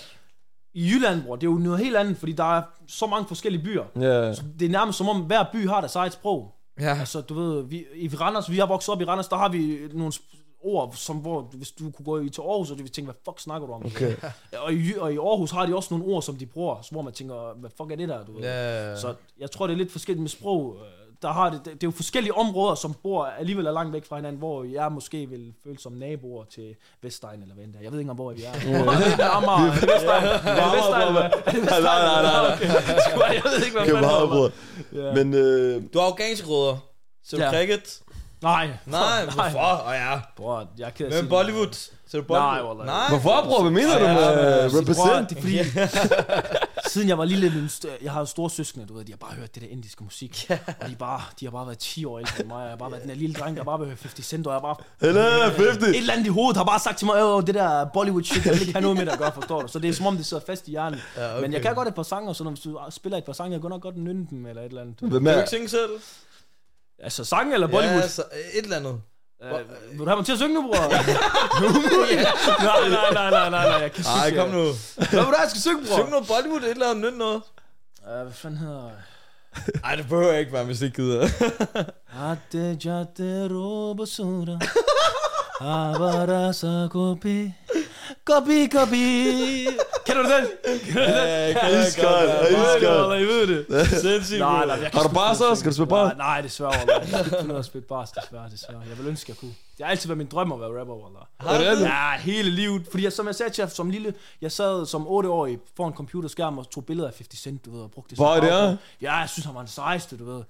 I 0.73 0.89
Jylland, 0.89 1.23
bror, 1.23 1.35
det 1.35 1.47
er 1.47 1.51
jo 1.51 1.57
noget 1.57 1.79
helt 1.79 1.95
andet, 1.97 2.17
fordi 2.17 2.31
der 2.31 2.57
er 2.57 2.61
så 2.87 3.05
mange 3.07 3.27
forskellige 3.27 3.63
byer. 3.63 3.83
ja. 3.95 4.33
Så 4.33 4.41
det 4.59 4.65
er 4.65 4.69
nærmest 4.69 4.97
som 4.97 5.09
om, 5.09 5.17
hver 5.21 5.45
by 5.53 5.67
har 5.69 5.79
deres 5.81 5.95
eget 5.95 6.13
sprog. 6.13 6.55
Ja. 6.79 6.97
Altså, 6.99 7.21
du 7.21 7.33
ved, 7.33 7.63
vi, 7.63 7.85
i 7.95 8.07
Randers, 8.15 8.51
vi 8.51 8.57
har 8.57 8.65
vokset 8.65 8.89
op 8.93 9.01
i 9.01 9.05
Randers, 9.05 9.27
der 9.27 9.35
har 9.37 9.49
vi 9.49 9.77
nogle 9.93 10.13
ord, 10.63 10.93
som 10.95 11.15
hvor, 11.17 11.41
hvis 11.41 11.71
du 11.71 11.91
kunne 11.91 12.05
gå 12.05 12.19
i 12.19 12.29
til 12.29 12.41
Aarhus, 12.41 12.71
og 12.71 12.77
du 12.77 12.83
ville 12.83 12.93
tænke, 12.93 13.11
hvad 13.11 13.21
fuck 13.25 13.39
snakker 13.39 13.67
du 13.67 13.73
om? 13.73 13.85
Okay. 13.85 14.15
Og, 14.57 14.73
i, 14.73 14.93
og 14.97 15.13
i 15.13 15.17
Aarhus 15.17 15.51
har 15.51 15.65
de 15.65 15.75
også 15.75 15.93
nogle 15.97 16.13
ord, 16.13 16.21
som 16.23 16.35
de 16.35 16.45
bruger, 16.45 16.87
hvor 16.91 17.01
man 17.01 17.13
tænker, 17.13 17.53
hvad 17.59 17.69
fuck 17.77 17.91
er 17.91 17.95
det 17.95 18.09
der, 18.09 18.25
du 18.25 18.33
ved? 18.33 18.41
Ja. 18.43 18.95
Så 18.95 19.13
jeg 19.39 19.51
tror, 19.51 19.67
det 19.67 19.73
er 19.73 19.77
lidt 19.77 19.91
forskelligt 19.91 20.21
med 20.21 20.29
sprog. 20.29 20.75
øh, 20.79 20.81
der 21.21 21.31
har 21.31 21.49
det, 21.49 21.59
det, 21.65 21.73
det 21.73 21.83
er 21.83 21.87
jo 21.87 21.91
forskellige 21.91 22.33
områder, 22.37 22.75
som 22.75 22.93
bor 23.03 23.25
alligevel 23.25 23.65
er 23.65 23.71
langt 23.71 23.93
væk 23.93 24.05
fra 24.05 24.15
hinanden, 24.15 24.39
hvor 24.39 24.63
jeg 24.63 24.91
måske 24.91 25.29
vil 25.29 25.53
føle 25.63 25.79
som 25.79 25.91
naboer 25.93 26.43
til 26.45 26.75
Vestegn 27.01 27.41
eller 27.41 27.55
hvad 27.55 27.63
end 27.65 27.75
er. 27.75 27.79
Jeg 27.81 27.91
ved 27.91 27.99
ikke 27.99 28.11
engang, 28.11 28.15
hvor 28.15 28.31
vi 28.33 28.43
er. 28.43 28.51
Hvor 28.83 28.91
er 28.93 29.15
det? 29.15 29.23
Amager. 29.23 29.71
Er 29.71 29.79
det 29.79 29.89
Vestegn? 29.95 30.23
Er 30.25 30.65
det 30.65 30.77
Vestegn? 30.77 31.15
Er 31.15 31.31
det 31.31 31.45
Vestegn? 31.45 31.63
Nej, 31.63 31.79
nej, 31.81 32.21
nej, 32.21 32.21
nej. 32.23 32.53
Okay. 33.15 33.33
Jeg 33.35 33.41
ved 33.45 33.65
ikke, 33.65 33.77
hvad 33.77 33.87
fanden 33.87 34.43
det. 34.43 35.03
Ja. 35.03 35.13
Men 35.23 35.33
øh, 35.33 35.83
Du 35.93 35.99
har 35.99 36.05
afghanske 36.05 36.47
rødder. 36.47 36.77
Så 37.23 37.35
du 37.37 37.41
Ja. 37.43 37.51
cricket? 37.51 37.99
Nej. 38.41 38.69
Nej, 38.85 39.23
hvorfor? 39.23 39.83
Åh 39.87 39.93
ja. 39.93 40.19
Bror, 40.37 40.67
jeg 40.77 40.91
er 40.99 41.05
at 41.05 41.13
Men 41.23 41.29
Bollywood? 41.29 41.73
Så 42.07 42.17
du 42.17 42.23
Bollywood? 42.23 42.51
Nej, 42.51 42.61
wallah. 42.63 42.85
Nej. 42.85 43.09
hvorfor, 43.09 43.41
bror? 43.43 43.61
Hvad 43.61 43.71
mener 43.71 43.99
du 43.99 44.05
med 44.07 44.61
ja, 44.61 44.67
Bror, 44.67 44.79
represent? 44.81 45.29
det 45.29 45.37
er 45.37 45.41
fordi, 45.41 46.89
siden 46.93 47.09
jeg 47.09 47.17
var 47.17 47.25
lille, 47.25 47.49
min 47.49 47.65
st- 47.65 48.03
jeg 48.03 48.11
har 48.11 48.19
jo 48.19 48.25
store 48.25 48.49
søskende, 48.49 48.85
du 48.85 48.93
ved, 48.97 49.05
de 49.05 49.11
har 49.11 49.17
bare 49.17 49.33
hørt 49.33 49.55
det 49.55 49.63
der 49.63 49.69
indiske 49.69 50.03
musik, 50.03 50.45
og 50.49 50.87
de, 50.87 50.91
er 50.91 50.95
bare, 50.99 51.21
de 51.39 51.45
har 51.45 51.51
bare 51.51 51.65
været 51.65 51.77
10 51.77 52.05
år 52.05 52.19
ældre 52.19 52.39
end 52.39 52.47
mig, 52.47 52.55
og 52.57 52.61
jeg 52.63 52.69
har 52.69 52.77
bare 52.77 52.91
været 52.91 53.01
den 53.01 53.09
der 53.09 53.15
lille 53.15 53.35
dreng, 53.35 53.57
der 53.57 53.63
bare 53.63 53.79
vil 53.79 53.87
høre 53.87 53.97
50 54.01 54.25
Cent, 54.25 54.47
og 54.47 54.53
jeg 54.53 54.61
bare, 54.61 54.75
Eller 55.01 55.43
50. 55.43 55.77
et 55.89 55.97
eller 55.97 56.13
andet 56.13 56.25
i 56.25 56.29
hovedet 56.29 56.57
har 56.57 56.63
bare 56.63 56.79
sagt 56.79 56.97
til 56.97 57.05
mig, 57.05 57.23
åh, 57.23 57.43
det 57.47 57.55
der 57.55 57.85
Bollywood 57.85 58.23
shit, 58.23 58.45
jeg 58.45 58.53
vil 58.53 58.61
ikke 58.61 58.73
have 58.73 58.81
noget 58.81 58.97
med 58.97 59.05
det 59.05 59.11
at 59.11 59.19
gøre, 59.19 59.31
forstår 59.33 59.61
du? 59.61 59.67
Så 59.67 59.79
det 59.79 59.89
er 59.89 59.93
som 59.93 60.05
om, 60.05 60.17
det 60.17 60.25
sidder 60.25 60.43
fast 60.47 60.67
i 60.67 60.71
hjernen. 60.71 60.99
Ja, 61.17 61.31
okay. 61.33 61.41
Men 61.41 61.53
jeg 61.53 61.61
kan 61.61 61.75
godt 61.75 61.87
et 61.87 61.95
par 61.95 62.03
sange, 62.03 62.35
så 62.35 62.43
når 62.43 62.51
hvis 62.51 62.61
du 62.61 62.79
spiller 62.89 63.17
et 63.17 63.23
par 63.23 63.33
sange, 63.33 63.51
jeg 63.53 63.61
kan 63.61 63.69
nok 63.69 63.81
godt 63.81 63.97
nynne 63.97 64.27
dem, 64.29 64.45
eller 64.45 64.61
et 64.61 64.65
eller 64.67 64.81
andet. 64.81 64.95
Hvem 64.99 65.11
Kan 65.11 65.23
du 65.23 65.29
er? 65.29 65.37
ikke 65.37 65.49
synge 65.49 65.69
selv? 65.69 65.89
Altså 67.03 67.25
sange 67.25 67.53
eller 67.53 67.67
Bollywood? 67.67 68.01
Ja, 68.01 68.07
så, 68.07 68.23
et 68.53 68.63
eller 68.63 68.77
andet. 68.77 69.01
Øh, 69.43 69.51
vil 69.91 69.99
du 69.99 70.05
have 70.05 70.15
mig 70.15 70.25
til 70.25 70.31
at 70.33 70.39
synge 70.39 70.53
nu, 70.53 70.61
bror? 70.61 70.75
nej, 72.63 72.89
nej, 72.89 73.11
nej, 73.13 73.29
nej, 73.31 73.49
nej, 73.49 73.69
nej, 73.69 73.81
jeg 73.81 73.91
kan 73.91 74.05
Ej, 74.05 74.35
kom 74.35 74.49
nu. 74.49 74.63
Hvad 74.95 75.07
vil 75.09 75.19
du 75.19 75.23
have, 75.25 75.39
jeg 75.41 75.49
skal 75.49 75.61
synge, 75.61 75.85
bror? 75.87 75.95
Syng 75.95 76.09
noget 76.09 76.27
Bollywood, 76.27 76.61
et 76.61 76.69
eller 76.69 76.89
andet 76.89 77.11
nyt 77.11 77.17
noget. 77.17 77.41
Øh, 78.07 78.23
hvad 78.23 78.33
fanden 78.33 78.59
hedder 78.59 78.89
Ej, 79.83 79.95
det 79.95 80.07
behøver 80.09 80.33
ikke 80.33 80.53
være, 80.53 80.63
hvis 80.63 80.81
ikke 80.81 80.95
gider. 80.95 81.27
Aate 82.13 82.77
jate 82.85 83.47
rob 83.51 83.99
sura 85.59 85.95
Abara 85.95 86.53
sa 86.53 86.87
kopi 86.91 87.53
Kopi 88.25 88.67
kopi 88.67 89.67
Kender 90.05 90.23
du 90.23 90.29
den? 90.29 90.47
Kender 90.85 91.05
du 91.05 91.13
den? 91.13 91.27
Ja, 91.55 91.87
Iskold, 91.87 92.29
iskold. 92.51 93.19
I 93.19 93.23
ved 93.23 93.47
det 93.47 93.87
Sindssygt. 93.87 94.39
Nej, 94.39 94.65
nej, 94.65 94.75
jeg 94.81 94.89
Har 94.93 95.01
du 95.03 95.07
sgu 95.09 95.13
bare 95.15 95.31
ikke 95.31 95.37
så? 95.37 95.43
synge. 95.45 95.55
Skal 95.55 95.69
du 95.71 95.75
spille 95.75 95.89
Nej, 95.91 96.03
bare? 96.07 96.17
nej, 96.17 96.41
desværre. 96.41 96.71
Jeg 96.73 97.07
kan 97.09 97.19
ikke 97.25 97.37
finde 97.41 97.55
at 97.57 97.65
spille 97.65 97.87
bars, 97.87 98.11
desværre, 98.11 98.49
desværre. 98.49 98.81
Jeg 98.89 98.97
vil 98.97 99.07
ønske, 99.07 99.29
jeg 99.31 99.37
kunne. 99.37 99.53
Det 99.77 99.85
har 99.85 99.91
altid 99.91 100.07
været 100.09 100.17
min 100.17 100.27
drøm 100.27 100.51
at 100.51 100.59
være 100.59 100.79
rapper, 100.79 100.93
Wallah. 100.95 101.65
Er 101.65 101.75
det? 101.75 101.81
Ja, 101.81 102.17
hele 102.19 102.49
livet. 102.49 102.87
Fordi 102.91 103.03
jeg, 103.03 103.13
som 103.13 103.27
jeg 103.27 103.35
sagde 103.35 103.51
til 103.51 103.61
jer 103.61 103.67
som 103.69 103.89
lille, 103.89 104.13
jeg 104.41 104.51
sad 104.51 104.85
som 104.85 105.01
8-årig 105.07 105.59
foran 105.77 105.91
en 105.91 105.95
computerskærm 105.97 106.57
og 106.57 106.69
tog 106.69 106.85
billeder 106.85 107.07
af 107.07 107.13
50 107.17 107.39
Cent, 107.41 107.65
du 107.65 107.71
ved, 107.71 107.81
og 107.81 107.91
brugte 107.91 108.09
det 108.09 108.17
Hvor 108.17 108.35
er 108.35 108.39
det. 108.69 108.77
Ja, 109.01 109.13
jeg 109.15 109.29
synes, 109.29 109.45
han 109.45 109.55
var 109.55 109.61
den 109.61 109.69
sejeste, 109.69 110.17
du 110.17 110.25
ved. 110.25 110.43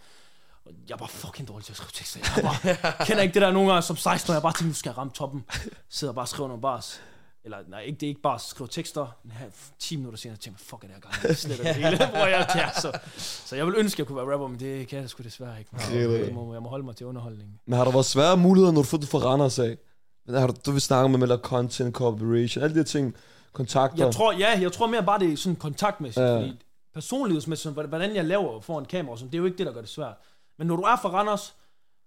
Jeg 0.90 0.98
bare 0.98 1.10
fucking 1.10 1.48
dårlig 1.48 1.66
til 1.66 1.74
at 1.74 1.78
skrive 1.78 1.90
tekster. 1.94 2.20
Jeg 2.36 2.44
bare, 2.44 3.06
kender 3.08 3.22
ikke 3.24 3.34
det 3.34 3.42
der 3.42 3.52
nogle 3.52 3.70
gange 3.72 3.82
som 3.82 3.98
16 3.98 4.32
år, 4.32 4.36
jeg 4.36 4.42
bare 4.42 4.54
tænker, 4.54 4.66
nu 4.68 4.74
skal 4.74 4.90
jeg 4.90 4.98
ramme 4.98 5.14
toppen. 5.14 5.44
Sidder 5.90 6.14
bare 6.14 6.24
og 6.24 6.28
skriver 6.28 6.48
nogle 6.48 6.62
bars. 6.62 7.02
Eller 7.44 7.58
nej, 7.68 7.80
ikke, 7.82 7.96
det 8.00 8.04
er 8.04 8.08
ikke 8.08 8.22
bare 8.22 8.40
skrive 8.40 8.68
tekster. 8.72 9.18
En 9.26 9.32
halv- 9.32 9.52
10 9.80 9.96
minutter 9.96 10.20
senere 10.20 10.38
tænker 10.38 10.60
jeg, 10.62 10.66
fuck 10.70 10.82
det 10.82 10.90
her 10.90 11.00
gang. 11.00 11.14
Jeg 11.28 11.38
sletter 11.38 11.64
det 11.64 11.76
hele, 11.76 11.98
hvor 11.98 12.26
jeg 12.28 12.48
er 12.56 12.80
så. 12.82 13.00
Så 13.18 13.56
jeg 13.56 13.66
vil 13.66 13.74
ønske, 13.78 13.96
at 13.96 14.00
jeg 14.00 14.08
kunne 14.08 14.18
være 14.28 14.34
rapper, 14.34 14.48
men 14.48 14.60
det 14.60 14.88
kan 14.88 15.00
jeg 15.02 15.10
sgu 15.10 15.24
desværre 15.24 15.60
ikke. 15.60 15.72
Grillet. 15.78 16.26
Jeg 16.28 16.34
må, 16.34 16.54
jeg 16.54 16.62
må 16.62 16.70
holde 16.70 16.86
mig 16.86 16.96
til 16.96 17.06
underholdning. 17.06 17.60
Men 17.66 17.78
har 17.78 17.84
der 17.84 17.92
været 17.92 18.06
svære 18.06 18.38
muligheder, 18.38 18.72
når 18.72 18.82
du 18.82 18.88
får 18.88 18.98
det 18.98 19.10
fra 19.10 19.20
Randers 19.20 19.60
af? 19.60 19.78
Men 20.26 20.36
har 20.36 20.48
du, 20.48 20.54
du 20.66 20.72
vil 20.72 20.82
snakke 20.82 21.10
med, 21.10 21.22
eller 21.22 21.38
content, 21.38 21.96
cooperation, 21.96 22.64
alle 22.64 22.74
de 22.74 22.80
her 22.80 22.84
ting, 22.86 23.16
kontakter. 23.54 24.06
Jeg 24.06 24.14
tror, 24.14 24.32
ja, 24.32 24.60
jeg 24.62 24.72
tror 24.72 24.88
mere 24.88 25.04
bare, 25.04 25.20
det 25.20 25.34
er 25.34 25.38
sådan 25.38 25.56
kontaktmæssigt, 25.56 26.26
Ja. 26.26 26.36
fordi 26.38 26.60
personlighedsmæssigt, 26.94 27.74
hvordan- 27.74 28.16
jeg 28.16 28.26
laver 28.26 28.62
foran 28.62 28.86
kamera, 28.86 29.16
det 29.16 29.34
er 29.34 29.38
jo 29.38 29.46
ikke 29.46 29.58
det, 29.58 29.66
der 29.68 29.74
gør 29.74 29.82
det 29.82 29.90
svært. 29.90 30.14
Men 30.60 30.68
når 30.68 30.76
du 30.76 30.82
er 30.82 30.96
fra 31.02 31.10
Randers, 31.10 31.56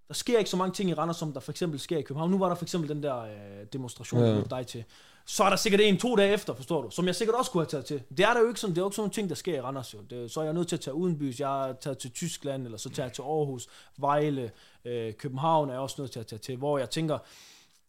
der 0.09 0.15
sker 0.15 0.38
ikke 0.38 0.51
så 0.51 0.57
mange 0.57 0.73
ting 0.75 0.91
i 0.91 0.95
Randers, 0.95 1.17
som 1.17 1.33
der 1.33 1.41
for 1.41 1.53
eksempel 1.53 1.81
sker 1.81 1.99
i 1.99 2.03
København. 2.03 2.31
Nu 2.31 2.38
var 2.38 2.49
der 2.49 2.55
for 2.55 2.65
eksempel 2.65 2.88
den 2.91 3.03
der 3.03 3.19
øh, 3.23 3.31
demonstration, 3.73 4.21
Ja. 4.21 4.27
jeg 4.27 4.35
mødte 4.37 4.51
dig 4.51 4.67
til. 4.67 4.85
Så 5.27 5.45
er 5.45 5.49
der 5.49 5.57
sikkert 5.57 5.81
en 5.81 5.99
to 5.99 6.17
dage 6.17 6.33
efter, 6.33 6.55
forstår 6.55 6.83
du, 6.83 6.91
som 6.91 7.07
jeg 7.07 7.15
sikkert 7.15 7.35
også 7.37 7.51
kunne 7.51 7.61
have 7.62 7.69
taget 7.69 7.85
til. 7.85 8.03
Det 8.17 8.21
er 8.21 8.33
der 8.35 8.41
jo 8.41 8.49
ikke 8.49 8.61
sådan, 8.61 8.75
det 8.75 8.81
er 8.81 8.83
jo 8.83 8.88
ikke 8.88 8.97
sådan 8.97 9.03
nogle 9.03 9.12
ting, 9.15 9.29
der 9.29 9.35
sker 9.35 9.55
i 9.55 9.61
Randers 9.61 9.95
jo. 9.95 9.99
Det, 10.11 10.31
så 10.31 10.41
er 10.41 10.45
jeg 10.45 10.53
nødt 10.55 10.69
til 10.69 10.77
at 10.77 10.81
tage 10.81 10.95
udenbys, 10.95 11.41
jeg 11.41 11.69
er 11.69 11.73
taget 11.73 11.99
til 11.99 12.11
Tyskland, 12.11 12.65
eller 12.65 12.79
så 12.79 12.88
tager 12.91 13.07
jeg 13.07 13.12
til 13.12 13.23
Aarhus, 13.23 13.69
Vejle, 13.99 14.51
øh, 14.85 15.15
København 15.15 15.69
er 15.69 15.73
jeg 15.73 15.81
også 15.81 15.97
nødt 16.03 16.11
til 16.12 16.21
at 16.21 16.27
tage 16.27 16.38
til, 16.38 16.57
hvor 16.57 16.79
jeg 16.79 16.91
tænker, 16.91 17.19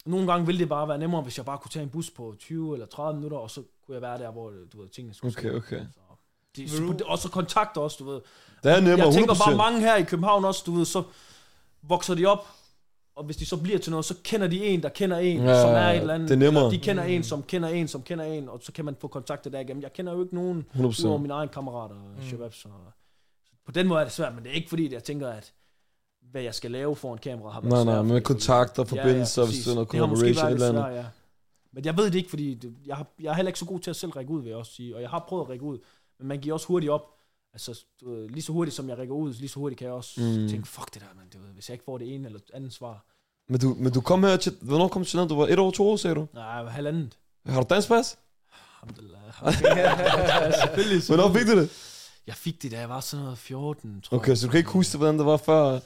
nogle 0.05 0.27
gange 0.31 0.45
ville 0.45 0.59
det 0.59 0.69
bare 0.69 0.87
være 0.87 0.97
nemmere, 0.97 1.21
hvis 1.21 1.37
jeg 1.37 1.45
bare 1.45 1.57
kunne 1.57 1.71
tage 1.71 1.83
en 1.83 1.89
bus 1.89 2.09
på 2.11 2.35
20 2.39 2.73
eller 2.73 2.85
30 2.85 3.15
minutter, 3.15 3.37
og 3.37 3.51
så 3.51 3.63
kunne 3.85 3.95
jeg 3.95 4.01
være 4.01 4.17
der, 4.17 4.31
hvor 4.31 4.51
du 4.73 4.81
ved, 4.81 4.89
tingene 4.89 5.13
skulle 5.13 5.33
Okay, 5.37 5.49
ske. 5.49 5.55
okay. 5.57 5.85
Så, 6.67 7.03
og 7.05 7.17
så 7.17 7.29
kontakter 7.29 7.81
også, 7.81 7.97
du 7.99 8.11
ved. 8.11 8.21
Det 8.63 8.71
er 8.71 8.79
nemmere, 8.81 9.05
Jeg 9.05 9.13
tænker 9.13 9.33
100%. 9.33 9.45
bare 9.47 9.57
mange 9.57 9.79
her 9.79 9.95
i 9.95 10.03
København 10.03 10.45
også, 10.45 10.63
du 10.65 10.71
ved, 10.71 10.85
så 10.85 11.03
vokser 11.81 12.15
de 12.15 12.25
op, 12.25 12.47
og 13.15 13.23
hvis 13.23 13.37
de 13.37 13.45
så 13.45 13.57
bliver 13.57 13.79
til 13.79 13.91
noget, 13.91 14.05
så 14.05 14.15
kender 14.23 14.47
de 14.47 14.65
en, 14.65 14.83
der 14.83 14.89
kender 14.89 15.17
en, 15.17 15.37
Ja, 15.43 15.49
ja, 15.49 15.61
som 15.61 15.69
er 15.69 15.89
et 15.89 15.97
eller 16.01 16.13
andet. 16.13 16.29
det 16.29 16.35
er 16.35 16.39
nemmere. 16.39 16.63
eller 16.65 16.77
De 16.79 16.83
kender 16.85 17.03
en, 17.03 17.23
som 17.23 17.43
kender 17.43 17.69
en, 17.69 17.87
som 17.87 18.01
kender 18.01 18.25
en, 18.25 18.49
og 18.49 18.59
så 18.63 18.71
kan 18.71 18.85
man 18.85 18.95
få 19.01 19.07
kontakter 19.07 19.49
der 19.49 19.59
igennem. 19.59 19.83
Jeg 19.83 19.93
kender 19.93 20.13
jo 20.13 20.23
ikke 20.23 20.35
nogen, 20.35 20.65
100%. 20.73 20.79
udover 21.05 21.17
mine 21.17 21.33
egne 21.33 21.49
kammerater, 21.51 21.95
mm. 21.95 22.27
Shabab, 22.29 22.53
så, 22.53 22.61
så 22.61 23.51
på 23.65 23.71
den 23.71 23.87
måde 23.87 23.99
er 23.99 24.03
det 24.03 24.13
svært, 24.13 24.35
men 24.35 24.43
det 24.43 24.49
er 24.49 24.53
ikke 24.55 24.69
fordi, 24.69 24.85
at 24.85 24.91
jeg 24.91 25.03
tænker, 25.03 25.29
at 25.29 25.53
hvad 26.31 26.41
jeg 26.41 26.55
skal 26.55 26.71
lave 26.71 26.95
foran 26.95 27.17
kamera 27.17 27.51
har 27.51 27.61
været 27.61 27.73
Nej, 27.85 27.93
nej, 27.95 28.01
med 28.03 28.09
fordi- 28.11 28.23
kontakter, 28.23 28.83
forbindelser, 28.83 29.41
hvis 29.41 29.49
præcis. 29.51 29.63
det 29.65 29.71
er 29.71 29.75
noget 29.75 29.89
collaboration, 29.89 30.47
et 30.47 30.53
eller 30.53 30.67
andet. 30.69 30.83
svært, 30.83 30.95
ja. 30.95 31.05
Men 31.73 31.85
jeg 31.85 31.97
ved 31.97 32.05
det 32.05 32.15
ikke, 32.15 32.29
fordi 32.29 32.53
det, 32.53 32.73
jeg, 32.85 32.95
har, 32.95 33.05
jeg 33.19 33.29
er 33.29 33.33
heller 33.33 33.49
ikke 33.49 33.59
så 33.59 33.65
god 33.65 33.79
til 33.79 33.89
at 33.89 33.95
selv 33.95 34.11
række 34.11 34.31
ud, 34.31 34.41
vil 34.41 34.49
jeg 34.49 34.57
også 34.57 34.71
sige. 34.73 34.95
Og 34.95 35.01
jeg 35.01 35.09
har 35.09 35.25
prøvet 35.27 35.43
at 35.43 35.49
række 35.49 35.63
ud, 35.63 35.77
men 36.19 36.27
man 36.27 36.39
giver 36.39 36.53
også 36.53 36.67
hurtigt 36.67 36.91
op. 36.91 37.01
Altså, 37.53 37.85
du 38.01 38.13
ved, 38.15 38.29
lige 38.29 38.41
så 38.43 38.51
hurtigt 38.51 38.75
som 38.75 38.89
jeg 38.89 38.97
rækker 38.97 39.13
ud, 39.15 39.33
lige 39.33 39.49
så 39.49 39.59
hurtigt 39.59 39.79
kan 39.79 39.85
jeg 39.85 39.93
også 39.93 40.21
Mm. 40.21 40.49
tænke, 40.49 40.67
fuck 40.67 40.93
det 40.93 41.01
der, 41.01 41.07
man. 41.15 41.25
Du 41.33 41.37
ved, 41.37 41.53
hvis 41.53 41.69
jeg 41.69 41.73
ikke 41.73 41.85
får 41.85 41.97
det 41.97 42.15
ene 42.15 42.25
eller 42.25 42.39
andet 42.53 42.73
svar. 42.73 43.05
Men 43.49 43.59
du, 43.59 43.75
men 43.79 43.93
du 43.93 44.01
kom 44.01 44.23
her 44.23 44.37
til... 44.37 44.57
Hvornår 44.61 44.87
kom 44.87 45.01
du 45.01 45.09
til 45.09 45.17
landet? 45.17 45.29
Du 45.29 45.35
var 45.35 45.47
et 45.47 45.59
år, 45.59 45.71
to 45.71 45.89
år, 45.89 45.95
sagde 45.97 46.15
du? 46.15 46.27
Nej, 46.33 46.65
halvandet. 46.65 47.17
Har 47.45 47.61
du 47.61 47.67
dansk 47.73 47.87
pas? 47.87 48.17
Alhamdulillah. 48.81 49.21
Okay. 49.41 50.51
Selvfølgelig. 50.61 51.07
Hvornår 51.07 51.33
fik 51.33 51.47
du 51.47 51.59
det? 51.59 51.69
Jeg 52.27 52.35
fik 52.35 52.61
det, 52.61 52.71
da 52.71 52.79
jeg 52.79 52.89
var 52.89 52.99
sådan 52.99 53.23
noget 53.23 53.37
14, 53.37 54.01
tror 54.01 54.17
Okay, 54.17 54.27
jeg. 54.29 54.37
så 54.37 54.45
du 54.47 54.51
kan 54.51 54.57
ikke 54.57 54.69
huske, 54.69 54.97
hvordan 54.97 55.17
det 55.17 55.25
var 55.25 55.37
før? 55.37 55.79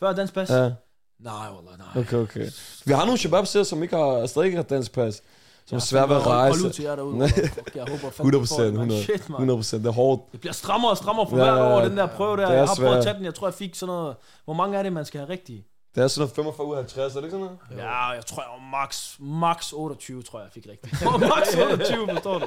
Før 0.00 0.12
dansk 0.12 0.34
pas? 0.34 0.50
Ja, 0.50 0.70
Nej, 1.18 1.48
wallah, 1.54 1.78
nej. 1.78 2.02
okay, 2.02 2.16
okay. 2.16 2.50
Vi 2.84 2.92
har 2.92 3.04
nogle 3.04 3.18
shabab 3.18 3.46
som 3.46 3.82
ikke 3.82 3.96
har, 3.96 4.26
stadig 4.26 4.46
ikke 4.46 4.56
har 4.56 4.62
dansk 4.62 4.92
pas. 4.92 5.22
Som 5.66 5.76
er 5.76 5.80
svært 5.80 6.08
ved 6.08 6.16
at 6.16 6.26
rejse. 6.26 6.58
Hold 6.58 6.66
ud 6.68 6.72
til 6.72 6.84
jer 6.84 6.96
derude. 6.96 7.28
Fuck, 7.28 7.74
Jeg 7.76 7.84
håber 7.88 7.98
fandme, 7.98 8.08
100 8.08 8.14
du 8.18 8.28
får 8.28 8.30
det, 8.30 8.48
procent, 8.48 8.74
man. 8.74 8.82
100, 8.90 9.02
Shit, 9.02 9.28
man. 9.28 9.36
100 9.36 9.58
procent. 9.58 9.82
Det 9.84 9.88
er 9.88 9.92
hårdt. 9.92 10.32
Det 10.32 10.40
bliver 10.40 10.52
strammere 10.52 10.90
og 10.90 10.96
strammere 10.96 11.26
for 11.30 11.36
Ja, 11.38 11.44
hvert 11.44 11.58
år, 11.72 11.80
den 11.88 11.96
der 11.96 12.06
prøve 12.06 12.36
der. 12.36 12.46
er 12.46 12.52
Jeg 12.52 12.64
har 12.68 12.74
prøvet 12.74 12.96
at 12.96 13.04
tage 13.04 13.16
den, 13.16 13.24
jeg 13.24 13.34
tror, 13.34 13.46
jeg 13.46 13.54
fik 13.54 13.74
sådan 13.74 13.92
noget... 13.94 14.16
Hvor 14.44 14.54
mange 14.54 14.78
er 14.78 14.82
det, 14.82 14.92
man 14.92 15.04
skal 15.04 15.20
have 15.20 15.28
rigtige? 15.30 15.64
Det 15.94 16.02
er 16.02 16.08
sådan 16.08 16.20
noget 16.20 16.34
45 16.34 16.66
ud 16.66 16.72
af 16.72 16.78
50, 16.78 16.98
er 17.16 17.20
det 17.20 17.26
ikke 17.26 17.30
sådan 17.30 17.46
noget? 17.46 17.58
Ja, 17.84 18.08
jeg 18.08 18.26
tror, 18.26 18.42
jeg 18.42 18.50
var 18.62 18.70
max, 18.70 19.16
max 19.20 19.72
28, 19.72 20.22
tror 20.22 20.38
jeg, 20.38 20.44
jeg 20.44 20.52
fik 20.62 20.70
rigtigt. 20.72 21.02
max 21.20 21.56
28, 21.70 22.08
forstår 22.14 22.38
du? 22.38 22.46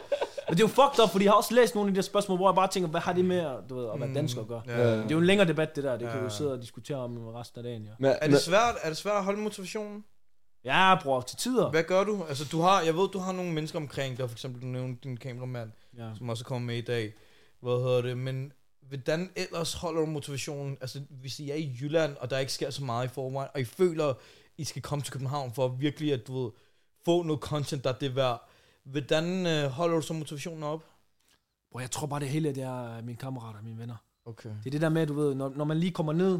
Men 0.50 0.58
det 0.58 0.64
er 0.64 0.68
jo 0.68 0.68
fucked 0.68 1.04
up, 1.04 1.10
fordi 1.12 1.26
jeg 1.26 1.32
har 1.32 1.38
også 1.38 1.54
læst 1.54 1.76
nogle 1.76 1.88
af 1.90 1.94
de 1.94 1.96
der 1.96 2.02
spørgsmål, 2.02 2.38
hvor 2.38 2.50
jeg 2.50 2.56
bare 2.56 2.68
tænker, 2.68 2.90
hvad 2.90 3.02
har 3.02 3.14
det 3.14 3.26
med 3.26 3.46
du 3.70 3.76
ved, 3.76 3.88
at 3.94 4.00
være 4.00 4.14
dansker 4.14 4.42
at 4.42 4.48
gøre? 4.48 4.62
Ja. 4.68 4.92
Det 4.98 5.04
er 5.06 5.08
jo 5.12 5.18
en 5.18 5.26
længere 5.26 5.48
debat, 5.48 5.76
det 5.76 5.84
der. 5.84 5.98
Det 5.98 6.08
kan 6.10 6.20
vi 6.20 6.24
jo 6.24 6.30
sidde 6.30 6.52
og 6.54 6.62
diskutere 6.62 6.98
om 6.98 7.18
resten 7.28 7.60
af 7.60 7.64
dagen, 7.64 7.84
ja. 7.84 7.90
Men, 8.00 8.12
Er 8.22 8.28
det 8.28 8.42
svært, 8.42 8.76
er 8.84 8.90
det 8.90 8.98
svært 8.98 9.16
at 9.18 9.24
holde 9.24 9.42
motivationen? 9.42 10.04
Ja, 10.66 10.96
bror, 11.04 11.22
til 11.22 11.38
tider. 11.38 11.70
Hvad 11.70 11.84
gør 11.84 12.04
du? 12.04 12.24
Altså, 12.24 12.46
du 12.52 12.62
har, 12.62 12.82
jeg 12.82 12.96
ved, 12.96 13.10
du 13.10 13.20
har 13.20 13.32
nogle 13.32 13.54
mennesker 13.54 13.80
omkring 13.80 14.18
dig, 14.18 14.30
for 14.30 14.36
eksempel 14.36 14.62
du 14.62 14.68
nævnte 14.68 15.00
din 15.04 15.18
kameramand, 15.18 15.72
Ja. 15.98 16.12
som 16.18 16.30
også 16.30 16.46
kommer 16.46 16.66
med 16.68 16.78
i 16.78 16.82
dag. 16.82 17.14
Hvad 17.60 17.74
hedder 17.84 18.02
det? 18.02 18.18
Men 18.18 18.54
hvordan 18.82 19.30
ellers 19.36 19.74
holder 19.74 20.02
du 20.02 20.08
motivationen? 20.08 20.78
Altså, 20.82 21.02
hvis 21.10 21.40
I 21.40 21.50
er 21.50 21.56
i 21.56 21.78
Jylland, 21.82 22.18
og 22.18 22.30
der 22.30 22.38
ikke 22.38 22.54
sker 22.54 22.70
så 22.70 22.84
meget 22.84 23.06
i 23.06 23.10
forvejen, 23.10 23.50
og 23.54 23.62
I 23.62 23.64
føler, 23.64 24.14
I 24.58 24.64
skal 24.64 24.82
komme 24.82 25.04
til 25.04 25.14
København 25.14 25.54
for 25.54 25.68
virkelig 25.68 26.14
at, 26.14 26.28
du 26.28 26.44
ved, 26.44 26.52
få 27.06 27.24
noget 27.24 27.42
content, 27.42 27.84
der 27.84 27.90
er 27.94 27.98
det 27.98 28.16
værd. 28.16 28.50
Hvordan 28.84 29.46
øh, 29.46 29.70
holder 29.70 29.96
du 29.96 30.02
så 30.02 30.14
motivationen 30.14 30.64
op? 30.64 30.84
Bror, 31.72 31.80
jeg 31.80 31.92
tror 31.92 32.08
bare, 32.08 32.20
det 32.20 32.30
hele 32.30 32.56
det 32.56 32.64
er 32.64 33.02
mine 33.02 33.18
kammerater 33.18 33.58
og 33.60 33.66
mine 33.66 33.78
venner. 33.80 33.96
Okay. 34.26 34.50
Det 34.50 34.66
er 34.66 34.72
det 34.72 34.82
der 34.82 34.90
med, 34.90 35.08
du 35.08 35.14
ved, 35.14 35.36
når, 35.36 35.50
når 35.56 35.66
man 35.66 35.78
lige 35.78 35.92
kommer 35.92 36.14
ned, 36.14 36.40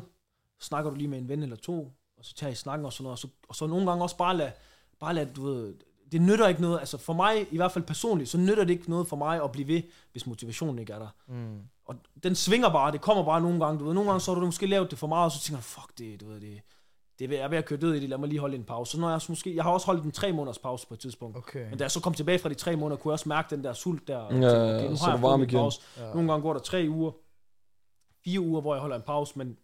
snakker 0.60 0.90
du 0.92 0.96
lige 0.98 1.08
med 1.08 1.18
en 1.18 1.30
ven 1.30 1.44
eller 1.44 1.56
to, 1.56 1.92
og 2.26 2.30
så 2.30 2.36
tager 2.36 2.52
I 2.52 2.56
snakken 2.56 2.86
og 2.86 2.94
sådan 2.94 3.04
noget, 3.04 3.14
og 3.14 3.20
så, 3.20 3.28
og 3.50 3.56
så 3.56 3.68
nogle 3.68 3.88
gange 3.88 4.04
også 4.04 4.18
bare 4.18 4.38
lad, 4.38 4.52
bare 5.00 5.14
lad, 5.14 5.26
du 5.26 5.46
ved, 5.46 5.76
det 6.12 6.22
nytter 6.22 6.48
ikke 6.48 6.62
noget, 6.62 6.80
altså 6.80 6.98
for 6.98 7.14
mig, 7.14 7.48
i 7.52 7.56
hvert 7.56 7.72
fald 7.72 7.84
personligt, 7.84 8.30
så 8.30 8.38
nytter 8.38 8.64
det 8.64 8.70
ikke 8.74 8.90
noget 8.90 9.08
for 9.08 9.16
mig 9.16 9.44
at 9.44 9.52
blive 9.52 9.68
ved, 9.68 9.82
hvis 10.12 10.28
motivationen 10.28 10.80
ikke 10.80 10.94
er 10.94 11.00
der. 11.00 11.10
Mm. 11.28 11.60
Og 11.86 11.96
den 12.24 12.36
svinger 12.36 12.70
bare, 12.70 12.92
det 12.92 13.02
kommer 13.02 13.26
bare 13.26 13.42
nogle 13.42 13.66
gange, 13.66 13.80
du 13.80 13.86
ved, 13.86 13.94
nogle 13.94 14.10
gange 14.10 14.22
så 14.22 14.34
har 14.34 14.40
du 14.40 14.46
måske 14.46 14.68
lavet 14.68 14.92
det 14.92 15.00
for 15.00 15.08
meget, 15.08 15.26
og 15.26 15.32
så 15.32 15.40
tænker 15.40 15.58
du, 15.58 15.64
fuck 15.64 15.98
det, 15.98 16.22
du 16.22 16.28
ved, 16.28 16.42
det, 16.42 16.62
det 17.20 17.32
er 17.32 17.36
jeg 17.36 17.44
er 17.44 17.48
ved 17.48 17.58
at 17.58 17.66
køre 17.66 17.80
død 17.80 17.94
i 17.94 18.00
det, 18.00 18.10
lad 18.10 18.18
mig 18.18 18.30
lige 18.30 18.40
holde 18.40 18.56
en 18.56 18.64
pause. 18.64 18.92
Så 18.92 19.00
når 19.00 19.10
jeg 19.10 19.22
så 19.22 19.32
måske, 19.32 19.56
jeg 19.56 19.64
har 19.64 19.72
også 19.72 19.86
holdt 19.86 20.04
en 20.04 20.12
tre 20.12 20.32
måneders 20.32 20.60
pause 20.60 20.88
på 20.88 20.94
et 20.94 21.00
tidspunkt. 21.00 21.38
Okay. 21.38 21.70
Men 21.70 21.78
da 21.78 21.84
jeg 21.84 21.92
så 21.92 22.00
kom 22.00 22.14
tilbage 22.14 22.40
fra 22.40 22.50
de 22.50 22.54
tre 22.54 22.76
måneder, 22.76 22.98
kunne 22.98 23.12
jeg 23.12 23.14
også 23.14 23.30
mærke 23.30 23.56
den 23.56 23.64
der 23.64 23.74
sult 23.74 24.08
der. 24.08 24.24
Ja, 24.24 24.30
tænkte, 24.30 24.48
ja, 24.48 24.90
nu 24.90 24.96
så 24.96 25.04
har 25.04 25.12
er 25.12 25.16
jeg 25.16 25.22
fået 25.22 25.38
igen. 25.38 25.60
pause. 25.60 25.82
Ja. 25.98 26.14
Nogle 26.14 26.32
gange 26.32 26.42
går 26.42 26.54
der 26.54 26.60
tre 26.60 26.86
uger, 26.90 27.12
fire 28.24 28.40
uger, 28.40 28.62
hvor 28.62 28.74
jeg 28.76 28.82
holder 28.82 28.96
en 28.96 29.02
pause, 29.02 29.34
men 29.36 29.58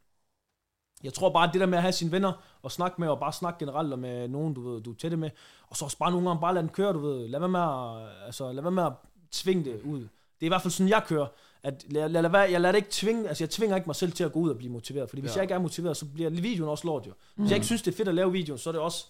jeg 1.03 1.13
tror 1.13 1.29
bare, 1.29 1.47
at 1.47 1.53
det 1.53 1.61
der 1.61 1.67
med 1.67 1.77
at 1.77 1.81
have 1.81 1.91
sine 1.91 2.11
venner 2.11 2.31
og 2.63 2.71
snakke 2.71 3.01
med, 3.01 3.07
og 3.07 3.19
bare 3.19 3.33
snakke 3.33 3.59
generelt 3.59 3.93
og 3.93 3.99
med 3.99 4.27
nogen, 4.27 4.53
du 4.53 4.69
ved, 4.69 4.81
du 4.81 4.91
er 4.91 4.95
tætte 4.95 5.17
med, 5.17 5.29
og 5.69 5.77
så 5.77 5.85
også 5.85 5.97
bare 5.97 6.11
nogle 6.11 6.27
gange 6.29 6.41
bare 6.41 6.53
lade 6.53 6.61
den 6.61 6.69
køre, 6.73 6.93
du 6.93 6.99
ved. 6.99 7.27
Lad 7.27 7.39
være 7.39 7.49
med 7.49 7.59
at, 7.59 8.25
altså, 8.25 8.51
lad 8.51 8.61
være 8.63 8.71
med 8.71 8.83
at 8.83 8.91
tvinge 9.31 9.63
det 9.65 9.81
ud. 9.81 9.99
Det 9.99 10.07
er 10.41 10.45
i 10.45 10.47
hvert 10.47 10.61
fald 10.61 10.71
sådan, 10.71 10.89
jeg 10.89 11.03
kører. 11.07 11.25
at 11.63 11.85
jeg, 11.91 12.13
jeg, 12.13 12.23
jeg, 12.23 12.47
jeg 12.51 12.61
lader 12.61 12.71
det 12.71 12.77
ikke 12.77 12.87
tvinge, 12.91 13.27
altså 13.27 13.43
jeg 13.43 13.49
tvinger 13.49 13.75
ikke 13.75 13.87
mig 13.89 13.95
selv 13.95 14.11
til 14.11 14.23
at 14.23 14.31
gå 14.31 14.39
ud 14.39 14.49
og 14.49 14.57
blive 14.57 14.71
motiveret, 14.71 15.09
fordi 15.09 15.21
hvis 15.21 15.31
Ja. 15.31 15.35
jeg 15.35 15.43
ikke 15.43 15.53
er 15.53 15.59
motiveret, 15.59 15.97
så 15.97 16.05
bliver 16.05 16.29
videoen 16.29 16.69
også 16.69 16.87
lort 16.87 17.07
jo. 17.07 17.11
Hvis 17.35 17.49
jeg 17.49 17.55
ikke 17.55 17.65
synes, 17.65 17.81
det 17.81 17.91
er 17.91 17.95
fedt 17.97 18.07
at 18.07 18.15
lave 18.15 18.31
videoen, 18.31 18.57
så 18.59 18.69
er 18.69 18.71
det 18.71 18.81
også, 18.81 19.05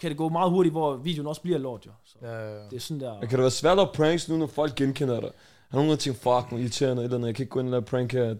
kan 0.00 0.10
det 0.10 0.18
gå 0.18 0.28
meget 0.28 0.50
hurtigt, 0.50 0.72
hvor 0.72 0.96
videoen 0.96 1.26
også 1.26 1.42
bliver 1.42 1.58
lort 1.58 1.86
jo. 1.86 1.90
Så 2.04 2.14
Ja, 2.22 2.28
ja, 2.32 2.54
ja. 2.54 2.64
det 2.70 2.76
er 2.76 2.80
sådan 2.80 3.00
der. 3.00 3.12
Men 3.12 3.20
kan 3.20 3.30
det 3.30 3.38
være 3.42 3.50
svært 3.50 3.78
at 3.78 3.88
pranks 3.94 4.28
nu, 4.28 4.36
når 4.36 4.46
folk 4.46 4.74
genkender 4.74 5.20
dig? 5.20 5.30
Har 5.70 5.78
nogen, 5.78 5.90
der 5.90 5.96
tænkt, 5.96 6.18
fuck, 6.18 6.48
hvor 6.48 6.58
irriterende, 6.58 7.02
eller 7.04 7.16
andet, 7.16 7.26
jeg 7.28 7.34
kan 7.36 7.42
ikke 7.42 7.50
gå 7.50 7.60
ind 7.60 7.68
og 7.68 7.70
lave 7.72 7.82
prank 7.82 8.12
her. 8.12 8.34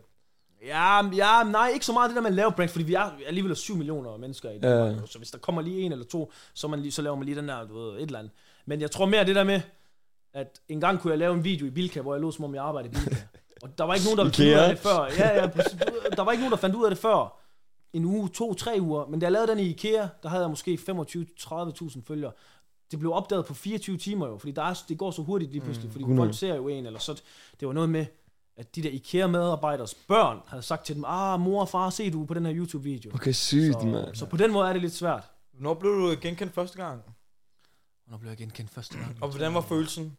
Ja, 0.66 1.06
ja, 1.16 1.42
nej, 1.50 1.68
ikke 1.74 1.86
så 1.86 1.92
meget 1.92 2.08
det 2.08 2.16
der 2.16 2.22
med 2.22 2.30
at 2.30 2.34
lave 2.36 2.52
pranks, 2.52 2.72
fordi 2.72 2.84
vi 2.84 2.94
er 2.94 3.10
alligevel 3.26 3.56
7 3.56 3.76
millioner 3.76 4.16
mennesker 4.16 4.50
i 4.50 4.58
Danmark, 4.58 4.96
Ja. 5.00 5.06
så 5.06 5.18
hvis 5.18 5.30
der 5.30 5.38
kommer 5.38 5.62
lige 5.62 5.80
en 5.80 5.92
eller 5.92 6.04
to, 6.04 6.32
så, 6.54 6.68
man 6.68 6.80
lige, 6.80 6.92
så 6.92 7.02
laver 7.02 7.16
man 7.16 7.24
lige 7.26 7.36
den 7.36 7.48
der, 7.48 7.66
du 7.66 7.74
ved, 7.78 7.94
et 7.96 8.02
eller 8.02 8.18
andet. 8.18 8.32
Men 8.66 8.80
jeg 8.80 8.90
tror 8.90 9.06
mere 9.06 9.24
det 9.26 9.36
der 9.36 9.44
med, 9.44 9.60
at 10.34 10.60
en 10.68 10.80
gang 10.80 11.00
kunne 11.00 11.10
jeg 11.10 11.18
lave 11.18 11.34
en 11.34 11.44
video 11.44 11.66
i 11.66 11.70
Bilka, 11.70 12.00
hvor 12.00 12.14
jeg 12.14 12.20
lå 12.20 12.30
som 12.30 12.44
om 12.44 12.54
jeg 12.54 12.64
arbejdede 12.64 12.92
i 12.92 13.04
Bilka. 13.04 13.22
Og 13.62 13.78
der 13.78 13.84
var 13.84 13.94
ikke 13.94 14.06
nogen, 14.06 14.18
der 14.18 14.24
fandt 14.24 14.38
ud 14.38 14.52
af 14.54 14.68
det 14.68 14.78
før. 14.78 15.04
Ja, 15.18 15.34
ja, 15.42 15.46
der 16.16 16.22
var 16.22 16.32
ikke 16.32 16.42
nogen, 16.42 16.50
der 16.52 16.58
fandt 16.58 16.76
ud 16.76 16.84
af 16.84 16.90
det 16.90 16.98
før. 16.98 17.38
En 17.92 18.04
uge, 18.04 18.28
to, 18.28 18.54
tre 18.54 18.76
uger. 18.80 19.06
Men 19.06 19.20
da 19.20 19.24
jeg 19.24 19.32
lavede 19.32 19.50
den 19.50 19.58
i 19.58 19.62
Ikea, 19.68 20.06
der 20.22 20.28
havde 20.28 20.42
jeg 20.42 20.50
måske 20.50 20.78
25-30.000 20.90 22.00
følgere. 22.06 22.32
Det 22.90 22.98
blev 22.98 23.12
opdaget 23.12 23.46
på 23.46 23.54
24 23.54 23.96
timer 23.96 24.28
jo, 24.28 24.38
fordi 24.38 24.52
der 24.52 24.62
er, 24.62 24.82
det 24.88 24.98
går 24.98 25.10
så 25.10 25.22
hurtigt 25.22 25.52
lige 25.52 25.60
pludselig, 25.62 25.90
fordi 25.92 26.02
100. 26.02 26.26
folk 26.28 26.38
ser 26.38 26.54
jo 26.54 26.68
en, 26.68 26.86
eller 26.86 26.98
så 26.98 27.22
det 27.60 27.68
var 27.68 27.74
noget 27.74 27.90
med, 27.90 28.06
at 28.56 28.74
de 28.76 28.82
der 28.82 28.90
IKEA-medarbejders 28.90 29.94
børn 29.94 30.40
havde 30.46 30.62
sagt 30.62 30.84
til 30.86 30.94
dem, 30.96 31.04
ah, 31.04 31.40
mor 31.40 31.60
og 31.60 31.68
far, 31.68 31.90
se 31.90 32.10
du 32.10 32.24
på 32.26 32.34
den 32.34 32.46
her 32.46 32.54
YouTube-video. 32.56 33.14
Okay, 33.14 33.32
sygt, 33.32 33.72
Så, 33.80 33.86
mand. 33.86 34.14
så 34.14 34.26
på 34.26 34.36
den 34.36 34.52
måde 34.52 34.68
er 34.68 34.72
det 34.72 34.82
lidt 34.82 34.92
svært. 34.94 35.30
Hvornår 35.52 35.74
blev 35.74 35.92
du 35.92 36.16
genkendt 36.20 36.52
første 36.54 36.76
gang? 36.84 37.02
Hvornår 38.04 38.18
blev 38.18 38.28
jeg 38.30 38.38
genkendt 38.38 38.70
første 38.70 38.98
gang? 38.98 39.22
Og 39.22 39.28
hvordan 39.28 39.54
var 39.54 39.60
følelsen? 39.60 40.16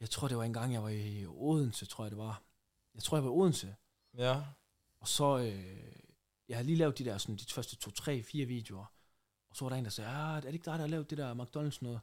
Jeg 0.00 0.10
tror, 0.10 0.28
det 0.28 0.36
var 0.36 0.44
en 0.44 0.52
gang, 0.52 0.72
jeg 0.72 0.82
var 0.82 0.88
i 0.88 1.26
Odense, 1.26 1.86
tror 1.86 2.04
jeg 2.04 2.10
det 2.10 2.18
var. 2.18 2.42
Jeg 2.94 3.02
tror, 3.02 3.16
jeg 3.16 3.24
var 3.24 3.30
i 3.30 3.32
Odense. 3.34 3.74
Ja. 4.18 4.40
Og 5.00 5.08
så, 5.08 5.38
øh, 5.38 5.64
jeg 6.48 6.56
havde 6.56 6.66
lige 6.66 6.76
lavet 6.78 6.98
de 6.98 7.04
der, 7.04 7.18
sådan, 7.18 7.36
de 7.36 7.44
første 7.54 7.76
to, 7.76 7.90
tre, 7.90 8.22
fire 8.22 8.46
videoer. 8.46 8.84
Og 9.50 9.56
så 9.56 9.64
var 9.64 9.68
der 9.68 9.76
en, 9.76 9.84
der 9.84 9.90
sagde, 9.90 10.10
ah, 10.10 10.36
er 10.36 10.40
det 10.40 10.52
ikke 10.52 10.64
dig, 10.64 10.72
der 10.72 10.78
har 10.80 10.86
lavet 10.86 11.10
det 11.10 11.18
der 11.18 11.34
McDonald's 11.34 11.78
noget? 11.80 12.00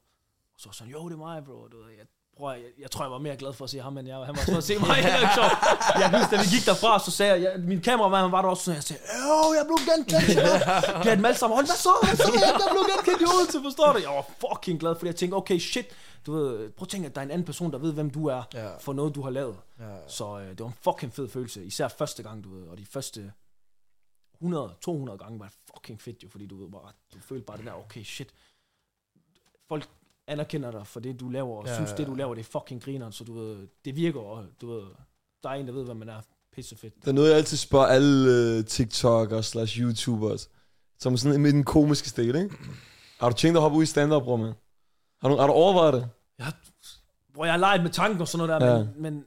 Og 0.53 0.59
så 0.59 0.67
var 0.67 0.71
jeg 0.71 0.75
sådan, 0.75 0.91
jo, 0.93 1.05
det 1.09 1.13
er 1.13 1.17
mig, 1.17 1.43
bro. 1.43 1.67
Du 1.67 1.77
ved, 1.83 1.91
jeg, 1.91 2.05
bror, 2.37 2.51
jeg, 2.51 2.61
jeg, 2.79 2.91
tror, 2.91 3.03
jeg 3.05 3.11
var 3.11 3.17
mere 3.17 3.35
glad 3.37 3.53
for 3.53 3.63
at 3.63 3.69
se 3.69 3.79
ham, 3.79 3.97
end 3.97 4.07
jeg 4.07 4.17
var. 4.17 4.25
Han 4.25 4.35
var 4.35 4.41
for 4.51 4.57
at 4.57 4.63
se 4.63 4.77
mig. 4.79 4.97
Sjovt. 5.37 5.53
jeg 6.01 6.07
husker, 6.19 6.37
da 6.37 6.43
vi 6.43 6.49
gik 6.55 6.65
derfra, 6.65 6.99
så 6.99 7.11
sagde 7.11 7.31
jeg, 7.33 7.41
jeg 7.41 7.59
min 7.71 7.81
kameramand 7.81 8.21
han 8.21 8.31
var 8.31 8.41
der 8.41 8.49
også 8.49 8.63
sådan, 8.63 8.75
jeg 8.75 8.83
sagde, 8.83 9.01
jo, 9.23 9.53
jeg 9.59 9.65
blev 9.69 9.77
genkendt. 9.91 10.27
Vi 11.03 11.07
havde 11.07 11.15
dem 11.15 11.25
alle 11.25 11.37
sammen, 11.37 11.55
hold, 11.57 11.67
hvad 11.71 11.75
så, 11.87 11.93
hvad 12.03 12.15
så, 12.17 12.31
jeg, 12.33 12.53
jeg 12.63 12.69
blev 12.75 12.83
genkendt 12.93 13.19
i 13.21 13.25
Odense, 13.35 13.57
forstår 13.67 13.93
du? 13.93 13.99
Jeg 14.07 14.09
var 14.19 14.25
fucking 14.43 14.79
glad, 14.79 14.95
fordi 14.95 15.07
jeg 15.07 15.15
tænkte, 15.15 15.35
okay, 15.35 15.59
shit, 15.59 15.85
du 16.25 16.29
ved, 16.37 16.69
prøv 16.77 16.83
at 16.85 16.89
tænke, 16.89 17.05
at 17.09 17.15
der 17.15 17.21
er 17.21 17.25
en 17.25 17.31
anden 17.31 17.45
person, 17.45 17.71
der 17.71 17.77
ved, 17.77 17.93
hvem 17.93 18.09
du 18.09 18.25
er, 18.27 18.43
Ja. 18.53 18.77
for 18.77 18.93
noget, 18.93 19.15
du 19.15 19.21
har 19.21 19.29
lavet. 19.29 19.57
ja. 19.79 19.95
Så 20.07 20.39
øh, 20.39 20.49
det 20.49 20.59
var 20.59 20.67
en 20.67 20.77
fucking 20.87 21.13
fed 21.13 21.27
følelse, 21.29 21.65
især 21.65 21.87
første 21.87 22.23
gang, 22.23 22.43
du 22.43 22.49
ved, 22.55 22.67
og 22.67 22.77
de 22.77 22.85
første 22.85 23.31
100-200 24.43 25.17
gange 25.17 25.39
var 25.39 25.51
fucking 25.73 26.01
fedt 26.01 26.23
jo, 26.23 26.29
fordi 26.29 26.45
du 26.47 26.57
ved 26.63 26.71
bare, 26.71 26.91
du 27.13 27.17
følte 27.21 27.45
bare 27.45 27.57
det 27.57 27.65
der, 27.65 27.73
okay, 27.73 28.03
shit, 28.03 28.29
folk 29.67 29.89
anerkender 30.27 30.71
dig 30.71 30.87
for 30.87 30.99
det, 30.99 31.19
du 31.19 31.29
laver, 31.29 31.57
og 31.57 31.67
Ja, 31.67 31.75
synes, 31.75 31.91
det, 31.91 32.07
du 32.07 32.13
laver, 32.15 32.35
det 32.35 32.41
er 32.41 32.59
fucking 32.59 32.83
grineren, 32.83 33.11
så 33.11 33.23
du 33.23 33.33
ved, 33.33 33.67
det 33.85 33.95
virker, 33.95 34.19
og 34.19 34.45
du 34.61 34.73
ved, 34.73 34.83
der 35.43 35.49
er 35.49 35.53
en, 35.53 35.67
der 35.67 35.73
ved, 35.73 35.83
hvad 35.83 35.95
man 35.95 36.09
er, 36.09 36.21
pisse 36.55 36.77
fedt. 36.77 36.93
Der 37.05 37.11
er 37.11 37.15
noget, 37.15 37.29
jeg 37.29 37.37
altid 37.37 37.57
spørger 37.57 37.85
alle 37.85 38.57
uh, 38.57 38.65
TikTokere 38.65 39.43
slash 39.43 39.79
YouTubers, 39.79 40.49
som 40.99 41.17
sådan 41.17 41.41
med 41.41 41.53
den 41.53 41.63
komiske 41.63 42.09
stil, 42.09 42.35
ikke? 42.35 42.55
Har 43.19 43.29
du 43.29 43.35
tænkt 43.35 43.53
dig 43.53 43.59
at 43.59 43.61
hoppe 43.61 43.77
ud 43.77 43.83
i 43.83 43.85
stand-up, 43.85 44.23
bror, 44.23 44.35
man? 44.37 44.53
Har 45.21 45.29
du, 45.29 45.35
har 45.37 45.47
du 45.47 45.53
overvejet 45.53 45.93
det? 45.93 46.09
Jeg 46.39 46.53
hvor 47.33 47.45
jeg 47.45 47.53
har 47.53 47.59
leget 47.59 47.83
med 47.83 47.91
tanken 47.91 48.21
og 48.21 48.27
sådan 48.27 48.47
noget 48.47 48.61
der, 48.61 48.71
ja. 48.71 48.77
men, 48.77 48.93
men 48.97 49.25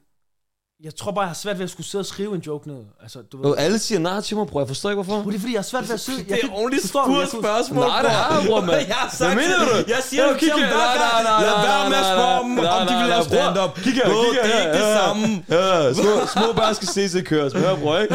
jeg 0.84 0.94
tror 0.96 1.10
bare, 1.12 1.22
jeg 1.22 1.28
har 1.34 1.34
svært 1.44 1.58
ved 1.58 1.64
at 1.64 1.70
skulle 1.70 1.86
sidde 1.86 2.02
og 2.02 2.06
skrive 2.06 2.34
en 2.34 2.40
joke 2.40 2.68
ned. 2.68 2.80
Altså, 3.02 3.18
du 3.32 3.36
ved, 3.46 3.54
alle 3.58 3.78
siger 3.78 3.98
nej 3.98 4.20
til 4.20 4.36
mig, 4.36 4.46
bror. 4.46 4.60
Jeg 4.60 4.68
forstår 4.68 4.90
ikke, 4.90 5.02
hvorfor. 5.02 5.30
det 5.30 5.36
er 5.36 5.40
fordi, 5.44 5.52
jeg 5.58 5.64
har 5.64 5.70
svært 5.72 5.86
ved 5.88 5.94
at 5.94 6.00
sidde... 6.00 6.18
Det 6.24 6.38
er 6.44 6.48
only 6.62 6.78
forstår 6.80 7.04
du? 7.04 7.18
Jeg 7.20 7.28
spurgt 7.28 7.30
kunne- 7.30 7.42
spørgsmål, 7.42 7.84
Nej, 7.86 8.02
det 8.02 8.10
er 8.10 8.46
bror, 8.46 8.60
mand. 8.60 8.70
Jeg 8.92 8.96
har 9.02 9.08
Hvad 9.08 9.18
sagt 9.22 9.36
mener 9.42 9.58
det. 9.58 9.86
du? 9.86 9.90
Jeg 9.94 10.00
siger 10.10 10.22
Jo, 10.28 10.32
kig 10.32 10.40
til 10.40 10.50
dem 10.50 10.58
her. 10.58 10.68
hver 10.68 10.76
Nej, 10.76 11.10
gang. 11.10 11.22
nej, 11.28 11.32
nej, 11.32 11.40
Lad 11.46 11.54
nej, 11.56 11.66
være 11.70 11.88
med 11.92 11.98
at 12.02 12.06
nej, 12.08 12.14
spørge 12.16 12.38
dem, 12.44 12.50
nej, 12.50 12.72
om 12.80 12.86
de 12.86 12.92
nej, 12.92 13.02
vil 13.02 13.08
nej, 13.08 13.14
lave 13.14 13.24
bror. 13.30 13.42
stand-up. 13.42 13.72
Kig 13.84 13.94
her, 14.00 14.06
Bro, 14.10 14.18
kig 14.24 14.32
her, 14.38 14.44
det 14.48 14.54
er 14.58 14.62
ikke 14.66 14.78
det 14.80 14.86
ja. 14.92 15.00
samme. 15.02 15.26
Ja, 15.56 15.92
små, 16.00 16.12
små 16.36 16.46
børn 16.58 16.72
skal 16.78 16.88
se 16.96 17.02
sig 17.14 17.22
køres. 17.32 17.52
Hør, 17.60 17.72
bror, 17.82 17.96
ikke? 18.04 18.14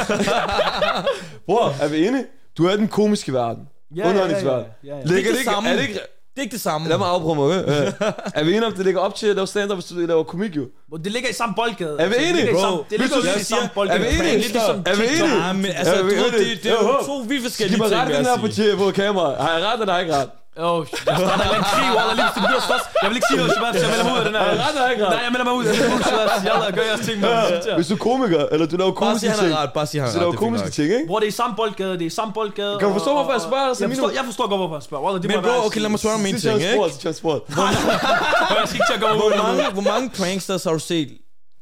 bror, 1.48 1.66
er 1.84 1.88
vi 1.94 1.98
enige? 2.08 2.26
Du 2.58 2.62
er 2.68 2.74
i 2.74 2.78
den 2.84 2.88
komiske 3.00 3.34
verden. 3.34 3.64
Ja, 3.64 3.96
ja, 3.96 4.02
ja, 4.04 4.10
Underholdningsverden. 4.10 4.66
ja, 4.84 4.90
ja, 4.90 4.96
ja. 4.98 5.04
Ligger 5.06 5.32
det 5.32 5.40
det 5.40 5.52
ikke, 5.54 5.70
er 5.70 5.76
det 5.76 5.82
ikke, 5.88 6.00
Det 6.36 6.42
er 6.42 6.44
ikke 6.44 6.54
det 6.54 6.62
samme. 6.62 6.90
lad 6.90 6.98
mig 6.98 7.08
afprøve 7.08 7.36
mig? 7.36 7.64
Ja. 7.68 7.92
Er 8.36 8.44
vi 8.44 8.50
enige 8.50 8.66
om, 8.66 8.74
det 8.74 8.86
ligger 8.86 9.02
op 9.02 9.16
til 9.16 9.28
at 9.28 9.36
lave 9.36 9.48
stand-up, 9.48 9.78
hvis 9.78 9.86
du 9.86 9.96
laver 9.96 10.24
komik, 10.24 10.56
jo? 10.56 10.66
Det 11.04 11.12
ligger 11.12 11.30
i 11.30 11.34
samme 11.34 11.56
boldgade. 11.56 11.96
Er 12.00 12.08
vi 12.08 12.16
Altså, 12.16 12.20
det 12.20 12.30
enige, 12.30 12.54
bro? 12.54 12.62
samme- 12.62 12.78
Det 12.90 13.00
ligger 13.00 13.18
i 13.18 13.22
siger- 13.22 13.44
samme 13.44 13.70
boldgade. 13.76 14.00
er 14.06 14.10
vi 14.12 14.18
enige? 14.20 14.38
Lidt 14.38 14.52
ligesom 14.54 14.84
Er 14.86 14.96
vi 14.96 15.04
enige? 15.08 15.46
Ja, 15.48 15.54
men 15.54 15.66
altså, 15.66 15.96
du 16.02 16.04
vi 16.06 16.12
ved, 16.16 16.32
det, 16.32 16.66
er 16.66 16.72
Jo, 16.72 17.06
to 17.06 17.18
vidt 17.18 17.42
Skal 17.42 17.50
forskellige 17.50 17.78
ting, 17.78 17.84
rette 17.96 18.08
vil 18.08 18.16
den 18.18 18.26
jeg 18.26 18.34
her 18.34 18.42
på, 18.42 18.48
sige. 18.52 18.70
til- 18.70 18.78
på 18.78 18.92
kamera? 18.92 19.42
Har 19.44 19.52
jeg 19.58 19.66
ret, 19.68 19.80
eller 19.82 19.94
har 19.94 20.00
jeg 20.00 20.08
ikke 20.08 20.18
ret? 20.22 20.30
Åh, 20.60 20.86
jeg 20.86 20.98
starter 21.06 21.34
en 21.36 21.42
eller 21.42 21.58
anden 21.58 21.70
krig, 21.76 21.90
Wallah, 21.98 22.16
lige 22.20 22.26
hvis 22.28 22.36
det 22.38 22.44
bliver 22.50 22.64
slås. 22.70 22.84
Jeg 23.04 23.08
vil 23.10 23.16
ikke 23.20 23.28
sige 23.32 23.40
noget, 23.42 23.52
Shabab, 23.56 23.74
så 23.76 23.84
jeg 23.86 23.92
melder 23.94 24.06
mig 24.10 24.14
ud 24.16 24.20
af 24.24 24.26
den 24.30 24.36
her. 24.36 24.44
Jeg 24.46 24.58
jeg 24.76 25.10
Nej, 25.16 25.22
jeg 25.28 25.32
melder 25.34 25.48
mig 25.50 25.56
ud. 25.60 25.64
Jeg 25.70 25.74
melder 25.76 25.90
mig 25.94 26.00
ud, 26.00 26.04
Shabab. 26.10 26.30
Jeg 26.66 26.74
gør 26.78 26.86
jeres 26.92 27.04
ting, 27.08 27.18
man. 27.22 27.32
Hvis 27.80 27.88
du 27.92 27.96
er 28.00 28.02
komiker, 28.10 28.42
eller 28.54 28.66
du 28.72 28.76
laver 28.82 28.92
Bare 28.92 29.02
komiske 29.04 29.26
sig, 29.26 29.30
han 29.36 29.40
ting. 29.44 29.74
Bare 29.78 29.88
sig, 29.92 29.98
han 30.02 30.10
så 30.12 30.18
har 30.18 30.22
laver 30.24 30.32
ret. 30.34 30.40
det 30.40 30.42
er 30.42 30.46
komiske 30.46 30.64
fint 30.66 30.78
nok. 30.78 30.78
ting, 30.80 30.90
ikke? 30.98 31.08
Bror, 31.10 31.20
det 31.22 31.28
er 31.30 31.34
i 31.36 31.40
samme 31.42 31.54
boldgade, 31.62 31.94
det 32.00 32.06
er 32.08 32.12
i 32.14 32.18
samme 32.20 32.32
boldgade. 32.40 32.74
Kan 32.80 32.86
du 32.90 32.94
forstå, 32.98 33.10
og- 33.12 33.18
hvorfor 33.18 33.34
jeg 33.38 33.44
spørger 33.50 33.68
dig, 33.74 33.82
Jeg 33.84 33.90
forstår, 33.94 34.10
jeg 34.20 34.24
forstår 34.30 34.46
godt, 34.52 34.60
hvorfor 34.62 34.78
jeg 34.80 34.86
spørger. 34.90 35.04
Wallah, 35.06 35.20
det 35.24 35.28
Men 35.32 35.38
bro, 35.46 35.54
okay, 35.68 35.80
lad 35.86 35.90
mig 35.94 36.00
spørge 36.04 36.16
om 36.22 36.26
en 36.30 36.34
Det 36.34 36.42
ting, 36.46 36.54
er 36.56 36.58
ikke? 36.58 36.74
sport, 36.80 36.92
det 37.04 37.10
er 37.14 37.18
sport. 37.24 37.42
Jeg 37.50 38.66
skal 38.70 38.76
ikke 38.80 38.90
til 38.92 38.98
at 38.98 39.00
Hvor 39.22 39.28
ud. 39.30 39.38
mange, 39.46 39.64
hvor 39.78 39.86
mange 39.92 40.06
pranksters 40.20 40.64
har 40.68 40.74
du 40.78 40.84
set, 40.92 41.10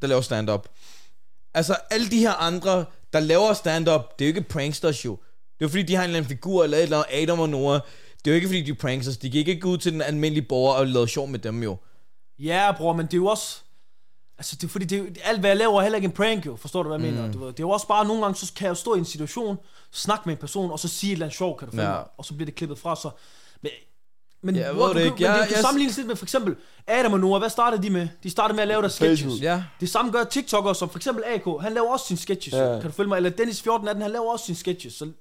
der 0.01 0.08
laver 0.12 0.21
stand-up? 0.29 0.63
Altså, 1.60 1.73
alle 1.95 2.08
de 2.13 2.19
her 2.25 2.34
andre, 2.49 2.75
der 3.13 3.19
laver 3.32 3.53
stand-up, 3.53 4.03
det 4.19 4.25
er 4.25 4.29
jo 4.29 4.36
ikke 4.36 4.49
pranksters 4.56 5.06
jo. 5.06 5.17
Det 5.60 5.65
er 5.65 5.69
fordi, 5.69 5.84
de 5.84 5.95
har 5.95 6.03
en 6.03 6.10
eller 6.10 6.17
anden 6.17 6.29
figur, 6.29 6.63
eller 6.63 6.77
et 6.77 6.84
eller 6.84 6.97
andet 7.03 7.21
Adam 7.23 7.39
og 7.39 7.49
Noah. 7.49 7.79
Det 8.25 8.31
er 8.31 8.33
jo 8.33 8.36
ikke 8.36 8.47
fordi, 8.47 8.62
de 8.62 8.71
er 8.71 8.75
pranksters. 8.75 9.17
De 9.17 9.29
kan 9.31 9.39
ikke 9.47 9.67
ud 9.67 9.77
til 9.77 9.93
den 9.93 10.01
almindelige 10.01 10.45
borger 10.49 10.73
og 10.73 10.88
lave 10.88 11.07
sjov 11.07 11.27
med 11.27 11.39
dem 11.39 11.63
jo. 11.63 11.77
Ja, 12.39 12.71
bror, 12.77 12.93
men 12.93 13.05
det 13.05 13.13
er 13.13 13.17
jo 13.17 13.25
også... 13.25 13.59
Altså, 14.38 14.55
det 14.55 14.63
er 14.63 14.67
fordi, 14.67 14.86
det 14.86 14.99
er 15.23 15.29
alt 15.29 15.39
hvad 15.39 15.49
jeg 15.49 15.57
laver 15.57 15.77
er 15.77 15.81
heller 15.81 15.95
ikke 15.95 16.05
en 16.05 16.12
prank, 16.12 16.45
jo. 16.45 16.55
Forstår 16.55 16.83
du, 16.83 16.89
hvad 16.89 16.99
jeg 16.99 17.09
Mm. 17.12 17.15
mener? 17.17 17.31
Du 17.31 17.39
ved, 17.39 17.47
det 17.47 17.59
er 17.59 17.63
jo 17.63 17.69
også 17.69 17.88
bare, 17.88 18.05
nogle 18.05 18.21
gange, 18.21 18.36
så 18.36 18.51
kan 18.55 18.65
jeg 18.65 18.69
jo 18.69 18.75
stå 18.75 18.95
i 18.95 18.97
en 18.97 19.05
situation, 19.05 19.57
snakke 19.91 20.21
med 20.25 20.33
en 20.33 20.39
person, 20.39 20.71
og 20.71 20.79
så 20.79 20.88
sige 20.88 21.12
et 21.12 21.13
eller 21.13 21.25
andet 21.25 21.38
sjov, 21.38 21.59
kan 21.59 21.67
du 21.69 21.77
Ja. 21.81 21.95
Og 22.17 22.25
så 22.25 22.33
bliver 22.33 22.45
det 22.45 22.55
klippet 22.55 22.79
fra, 22.79 22.95
så... 22.95 23.09
Men, 23.62 23.71
men, 24.43 24.55
Jeg 24.55 24.69
ved 24.69 24.75
bror, 24.75 24.88
det 24.88 24.95
du, 24.95 24.99
ikke. 24.99 25.09
Men 25.12 25.17
det, 25.17 25.23
Jeg- 25.27 25.47
du 25.49 25.53
jeg- 25.53 25.62
sammenlignes 25.62 25.97
lidt 25.97 26.07
med, 26.07 26.15
for 26.15 26.25
eksempel, 26.25 26.55
Adam 26.88 27.13
og 27.13 27.19
Noah, 27.19 27.39
hvad 27.39 27.49
startede 27.49 27.83
de 27.83 27.89
med? 27.89 28.07
De 28.23 28.29
startede 28.29 28.55
med 28.55 28.62
at 28.62 28.67
lave 28.67 28.81
deres 28.81 28.93
sketches. 28.93 29.41
Ja. 29.41 29.63
Det 29.79 29.89
samme 29.89 30.12
gør 30.12 30.23
TikTokere, 30.23 30.75
som 30.75 30.89
for 30.89 30.99
eksempel 30.99 31.23
AK, 31.27 31.43
han 31.62 31.73
laver 31.73 31.91
også 31.91 32.05
sine 32.07 32.17
sketches, 32.19 32.53
Ja. 32.53 32.73
ja. 32.73 32.79
kan 32.79 32.89
du 32.89 32.95
følge 32.95 33.07
mig? 33.09 33.15
Eller 33.17 33.29
Dennis 33.29 33.55
1418, 33.57 34.01
han 34.01 34.12
laver 34.12 34.31
også 34.31 34.45
sine 34.45 34.55
sketches, 34.57 34.93
så... 34.93 35.12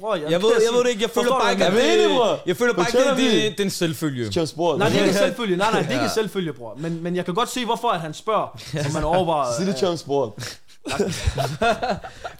Bror, 0.00 0.14
jeg, 0.14 0.30
Jeg 0.30 0.42
ved, 0.42 0.50
jeg 0.50 0.72
ved 0.74 0.84
det 0.84 0.90
ikke. 0.90 1.02
Jeg 1.02 1.10
føler 1.10 1.30
bare 1.30 1.52
ikke, 1.52 1.64
at 1.66 1.72
Er 1.74 2.08
bror? 2.08 2.26
det, 2.26 2.38
jeg 2.46 2.56
føler 2.56 2.72
bare 2.74 2.86
ikke, 2.88 2.98
det, 3.10 3.16
det, 3.16 3.52
det 3.52 3.60
er 3.60 3.64
en 3.64 3.70
selvfølge. 3.70 4.30
Nej, 4.78 4.88
det 4.88 4.98
er 5.00 5.04
ikke 5.04 5.14
selvfølge. 5.18 5.56
Nej, 5.56 5.70
nej, 5.72 5.80
det 5.82 5.90
er 5.90 6.02
ikke 6.02 6.14
selvfølge, 6.14 6.52
bror. 6.52 6.74
Men, 6.78 7.02
men 7.02 7.16
jeg 7.16 7.24
kan 7.24 7.34
godt 7.34 7.48
se, 7.48 7.64
hvorfor 7.64 7.88
at 7.88 8.00
han 8.00 8.14
spørger, 8.14 8.58
om 8.86 8.92
man 8.92 9.04
overvejer... 9.04 9.52
Sig 9.58 9.66
det, 9.66 9.76
Tjern 9.76 9.98
sport. 9.98 10.32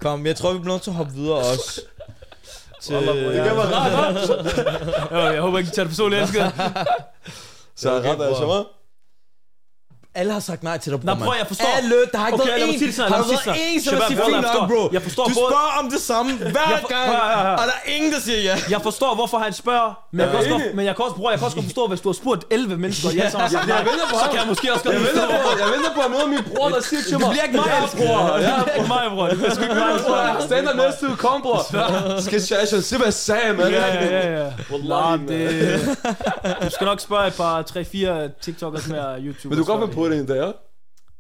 Kom, 0.01 0.27
jeg 0.27 0.37
tror, 0.37 0.53
vi 0.53 0.59
bliver 0.59 0.75
nødt 0.75 0.83
til 0.83 0.91
at 0.91 0.97
hoppe 0.97 1.13
videre 1.13 1.37
også. 1.37 1.81
Til, 2.83 2.95
Det 2.95 3.45
kan 3.45 3.57
være 3.57 3.75
rart, 3.75 5.33
jeg 5.35 5.41
håber 5.43 5.59
ikke, 5.59 5.71
de 5.71 5.75
tager 5.75 5.85
det 5.85 5.91
personligt, 5.91 6.21
jeg 6.21 6.29
elsker. 6.29 6.51
Så 7.77 7.91
er 7.91 8.23
altså, 8.23 8.45
hva'? 8.45 8.82
Alle 10.15 10.33
har 10.33 10.41
sagt 10.41 10.63
nej 10.63 10.79
til 10.79 10.93
dig, 10.93 11.01
bror, 11.01 11.07
mand. 11.15 11.19
prøv, 11.27 11.35
jeg 11.39 11.47
forstår. 11.47 11.69
Alle, 11.77 11.97
der 12.13 12.19
har 12.19 12.27
ikke 12.29 12.35
Okay, 12.43 12.47
været 12.47 12.63
en, 12.63 12.93
har 12.99 13.09
der 13.09 13.25
været 13.47 13.75
en, 13.75 13.81
som 13.83 13.95
har 13.95 14.01
sagt 14.01 14.09
fint 14.09 14.21
jeg 14.21 14.41
nok, 14.41 14.45
forstår. 14.45 14.67
bro. 14.73 14.83
Jeg 14.97 15.03
forstår 15.09 15.25
Du 15.25 15.35
spørger 15.49 15.73
om 15.81 15.87
det 15.95 16.01
samme 16.11 16.31
hver 16.55 16.67
Jeg 16.75 16.79
for- 16.81 16.89
gang, 16.97 17.07
hør, 17.11 17.25
hør, 17.35 17.43
hør. 17.49 17.57
og 17.63 17.65
der 17.71 17.77
er 17.85 17.85
ingen, 17.97 18.11
der 18.15 18.21
siger 18.27 18.39
ja. 18.49 18.57
Jeg 18.75 18.81
forstår, 18.89 19.11
hvorfor 19.15 19.39
han 19.47 19.53
spørger, 19.63 19.91
men 20.11 20.21
jeg, 20.21 20.29
kan 20.31 20.39
også 20.39 20.51
men 20.79 20.85
jeg 20.89 20.95
kan 20.97 21.03
også, 21.05 21.17
bror, 21.17 21.31
jeg 21.31 21.39
kan 21.39 21.47
også 21.49 21.63
forstå, 21.63 21.83
hvis 21.93 22.01
du 22.05 22.09
har 22.09 22.19
spurgt 22.23 22.43
11 22.51 22.77
mennesker, 22.85 23.09
jeg 23.23 23.31
så 23.31 23.39
nej, 23.39 23.49
Jeg 23.77 23.85
venter 23.91 24.07
på 24.13 24.17
så 24.25 24.27
kan 24.33 24.39
jeg 24.43 24.49
måske 24.53 24.73
også 24.75 24.85
godt 24.85 24.95
Jeg 24.97 25.03
forstå, 25.07 25.21
venter 25.21 25.39
på, 25.47 25.51
jeg 25.65 25.69
venter 25.75 25.91
på 25.97 26.01
at 26.07 26.11
møde 26.15 26.27
min 26.35 26.43
bror, 26.51 26.69
der 26.75 26.81
siger 26.91 27.03
til 27.09 27.15
mig. 27.19 27.21
Det 27.21 27.31
bliver 27.35 27.45
ikke 27.49 27.57
mig, 27.57 27.67
Ja, 27.67 27.81
bror. 27.97 28.07
bror. 28.07 28.37
Det 28.37 28.43
Ja, 28.49 28.55
bliver 28.63 28.77
ikke 28.81 28.89
mig, 28.97 29.05
bror. 29.15 29.27
Det 29.33 29.37
bliver 29.39 29.51
ikke 29.63 29.75
mig, 29.85 29.93
bror. 30.07 30.17
bror. 30.37 30.47
Stand 30.49 30.65
up 30.71 30.77
næste 30.85 31.03
uge, 31.09 31.17
kom, 31.27 31.39
bror. 31.47 31.61
Skal 32.27 32.35
jeg 32.51 32.69
se, 32.83 32.97
hvad 32.97 33.07
jeg 33.07 33.15
sagde, 33.29 33.53
man. 33.59 33.67
Ja, 33.73 33.87
ja, 33.87 34.05
ja, 34.17 34.23
ja. 34.43 34.49
Wallahi, 34.73 35.17
Nej, 35.19 35.27
det... 35.29 35.99
Du 36.65 36.71
skal 36.77 36.85
nok 36.93 37.01
spørge 37.01 37.27
et 37.27 37.35
par, 37.43 37.63
3-4 37.63 38.41
TikTokers 38.45 38.87
med 38.89 38.99
YouTube. 39.27 39.49
Men 39.49 39.59
du 39.59 39.65
kan 39.65 39.73
godt 39.75 39.81
være 39.87 39.95
på 40.03 40.09
det 40.09 40.21
en 40.21 40.27
dag, 40.27 40.37
ja? 40.37 40.45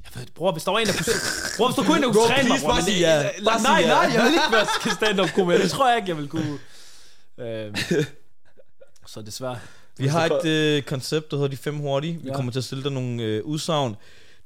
Jeg 0.05 0.11
ved, 0.15 0.27
bror, 0.35 0.53
hvis 0.53 0.65
der 0.65 0.71
var 0.71 0.79
en, 0.79 0.87
der 0.87 0.93
kunne... 0.93 1.13
Bror, 1.57 1.67
hvis 1.69 1.77
der 1.77 1.83
kunne 1.85 1.97
en, 1.97 2.03
der 2.03 2.13
kunne 2.13 2.27
træne 2.29 2.49
mig, 2.49 2.59
bror. 2.61 2.69
bare 2.71 2.83
sig 2.83 2.93
det- 2.93 3.01
ja. 3.01 3.23
Nej, 3.23 3.35
Bare 3.45 3.61
sig 3.61 3.69
nej, 3.71 3.81
ja. 3.81 3.87
nej, 3.87 4.11
jeg 4.15 4.23
vil 4.25 4.33
ikke 4.33 4.53
være 4.53 4.95
stand-up 4.97 5.29
komiker. 5.35 5.61
Det 5.63 5.71
tror 5.71 5.89
jeg 5.89 5.97
ikke, 5.97 6.09
jeg 6.09 6.17
vil 6.17 6.29
kunne. 6.29 6.59
Øhm, 7.41 7.75
så 9.07 9.23
desværre. 9.23 9.59
Vi 9.99 10.07
har 10.07 10.27
et 10.27 10.47
øh, 10.47 10.83
koncept, 10.83 11.31
der 11.31 11.37
hedder 11.37 11.49
de 11.51 11.57
fem 11.57 11.79
hurtige. 11.79 12.19
Vi 12.23 12.29
Ja. 12.29 12.35
kommer 12.35 12.53
til 12.53 12.59
at 12.59 12.65
stille 12.65 12.85
dig 12.85 12.93
nogle 12.93 13.23
øh, 13.23 13.45
udsagn. 13.45 13.97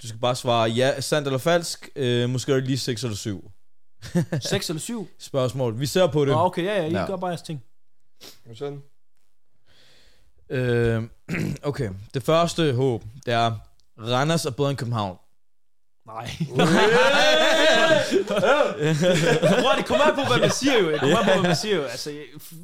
Du 0.02 0.08
skal 0.08 0.20
bare 0.20 0.36
svare 0.36 0.68
ja, 0.70 1.00
sandt 1.00 1.28
eller 1.28 1.38
falsk. 1.38 1.88
Øh, 1.96 2.30
måske 2.30 2.52
er 2.52 2.56
det 2.56 2.64
lige 2.64 2.78
6 2.78 3.04
eller 3.04 3.16
7 3.16 3.50
6 4.42 4.68
eller 4.70 4.80
7? 4.80 5.08
spørgsmål. 5.18 5.80
Vi 5.80 5.86
ser 5.86 6.06
på 6.06 6.24
det. 6.24 6.32
Nå, 6.34 6.40
okay, 6.40 6.64
ja, 6.64 6.76
ja, 6.82 6.88
I 6.88 6.92
Ja. 6.92 7.06
gør 7.06 7.16
bare 7.16 7.28
jeres 7.30 7.42
ting. 7.42 7.62
Sådan. 8.54 8.82
Øh, 10.50 11.02
okay, 11.62 11.90
det 12.14 12.22
første 12.22 12.72
håb, 12.72 13.02
det 13.26 13.34
er, 13.34 13.52
Randers 13.98 14.46
er 14.46 14.50
bedre 14.50 14.70
end 14.70 14.78
København. 14.78 15.16
Nej. 16.06 16.30
Bror, 19.60 19.74
det 19.76 19.86
kommer 19.86 20.04
an 20.04 20.14
på, 20.14 20.20
hvad 20.28 20.40
man 20.40 20.50
siger 20.50 20.78
jo. 20.78 20.90
Det 20.90 21.00
kommer 21.00 21.18
an 21.18 21.24
på, 21.24 21.30
hvad 21.30 21.42
man 21.42 21.56
siger 21.56 21.76
jo. 21.76 21.82
Altså, 21.82 22.14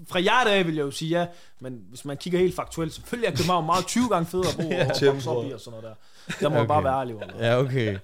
fra 0.09 0.19
hjertet 0.19 0.51
af 0.51 0.67
vil 0.67 0.75
jeg 0.75 0.83
jo 0.83 0.91
sige 0.91 1.21
ja, 1.21 1.27
men 1.61 1.81
hvis 1.89 2.05
man 2.05 2.17
kigger 2.17 2.39
helt 2.39 2.57
faktuelt, 2.57 2.95
selvfølgelig 2.95 3.27
er 3.29 3.37
København 3.37 3.67
meget 3.67 3.87
20 3.87 4.09
gange 4.09 4.27
federe 4.27 4.49
at 4.49 4.57
bo 4.57 4.63
og 4.63 5.15
vokse 5.15 5.31
op 5.31 5.47
i 5.47 5.53
og 5.53 5.61
sådan 5.61 5.81
noget 5.81 5.97
der. 6.29 6.35
Der 6.41 6.49
må 6.49 6.57
okay. 6.57 6.69
bare 6.69 6.85
være 6.85 7.01
ærlig. 7.01 7.17
Ja, 7.39 7.59
okay. 7.59 7.99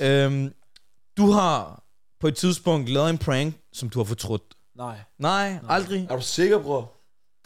øhm, 0.00 0.54
du 1.16 1.30
har 1.30 1.82
på 2.20 2.28
et 2.28 2.36
tidspunkt 2.36 2.88
lavet 2.88 3.10
en 3.10 3.18
prank, 3.18 3.54
som 3.72 3.90
du 3.90 3.98
har 3.98 4.04
fortrudt. 4.04 4.42
Nej. 4.76 4.96
Nej, 5.18 5.58
aldrig. 5.68 6.06
Er 6.10 6.16
du 6.16 6.22
sikker, 6.22 6.62
bror? 6.62 6.92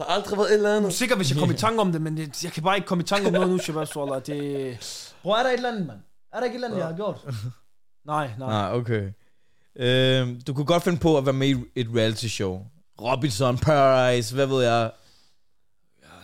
Der 0.03 0.09
har 0.09 0.15
aldrig 0.17 0.39
været 0.39 0.49
et 0.51 0.55
eller 0.55 0.69
Jeg 0.69 0.75
er 0.75 0.81
andet. 0.81 0.95
sikker, 0.95 1.17
hvis 1.17 1.31
jeg 1.31 1.39
kommer 1.39 1.55
i 1.55 1.59
tanke 1.59 1.81
om 1.81 1.93
det, 1.93 2.03
men 2.03 2.17
det, 2.17 2.45
jeg 2.45 2.53
kan 2.53 2.63
bare 2.63 2.77
ikke 2.77 2.87
komme 2.87 3.03
i 3.03 3.07
tanke 3.07 3.27
om 3.27 3.33
noget 3.33 3.49
nu, 3.51 3.59
Shabab 3.59 3.87
Swallah. 3.87 4.23
Det... 4.27 5.15
Bror, 5.23 5.37
er 5.37 5.43
der 5.43 5.51
et 5.51 5.55
eller 5.55 5.69
andet, 5.69 5.87
mand? 5.87 5.99
Er 6.33 6.37
der 6.39 6.45
ikke 6.45 6.55
et 6.55 6.57
eller 6.57 6.69
andet, 6.69 6.79
jeg 6.79 6.87
har 6.87 6.97
gjort? 6.97 7.21
Nej, 8.07 8.31
nej. 8.39 8.49
Nej, 8.49 8.73
okay. 8.79 9.09
Øhm, 9.77 10.41
du 10.47 10.55
kunne 10.55 10.67
godt 10.67 10.83
finde 10.83 10.99
på 10.99 11.19
at 11.19 11.27
være 11.27 11.33
med 11.33 11.49
i 11.49 11.57
et 11.75 11.89
reality 11.97 12.27
show. 12.27 12.61
Robinson, 13.01 13.59
Paradise, 13.59 14.35
hvad 14.35 14.47
ved 14.47 14.63
jeg. 14.65 14.91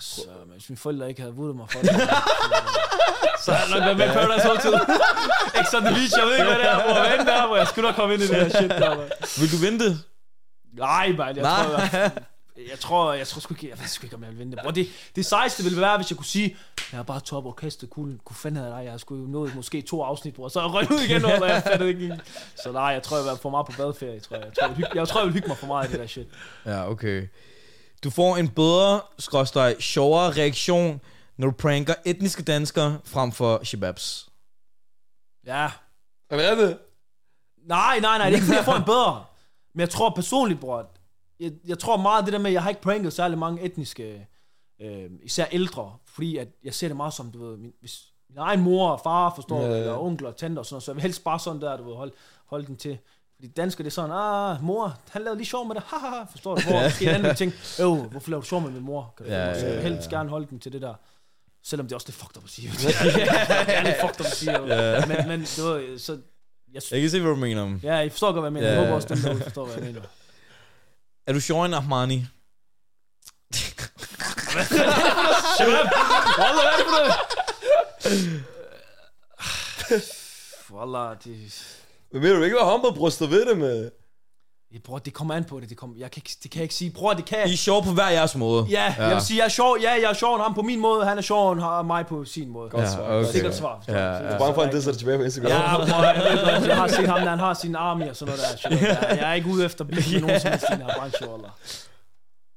Så, 0.00 0.20
men 0.44 0.52
hvis 0.52 0.68
mine 0.68 0.76
forældre 0.76 1.08
ikke 1.08 1.20
havde 1.20 1.34
vundet 1.34 1.56
mig 1.56 1.70
for 1.70 1.80
det, 1.80 1.90
så 3.44 3.52
havde 3.52 3.74
jeg 3.74 3.88
nok 3.88 3.98
været 3.98 3.98
med 3.98 4.06
i 4.06 4.08
Paradise 4.08 4.48
hele 4.48 4.60
tiden. 4.60 4.80
Ikke 5.58 5.70
sådan 5.70 5.94
det 5.94 6.16
jeg 6.16 6.26
ved 6.26 6.32
ikke, 6.32 6.44
hvad 6.44 6.58
det 6.58 6.70
er, 6.70 6.78
bror. 6.82 7.00
Hvad 7.00 7.18
end 7.18 7.26
det 7.26 7.34
er, 7.34 7.46
hvor 7.46 7.56
jeg 7.56 7.66
skulle 7.66 7.86
nok 7.88 7.94
komme 7.96 8.14
ind 8.14 8.22
i 8.22 8.26
det 8.26 8.36
her 8.36 8.48
shit 8.48 8.70
der, 8.70 8.96
man. 8.96 9.10
Vil 9.40 9.52
du 9.52 9.56
vente? 9.66 9.98
Nej, 10.72 11.08
man, 11.18 11.36
jeg 11.36 11.42
Nej. 11.42 11.64
tror, 11.64 11.98
jeg, 11.98 12.12
jeg 12.70 12.78
tror, 12.78 13.12
jeg 13.12 13.28
tror 13.28 13.40
sgu 13.40 13.54
ikke, 13.54 13.68
jeg 13.68 13.78
ved 13.78 13.86
sgu 13.86 14.06
ikke, 14.06 14.16
om 14.16 14.22
jeg 14.22 14.30
vil 14.30 14.38
vinde 14.38 14.52
det. 14.52 14.60
Bror, 14.62 14.70
det, 14.70 14.88
det 15.16 15.26
sejeste 15.26 15.62
ville 15.62 15.80
være, 15.80 15.96
hvis 15.96 16.10
jeg 16.10 16.16
kunne 16.16 16.26
sige, 16.26 16.56
jeg 16.92 16.98
er 16.98 17.02
bare 17.02 17.20
top 17.20 17.46
og 17.46 17.56
kastet 17.56 17.90
kuglen. 17.90 18.20
Kunne 18.24 18.36
fanden 18.36 18.64
have 18.64 18.76
dig, 18.76 18.84
jeg 18.84 19.00
skulle 19.00 19.22
jo 19.22 19.28
nået 19.28 19.54
måske 19.54 19.82
to 19.82 20.02
afsnit, 20.02 20.34
bror. 20.34 20.48
Så 20.48 20.60
er 20.60 20.64
jeg 20.64 20.74
røget 20.74 20.90
ud 20.90 21.00
igen, 21.00 21.24
og 21.24 21.48
jeg 21.48 21.62
fattede 21.62 21.88
ikke. 21.88 22.20
Så 22.62 22.72
nej, 22.72 22.82
jeg 22.82 23.02
tror, 23.02 23.16
jeg 23.16 23.24
vil 23.24 23.28
være 23.28 23.38
for 23.38 23.50
meget 23.50 23.66
på 23.66 23.72
badeferie, 23.76 24.20
tror 24.20 24.36
jeg. 24.36 24.44
Jeg 24.44 24.54
tror, 24.54 24.66
jeg, 24.66 24.76
hygge, 24.76 24.90
jeg, 24.94 25.08
tror, 25.08 25.20
jeg 25.20 25.26
vil 25.26 25.34
hygge 25.34 25.48
mig 25.48 25.56
for 25.56 25.66
meget 25.66 25.88
i 25.88 25.92
det 25.92 26.00
der 26.00 26.06
shit. 26.06 26.26
Ja, 26.66 26.90
okay. 26.90 27.28
Du 28.04 28.10
får 28.10 28.36
en 28.36 28.48
bedre, 28.48 29.00
skråstrej, 29.18 29.80
sjovere 29.80 30.30
reaktion, 30.30 31.00
når 31.36 31.46
du 31.46 31.52
pranker 31.52 31.94
etniske 32.04 32.42
danskere 32.42 32.98
frem 33.04 33.32
for 33.32 33.64
shababs. 33.64 34.28
Ja, 35.46 35.70
Hvad 36.28 36.40
er 36.40 36.54
det? 36.54 36.78
Nej, 37.68 37.98
nej, 38.00 38.18
nej, 38.18 38.30
det 38.30 38.32
er 38.32 38.36
ikke 38.36 38.44
fordi, 38.44 38.56
jeg 38.56 38.64
får 38.64 38.74
en 38.74 38.84
bedre. 38.84 39.24
Men 39.74 39.80
jeg 39.80 39.90
tror 39.90 40.10
personligt, 40.10 40.60
bror, 40.60 40.90
jeg, 41.40 41.52
jeg 41.66 41.78
tror 41.78 41.96
meget 41.96 42.24
det 42.24 42.32
der 42.32 42.38
med, 42.38 42.46
at 42.46 42.52
jeg 42.54 42.62
har 42.62 42.68
ikke 42.70 42.82
pranket 42.82 43.12
særlig 43.12 43.38
mange 43.38 43.62
etniske, 43.62 44.26
øh, 44.80 45.10
især 45.22 45.46
ældre, 45.52 45.96
fordi 46.06 46.36
at 46.36 46.48
jeg 46.64 46.74
ser 46.74 46.88
det 46.88 46.96
meget 46.96 47.14
som, 47.14 47.30
du 47.32 47.46
ved, 47.46 47.56
min, 47.56 47.72
hvis 47.80 48.00
min 48.28 48.38
egen 48.38 48.60
mor 48.60 48.90
og 48.90 49.00
far 49.04 49.32
forstår, 49.34 49.60
Ja, 49.60 49.66
ja, 49.66 49.72
ja. 49.72 49.78
eller 49.78 49.98
onkel 49.98 50.26
og 50.26 50.36
tante 50.36 50.58
og 50.58 50.66
sådan 50.66 50.74
noget, 50.74 50.82
så 50.82 50.90
jeg 50.90 50.96
vil 50.96 51.02
helst 51.02 51.24
bare 51.24 51.38
sådan 51.38 51.60
der, 51.60 51.76
du 51.76 51.88
ved, 51.88 51.96
holde, 51.96 52.12
holde 52.46 52.66
den 52.66 52.76
til. 52.76 52.98
Fordi 53.34 53.48
dansker, 53.48 53.84
det 53.84 53.90
er 53.90 53.94
sådan, 53.94 54.10
ah, 54.12 54.62
mor, 54.64 54.96
han 55.10 55.22
lavede 55.22 55.36
lige 55.38 55.46
sjov 55.46 55.66
med 55.66 55.74
det, 55.74 55.82
haha, 55.92 56.24
forstår 56.30 56.54
du? 56.54 56.60
Hvor 56.70 56.82
måske 56.82 57.04
en 57.04 57.14
anden 57.14 57.34
tænke, 57.36 57.56
øh, 57.82 57.86
hvorfor 58.10 58.30
laver 58.30 58.40
du 58.40 58.46
sjov 58.46 58.60
med 58.60 58.70
min 58.70 58.82
mor? 58.82 59.14
Kan 59.16 59.26
du 59.26 59.32
Ja, 59.32 59.48
ja, 59.48 59.64
vil 59.66 59.74
ja, 59.74 59.80
helst 59.80 60.10
gerne 60.10 60.28
holde 60.30 60.46
den 60.50 60.60
til 60.60 60.72
det 60.72 60.82
der. 60.82 60.94
Selvom 61.64 61.86
det 61.86 61.92
er 61.92 61.96
også 61.96 62.08
lidt 62.08 62.16
fucked 62.16 62.36
up 62.36 62.44
at 62.44 62.50
sige. 62.50 62.68
det 63.66 63.76
er 63.76 63.82
lidt 63.84 63.96
fucked 64.00 64.20
up 64.20 64.26
at 64.26 64.32
sige. 64.32 64.74
Ja. 64.74 65.06
Men, 65.06 65.28
men 65.28 65.40
du 65.56 65.62
ved, 65.62 65.98
så 65.98 66.12
jeg, 66.72 66.82
Jeg 66.90 67.00
kan 67.00 67.10
se, 67.10 67.20
hvad 67.20 67.30
du 67.30 67.36
mener. 67.36 67.78
Ja, 67.82 68.00
I 68.00 68.08
forstår 68.08 68.32
godt, 68.32 68.42
hvad 68.42 68.46
jeg 68.46 68.52
mener. 68.52 68.66
Ja, 68.66 68.72
Jeg 68.72 68.78
håber 68.80 68.88
ja. 68.90 68.94
også, 68.94 69.14
derude 69.14 69.42
forstår, 69.42 69.64
hvad 69.66 69.74
jeg 69.74 69.84
mener. 69.84 70.00
Er 71.28 71.32
du 71.32 71.40
sjovere 71.40 71.66
end 71.66 71.74
Ahmani? 71.74 72.26
Shabab! 75.56 75.86
Wallah, 76.38 76.62
hvad 76.64 76.72
er 76.72 76.76
det 76.76 76.86
for 76.86 76.94
noget? 76.96 77.12
Wallah, 80.70 81.16
det... 81.24 81.34
Men 82.12 82.22
mener 82.22 82.36
du 82.36 82.42
ikke, 82.42 82.56
være 82.56 82.78
humble? 82.78 83.10
Stå 83.10 83.26
ved 83.26 83.46
det 83.46 83.58
med. 83.58 83.90
Ja, 84.74 84.78
Bror, 84.84 84.98
det 84.98 85.14
kommer 85.14 85.34
an 85.34 85.44
på 85.44 85.60
det. 85.60 85.68
Det, 85.68 85.76
kommer, 85.76 85.96
jeg 85.98 86.10
kan 86.10 86.20
ikke, 86.20 86.30
det 86.42 86.50
kan 86.50 86.58
jeg 86.58 86.62
ikke 86.62 86.74
sige. 86.74 86.90
Bror, 86.90 87.12
det 87.14 87.24
kan 87.24 87.38
jeg. 87.38 87.48
I 87.48 87.52
er 87.52 87.56
sjove 87.56 87.82
på 87.82 87.90
hver 87.92 88.08
jeres 88.08 88.36
måde. 88.36 88.66
Ja, 88.70 88.94
jeg 88.98 89.14
vil 89.14 89.22
sige, 89.22 89.38
jeg 89.38 89.44
er 89.44 89.48
sjov. 89.48 89.76
Ja, 89.82 89.90
jeg 89.90 90.02
er 90.10 90.12
sjov 90.12 90.34
end 90.34 90.42
ham 90.42 90.54
på 90.54 90.62
min 90.62 90.80
måde. 90.80 91.04
Han 91.04 91.18
er 91.18 91.22
sjov 91.22 91.52
end 91.52 91.60
ham- 91.60 91.86
mig 91.86 92.06
på 92.06 92.24
sin 92.24 92.48
måde. 92.48 92.70
Godt 92.70 92.82
Ja, 92.84 92.90
svar. 92.94 93.18
okay. 93.18 93.30
Sikkert 93.32 93.56
svar. 93.56 93.76
forstår 93.76 93.94
Ja, 93.94 94.00
du? 94.00 94.04
ja. 94.06 94.12
Jeg 94.12 94.34
er 94.34 94.38
bange 94.38 94.54
for, 94.54 94.62
at 94.62 94.66
han 94.68 94.74
disser 94.76 94.90
dig 94.90 94.98
tilbage 94.98 95.18
på 95.18 95.24
Instagram. 95.24 95.50
Ja, 95.50 95.76
bror, 95.76 96.02
jeg, 96.02 96.22
ved 96.32 96.54
godt, 96.54 96.68
jeg 96.68 96.76
har 96.76 96.88
set 96.88 97.08
ham, 97.08 97.20
når 97.20 97.28
han 97.30 97.38
har 97.38 97.54
sin 97.54 97.74
army 97.76 98.08
og 98.08 98.16
sådan 98.16 98.34
noget 98.34 98.50
der. 98.62 98.70
shit. 98.70 98.88
Jeg, 98.88 99.16
jeg 99.20 99.30
er 99.30 99.34
ikke 99.34 99.48
ude 99.48 99.64
efter 99.64 99.84
at 99.84 99.88
blive 99.90 100.02
med 100.12 100.20
nogen 100.20 100.40
som 100.40 100.50
helst 100.50 100.64
i 100.70 100.72
den 100.72 100.82
her 100.82 100.94
branche, 100.98 101.28
Wallah. 101.30 101.50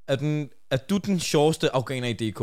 Er, 0.08 0.16
den, 0.16 0.50
er 0.72 0.78
du 0.78 0.98
den 0.98 1.20
sjoveste 1.20 1.76
afghaner 1.76 2.08
i 2.08 2.14
DK? 2.14 2.42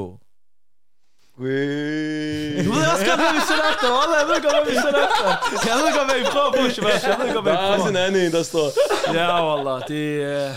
Du 1.38 1.44
ved 1.44 2.84
også 2.92 3.04
godt, 3.10 3.20
hvad 3.22 3.32
vi 3.38 3.42
sætter 3.50 3.66
efter, 3.72 3.88
Wallah. 3.96 4.16
Jeg 4.22 4.28
ved 4.32 4.38
godt, 4.42 4.54
hvad 4.56 4.66
vi 4.72 4.76
sætter 4.84 5.02
efter. 5.08 5.26
Jeg 5.70 5.76
ved 5.82 5.90
godt, 5.96 6.06
hvad 6.10 6.18
I 6.20 6.24
prøver 6.34 6.52
på, 6.58 6.62
Shabab. 6.74 7.02
Jeg 7.10 7.16
ved 7.26 7.34
godt, 7.34 7.44
hvad 7.44 7.52
Der 7.52 7.60
I 7.60 7.64
er 7.64 7.68
også 7.72 7.84
prøver. 7.84 7.88
en 7.90 7.96
anden 7.96 8.26
en, 8.26 8.32
der 8.32 8.42
står. 8.42 8.66
Ja, 9.14 9.26
Wallah, 9.46 9.82
det 9.88 10.22
er... 10.22 10.52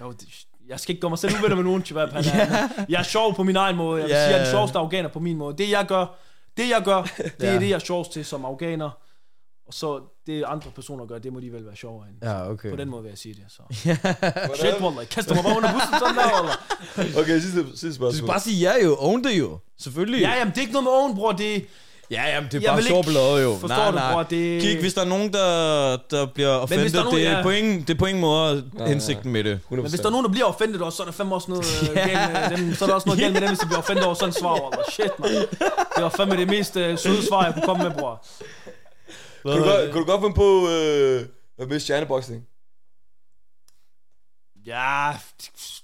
jo, 0.00 0.12
det, 0.12 0.26
jeg 0.68 0.80
skal 0.80 0.92
ikke 0.92 1.00
gå 1.00 1.08
mig 1.08 1.18
selv 1.18 1.32
uvenner 1.38 1.56
med 1.56 1.64
nogen, 1.64 1.84
Shabab. 1.84 2.08
Han 2.12 2.24
er, 2.24 2.28
han, 2.30 2.70
jeg 2.88 2.98
er 2.98 3.02
sjov 3.02 3.34
på 3.34 3.42
min 3.42 3.56
egen 3.56 3.76
måde. 3.76 4.00
Jeg 4.00 4.08
vil 4.08 4.14
Ja, 4.14 4.20
sige, 4.24 4.30
jeg 4.30 4.38
er 4.40 4.44
den 4.44 4.52
sjoveste 4.52 4.78
afghaner 4.78 5.08
på 5.08 5.20
min 5.20 5.36
måde. 5.36 5.56
Det 5.58 5.70
jeg 5.70 5.86
gør, 5.86 6.06
det 6.56 6.68
jeg 6.70 6.82
gør, 6.84 7.02
det 7.40 7.48
er 7.48 7.58
det, 7.58 7.68
jeg 7.68 7.74
er 7.74 7.78
sjovest 7.78 8.12
til 8.12 8.24
som 8.24 8.44
afghaner. 8.44 8.90
Og 9.66 9.74
så 9.74 10.00
det 10.26 10.44
andre 10.46 10.70
personer 10.74 11.06
gør, 11.06 11.18
det 11.18 11.32
må 11.32 11.40
de 11.40 11.52
vel 11.52 11.66
være 11.66 11.76
sjovere 11.76 12.06
end. 12.08 12.16
Ja, 12.30 12.50
okay. 12.50 12.70
På 12.70 12.76
den 12.76 12.88
måde 12.88 13.02
vil 13.02 13.08
jeg 13.08 13.18
sige 13.18 13.34
det. 13.34 13.44
Så. 13.48 13.62
Shit, 14.60 14.80
Wallah. 14.80 15.06
Kaster 15.08 15.34
mig 15.34 15.44
bare 15.44 15.56
under 15.56 15.72
bussen 15.72 15.94
sådan 15.98 16.16
der, 16.16 16.32
Wallah. 16.34 17.16
Okay, 17.20 17.40
sidste, 17.40 17.64
sidste 17.64 17.88
Du 17.88 17.94
spørgsmål. 17.94 18.14
skal 18.16 18.26
bare 18.26 18.40
sige 18.40 18.60
ja 18.60 18.84
jo, 18.84 18.96
own 18.98 19.24
det 19.24 19.38
jo. 19.38 19.58
Selvfølgelig. 19.80 20.20
Ja, 20.20 20.30
jamen, 20.38 20.50
det 20.50 20.58
er 20.58 20.62
ikke 20.62 20.72
noget 20.72 20.84
med 20.84 20.92
oven, 20.92 21.14
bror. 21.14 21.32
Det, 21.32 21.66
ja 22.10 22.22
jamen, 22.34 22.48
det 22.52 22.56
er 22.56 22.60
Jeg 22.60 22.68
bare 22.68 22.76
vil 22.76 22.84
sjov 22.86 22.98
ikke- 22.98 23.06
ballade 23.06 23.42
jo. 23.42 23.56
forstår 23.60 23.76
nej, 23.76 23.90
du, 23.90 23.96
nej. 23.96 24.12
bror, 24.12 24.22
det- 24.22 24.62
Kig, 24.62 24.80
hvis 24.80 24.94
der 24.94 25.00
er 25.00 25.04
nogen, 25.04 25.32
der, 25.32 25.96
der 26.10 26.26
bliver 26.26 26.48
offended, 26.48 26.84
hvis 26.84 26.92
der 26.92 26.98
er 27.00 27.04
nogen- 27.04 27.18
det, 27.18 27.26
er 27.26 27.36
ja. 27.36 27.42
på 27.42 27.50
ingen, 27.50 27.80
det 27.80 27.90
er 27.90 27.98
på 27.98 28.06
ingen 28.06 28.20
måde 28.20 28.70
nej. 28.74 28.88
hensigten 28.88 29.32
med 29.32 29.44
det. 29.44 29.60
100%. 29.70 29.70
men 29.70 29.80
hvis 29.90 30.00
der 30.00 30.06
er 30.06 30.10
nogen, 30.10 30.24
der 30.26 30.30
bliver 30.32 30.46
offended 30.46 30.80
også, 30.80 30.96
så 30.96 31.02
er 31.02 31.04
der 31.06 31.12
fandme 31.12 31.34
også 31.34 31.50
noget 31.50 31.64
øh, 31.90 31.94
galt 31.94 32.50
med 32.50 32.56
dem. 32.58 32.74
Så 32.74 32.84
er 32.84 32.86
der 32.88 32.94
også 32.94 33.08
noget 33.08 33.20
galt 33.20 33.32
med 33.32 33.40
dem, 33.40 33.48
hvis 33.48 33.58
de 33.58 33.66
bliver 33.66 33.78
offended 33.78 34.04
over 34.04 34.14
sådan 34.14 34.28
et 34.28 34.34
svar, 34.38 34.52
Wallah. 34.62 34.84
Shit, 34.92 35.18
man. 35.18 35.30
Det 35.96 36.02
var 36.04 36.08
fandme 36.08 36.36
det 36.36 36.48
mest 36.48 36.76
øh, 36.76 36.98
søde 36.98 37.26
svar, 37.26 37.44
jeg 37.44 37.52
kunne 37.54 37.66
komme 37.66 37.82
med, 37.84 37.90
bror. 37.98 38.24
Kunne 39.42 39.58
du, 39.58 39.64
godt, 39.64 39.92
kunne 39.92 40.04
du 40.04 40.10
godt 40.10 40.20
finde 40.20 40.34
på 40.34 40.68
øh, 40.68 41.26
at 41.58 41.68
med 41.68 41.80
stjerneboksning? 41.80 42.46
Ja, 44.66 45.12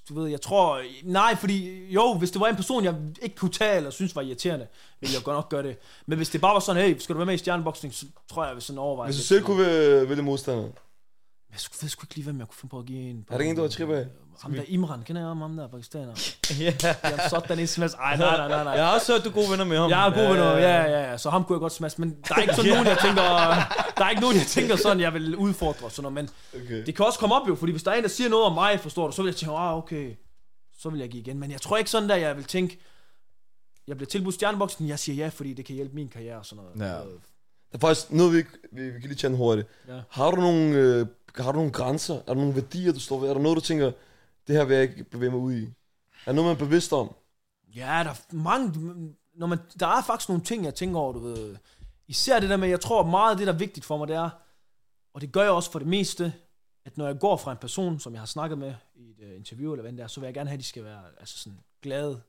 du 0.09 0.21
ved, 0.21 0.29
jeg 0.29 0.41
tror... 0.41 0.83
Nej, 1.03 1.37
fordi 1.37 1.87
jo, 1.93 2.15
hvis 2.15 2.31
det 2.31 2.41
var 2.41 2.47
en 2.47 2.57
person, 2.57 2.85
jeg 2.85 2.95
ikke 3.23 3.37
kunne 3.37 3.51
tage, 3.51 3.77
eller 3.77 3.91
synes 3.91 4.17
var 4.17 4.23
irriterende, 4.23 4.67
ville 5.01 5.15
jeg 5.15 5.23
godt 5.23 5.37
nok 5.37 5.49
gøre 5.49 5.63
det. 5.63 5.77
Men 6.07 6.17
hvis 6.17 6.29
det 6.29 6.41
bare 6.41 6.55
var 6.55 6.61
sådan, 6.61 6.83
hey, 6.83 6.99
skal 6.99 7.15
du 7.15 7.19
være 7.19 7.27
med 7.27 7.35
i 7.35 7.39
stjerneboksning, 7.39 7.95
så 7.95 8.07
tror 8.31 8.43
jeg, 8.43 8.49
jeg 8.49 8.55
vil 8.55 8.63
sådan 8.63 8.79
overveje 8.79 9.09
Hvis 9.09 9.17
du 9.17 9.23
selv 9.23 9.43
kunne 9.43 9.67
vælge, 9.67 10.09
vælge 10.09 10.23
modstander. 10.23 10.69
Jeg 11.59 11.63
sku- 11.63 11.79
ved 11.83 11.89
sgu 11.89 12.05
ikke 12.05 12.15
lige, 12.15 12.25
hvem 12.25 12.39
jeg 12.39 12.47
kunne 12.49 12.57
finde 12.57 12.71
på 12.71 12.79
at 12.79 12.87
give 12.87 12.99
en. 13.11 13.27
Er 13.31 13.35
der 13.37 13.41
ingen, 13.45 13.57
du 13.57 13.63
har 13.63 13.69
trip 13.69 13.89
af? 13.91 14.07
Ham 14.43 14.53
der 14.53 14.63
Imran, 14.69 15.03
kender 15.03 15.23
jeg 15.23 15.29
ham, 15.29 15.41
ham 15.41 15.57
der 15.57 15.69
pakistaner? 15.69 16.13
Ja. 16.61 16.73
Jamen, 17.05 17.21
sådan 17.31 17.59
en 17.59 17.67
smash. 17.67 17.97
Ej, 17.97 18.17
nej, 18.17 18.37
nej, 18.37 18.49
nej, 18.49 18.65
nej. 18.65 18.73
Jeg 18.73 18.87
har 18.87 18.95
også 18.95 19.13
hørt, 19.13 19.25
du 19.25 19.29
er 19.29 19.33
gode 19.33 19.51
venner 19.51 19.65
med 19.65 19.79
ham. 19.79 19.91
Jeg 19.91 20.07
er 20.09 20.11
god 20.15 20.29
venner, 20.29 20.51
ja, 20.57 20.83
ja, 20.83 21.11
ja, 21.11 21.17
så 21.19 21.31
ham 21.31 21.45
kunne 21.45 21.57
jeg 21.57 21.61
godt 21.61 21.73
smash, 21.73 22.01
men 22.01 22.17
der 22.29 22.35
er 22.35 22.41
ikke 22.41 22.55
sådan 22.55 22.71
nogen, 22.75 22.87
jeg 22.87 22.99
tænker, 23.03 23.23
der 23.99 24.05
er 24.05 24.11
ikke 24.11 24.23
nogen, 24.23 24.37
jeg 24.37 24.47
tænker 24.47 24.77
sådan, 24.77 25.01
jeg 25.01 25.15
vil 25.15 25.37
udfordre 25.37 25.85
og 25.87 25.93
sådan 25.93 26.13
noget, 26.13 26.15
men 26.55 26.63
Okay. 26.65 26.87
det 26.87 26.95
kan 26.97 27.07
også 27.07 27.19
komme 27.19 27.35
op 27.35 27.49
jo, 27.49 27.55
fordi 27.55 27.73
hvis 27.73 27.83
der 27.83 27.91
er 27.91 27.95
en, 27.95 28.03
der 28.03 28.09
siger 28.09 28.31
noget 28.31 28.47
om 28.47 28.53
mig, 28.53 28.81
forstår 28.81 29.07
du, 29.07 29.13
så 29.13 29.23
vil 29.23 29.29
jeg 29.29 29.37
tænke, 29.37 29.55
ah, 29.55 29.77
okay, 29.77 30.15
så 30.79 30.89
vil 30.91 31.01
jeg 31.01 31.09
give 31.09 31.21
igen, 31.23 31.39
men 31.39 31.51
jeg 31.51 31.61
tror 31.61 31.77
ikke 31.77 31.91
sådan 31.91 32.09
der, 32.09 32.17
jeg 32.17 32.37
vil 32.37 32.45
tænke, 32.45 32.79
jeg 33.89 33.97
bliver 33.97 34.09
tilbudt 34.09 34.35
stjerneboksen, 34.35 34.89
jeg 34.89 34.99
siger 34.99 35.25
ja, 35.25 35.29
fordi 35.29 35.53
det 35.55 35.65
kan 35.65 35.75
hjælpe 35.75 35.95
min 35.95 36.09
karriere 36.09 36.37
og 36.39 36.47
sådan 36.47 36.65
noget. 36.77 36.91
Ja. 36.93 36.97
Der 36.97 37.05
er 37.73 37.79
faktisk 37.79 38.11
noget, 38.13 38.33
vi, 38.33 38.45
vi, 38.73 38.85
vi 38.91 39.01
kan 39.01 39.09
lige 39.09 39.15
tjene 39.15 39.37
hurtigt. 39.37 39.69
Ja. 39.89 40.01
Har 40.11 40.31
du 40.31 40.37
nogle, 40.41 40.75
øh, 40.77 41.07
har 41.37 41.53
du 41.53 41.59
nogle 41.59 41.72
grænser? 41.72 42.14
Er 42.14 42.22
der 42.26 42.35
nogle 42.35 42.55
værdier, 42.55 42.93
du 42.93 43.01
står 43.01 43.18
ved? 43.20 43.29
Er 43.29 43.35
der 43.35 43.41
noget, 43.41 43.57
du 43.57 43.61
tænker, 43.61 43.93
det 44.47 44.57
her 44.57 44.64
vil 44.64 44.74
jeg 44.74 44.83
ikke 44.83 45.05
bevæge 45.05 45.31
mig 45.31 45.41
ud 45.41 45.53
i? 45.55 45.62
Er 45.64 45.68
der 46.26 46.33
noget, 46.33 46.49
man 46.49 46.57
er 46.57 46.68
bevidst 46.68 46.93
om? 46.93 47.14
Ja, 47.76 48.03
der 48.05 48.11
er 48.11 48.35
mange, 48.35 48.72
når 49.35 49.47
man, 49.47 49.59
der 49.81 49.87
er 49.87 50.03
faktisk 50.03 50.29
nogle 50.29 50.45
ting, 50.45 50.64
jeg 50.64 50.74
tænker 50.74 50.99
over, 51.01 51.12
du 51.12 51.18
ved, 51.18 51.57
især 52.07 52.41
det 52.41 52.51
der 52.51 52.57
med, 52.57 52.68
jeg 52.68 52.81
tror 52.81 53.07
meget 53.07 53.31
af 53.31 53.37
det, 53.37 53.47
der 53.47 53.53
er 53.53 53.57
vigtigt 53.59 53.87
for 53.87 53.97
mig, 53.97 54.09
det 54.09 54.16
er, 54.16 54.31
og 55.14 55.20
det 55.20 55.33
gør 55.33 55.43
jeg 55.43 55.51
også 55.51 55.72
for 55.72 55.79
det 55.79 55.89
meste, 55.89 56.33
at 56.85 56.99
når 56.99 57.07
jeg 57.07 57.18
går 57.18 57.37
fra 57.37 57.53
en 57.53 57.59
person, 57.59 58.01
som 58.01 58.12
jeg 58.12 58.20
har 58.20 58.26
snakket 58.26 58.59
med 58.59 58.74
i 58.95 59.11
et 59.11 59.16
uh, 59.18 59.37
interview, 59.37 59.72
eller 59.72 59.83
hvad 59.83 59.93
det 59.93 60.01
er, 60.01 60.07
så 60.07 60.20
vil 60.20 60.26
jeg 60.26 60.35
gerne 60.35 60.49
have, 60.51 60.55
at 60.55 60.61
de 60.61 60.64
skal 60.64 60.85
være 60.85 61.03
altså 61.20 61.39
sådan, 61.39 61.59
glade 61.83 62.20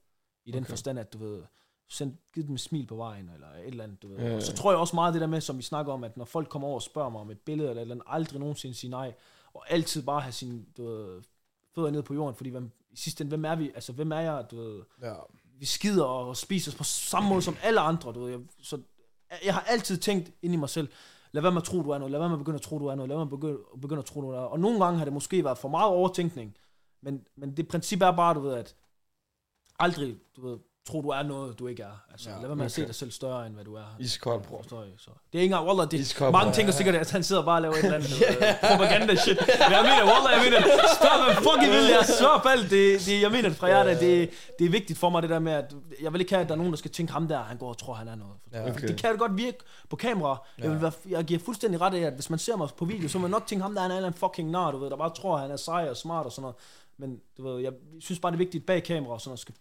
i 0.45 0.51
den 0.51 0.63
Okay. 0.63 0.69
forstand, 0.69 0.99
at 0.99 1.13
du 1.13 1.17
ved, 1.17 1.43
send, 1.89 2.17
giv 2.33 2.43
dem 2.47 2.53
et 2.53 2.59
smil 2.59 2.87
på 2.87 2.95
vejen, 2.95 3.29
eller 3.33 3.47
et 3.47 3.67
eller 3.67 3.83
andet, 3.83 4.01
du 4.01 4.07
ved. 4.07 4.17
Ja, 4.17 4.27
ja. 4.27 4.35
Og 4.35 4.41
så 4.41 4.53
tror 4.53 4.71
jeg 4.71 4.79
også 4.79 4.95
meget 4.95 5.13
det 5.13 5.21
der 5.21 5.27
med, 5.27 5.41
som 5.41 5.57
vi 5.57 5.63
snakker 5.63 5.93
om, 5.93 6.03
at 6.03 6.17
når 6.17 6.25
folk 6.25 6.49
kommer 6.49 6.67
over 6.67 6.75
og 6.75 6.81
spørger 6.81 7.09
mig 7.09 7.21
om 7.21 7.31
et 7.31 7.39
billede, 7.39 7.69
eller 7.69 7.81
et 7.81 7.85
eller 7.85 7.95
andet, 7.95 8.05
aldrig 8.07 8.39
nogensinde 8.39 8.75
sige 8.75 8.91
nej, 8.91 9.13
og 9.53 9.71
altid 9.71 10.03
bare 10.03 10.21
have 10.21 10.31
sine, 10.31 10.65
du 10.77 10.85
ved, 10.85 11.21
fødder 11.75 11.91
ned 11.91 12.03
på 12.03 12.13
jorden, 12.13 12.35
fordi 12.35 12.49
hvem, 12.49 12.71
i 12.91 12.97
sidste 12.97 13.21
ende, 13.21 13.29
hvem 13.29 13.45
er 13.45 13.55
vi, 13.55 13.71
altså 13.75 13.93
hvem 13.93 14.11
er 14.11 14.19
jeg, 14.19 14.45
du 14.51 14.55
ved, 14.55 14.81
Ja. 15.01 15.13
vi 15.59 15.65
skider 15.65 16.03
og 16.05 16.37
spiser 16.37 16.77
på 16.77 16.83
samme 16.83 17.29
måde 17.29 17.41
som 17.41 17.55
alle 17.63 17.79
andre, 17.79 18.13
du 18.13 18.19
ved. 18.19 18.29
Jeg, 18.31 18.39
så 18.61 18.81
jeg 19.45 19.53
har 19.53 19.61
altid 19.61 19.97
tænkt 19.97 20.31
ind 20.41 20.53
i 20.53 20.57
mig 20.57 20.69
selv, 20.69 20.87
lad 21.31 21.41
være 21.41 21.51
med 21.51 21.61
at 21.61 21.65
tro, 21.65 21.81
du 21.83 21.89
er 21.89 21.97
noget, 21.97 22.11
lad 22.11 22.19
være 22.19 22.29
med 22.29 22.35
at 22.35 22.39
begynde 22.39 22.55
at 22.55 22.61
tro, 22.61 22.79
du 22.79 22.85
er 22.85 22.95
noget, 22.95 23.09
lad 23.09 23.17
være 23.17 23.25
med 23.25 23.33
at 23.33 23.39
begynde, 23.39 23.57
begynde 23.81 23.99
at 23.99 24.05
tro, 24.05 24.21
du 24.21 24.29
er 24.29 24.37
Og 24.39 24.59
nogle 24.59 24.83
gange 24.85 24.97
har 24.97 25.05
det 25.05 25.13
måske 25.13 25.43
været 25.43 25.57
for 25.57 25.69
meget 25.69 25.87
overtænkning, 25.91 26.55
men, 27.01 27.27
men 27.35 27.57
det 27.57 27.67
princip 27.67 28.01
er 28.01 28.11
bare, 28.11 28.33
du 28.33 28.39
ved, 28.39 28.53
at 28.53 28.75
aldrig, 29.79 30.17
du 30.35 30.47
ved, 30.49 30.57
tro, 30.89 31.01
du 31.01 31.07
er 31.07 31.23
noget, 31.23 31.59
du 31.59 31.67
ikke 31.67 31.83
er. 31.83 31.97
Altså, 32.11 32.29
ja, 32.29 32.35
lad 32.35 32.47
være 32.47 32.55
med 32.55 32.65
at 32.65 32.71
se 32.71 32.85
dig 32.85 32.95
selv 32.95 33.11
større, 33.11 33.45
end 33.45 33.53
hvad 33.55 33.65
du 33.65 33.75
er. 33.75 33.95
Iskold, 33.99 34.43
bror. 34.43 34.57
Forstår? 34.57 34.85
Så. 34.97 35.11
Det 35.31 35.39
er 35.39 35.41
ikke 35.43 35.53
engang, 35.53 35.67
Wallah, 35.67 35.91
det, 35.91 35.99
Iskold, 35.99 36.31
mange 36.31 36.53
tænker 36.53 36.73
sikkert, 36.73 36.95
at 36.95 37.11
han 37.11 37.23
sidder 37.23 37.43
bare 37.43 37.57
og 37.57 37.61
laver 37.61 37.75
et 37.75 37.83
eller 37.83 37.95
andet 37.95 38.09
yeah. 38.09 38.55
propaganda 38.71 39.15
shit. 39.15 39.37
Men 39.39 39.71
jeg 39.77 39.83
mener, 39.89 40.03
Wallah, 40.11 40.31
jeg 40.35 40.41
mener, 40.45 40.59
spørg 40.97 41.17
hvad 41.25 41.35
fuck 41.35 41.59
I 41.67 41.69
vil, 41.75 41.85
jeg 41.97 42.05
svær 42.19 42.39
på 42.43 42.49
alt. 42.49 42.69
Det, 42.71 43.05
det, 43.05 43.21
jeg 43.21 43.31
mener 43.31 43.49
det 43.49 43.57
fra 43.57 43.67
hjertet, 43.67 43.99
det, 43.99 44.29
det 44.59 44.65
er 44.65 44.71
vigtigt 44.79 44.99
for 44.99 45.09
mig, 45.09 45.21
det 45.21 45.29
der 45.29 45.39
med, 45.39 45.51
at 45.51 45.75
jeg 46.01 46.13
vil 46.13 46.21
ikke 46.21 46.33
have, 46.33 46.41
at 46.41 46.47
der 46.49 46.53
er 46.53 46.61
nogen, 46.63 46.73
der 46.73 46.77
skal 46.77 46.91
tænke 46.91 47.13
ham 47.13 47.27
der, 47.27 47.39
han 47.51 47.57
går 47.57 47.69
og 47.69 47.77
tror, 47.77 47.93
han 47.93 48.07
er 48.07 48.15
noget. 48.15 48.35
Ja. 48.53 48.71
Okay. 48.71 48.87
Det 48.87 48.97
kan 49.01 49.17
godt 49.17 49.37
virke 49.37 49.57
på 49.89 49.95
kamera. 49.95 50.45
Jeg, 50.57 50.71
vil 50.71 50.81
være, 50.81 50.91
jeg 51.09 51.23
giver 51.23 51.39
fuldstændig 51.39 51.81
ret 51.81 51.93
af, 51.93 52.01
at 52.01 52.13
hvis 52.13 52.29
man 52.29 52.39
ser 52.39 52.55
mig 52.55 52.69
på 52.77 52.85
video, 52.85 53.09
så 53.09 53.17
vil 53.17 53.21
man 53.21 53.31
nok 53.31 53.47
tænke 53.47 53.61
ham 53.61 53.73
der, 53.73 53.81
han 53.81 53.91
er 53.91 53.95
en 53.95 53.97
eller 53.97 54.07
anden 54.07 54.19
fucking 54.19 54.49
nar, 54.49 54.71
du 54.71 54.77
ved, 54.77 54.89
der 54.89 54.97
bare 54.97 55.13
tror, 55.13 55.37
han 55.37 55.51
er 55.51 55.57
sej 55.57 55.87
og 55.89 55.97
smart 55.97 56.25
og 56.25 56.31
sådan 56.31 56.41
noget. 56.41 56.55
Men 56.97 57.19
du 57.37 57.43
ved, 57.47 57.61
jeg 57.61 57.73
synes 57.99 58.19
bare, 58.19 58.31
det 58.31 58.35
er 58.35 58.45
vigtigt 58.45 58.65
bag 58.65 58.83
kamera 58.83 59.13
og 59.13 59.21
sådan 59.21 59.29
noget, 59.29 59.39
skal, 59.39 59.55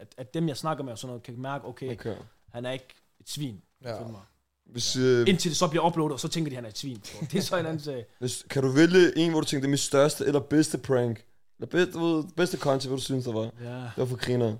at, 0.00 0.14
at 0.16 0.34
dem, 0.34 0.48
jeg 0.48 0.56
snakker 0.56 0.84
med 0.84 0.92
og 0.92 0.98
sådan 0.98 1.08
noget, 1.08 1.22
kan 1.22 1.38
mærke, 1.40 1.64
okay, 1.64 1.92
Okay. 1.92 2.16
han 2.52 2.64
er 2.66 2.70
ikke 2.70 2.94
et 3.20 3.28
svin. 3.30 3.62
Ja. 3.84 4.00
Mig. 4.00 4.20
Hvis, 4.64 4.96
øh, 4.96 5.28
Indtil 5.28 5.50
det 5.50 5.56
så 5.56 5.68
bliver 5.68 5.86
uploadet, 5.86 6.12
og 6.12 6.20
så 6.20 6.28
tænker 6.28 6.48
de, 6.50 6.54
han 6.54 6.64
er 6.64 6.68
et 6.68 6.78
svin. 6.78 7.04
Så 7.04 7.12
Det 7.32 7.34
er 7.38 7.42
så 7.42 7.56
en 7.56 7.66
anden 7.66 7.82
sag. 7.82 8.06
hvis, 8.20 8.46
kan 8.50 8.62
du 8.62 8.68
vælge 8.70 9.18
en, 9.18 9.30
hvor 9.30 9.40
du 9.40 9.46
tænker, 9.46 9.60
det 9.60 9.66
er 9.66 9.70
min 9.70 9.78
største 9.78 10.24
eller 10.24 10.40
bedste 10.40 10.78
prank? 10.78 11.24
Eller 11.58 11.66
bedste, 11.70 11.98
ved, 12.00 12.24
bedste 12.36 12.58
content, 12.58 12.86
hvad 12.90 12.98
du 12.98 13.04
synes, 13.04 13.24
der 13.24 13.32
var? 13.32 13.40
Det 13.40 13.52
Ja. 13.60 13.90
var 13.96 14.04
for 14.04 14.16
griner. 14.16 14.56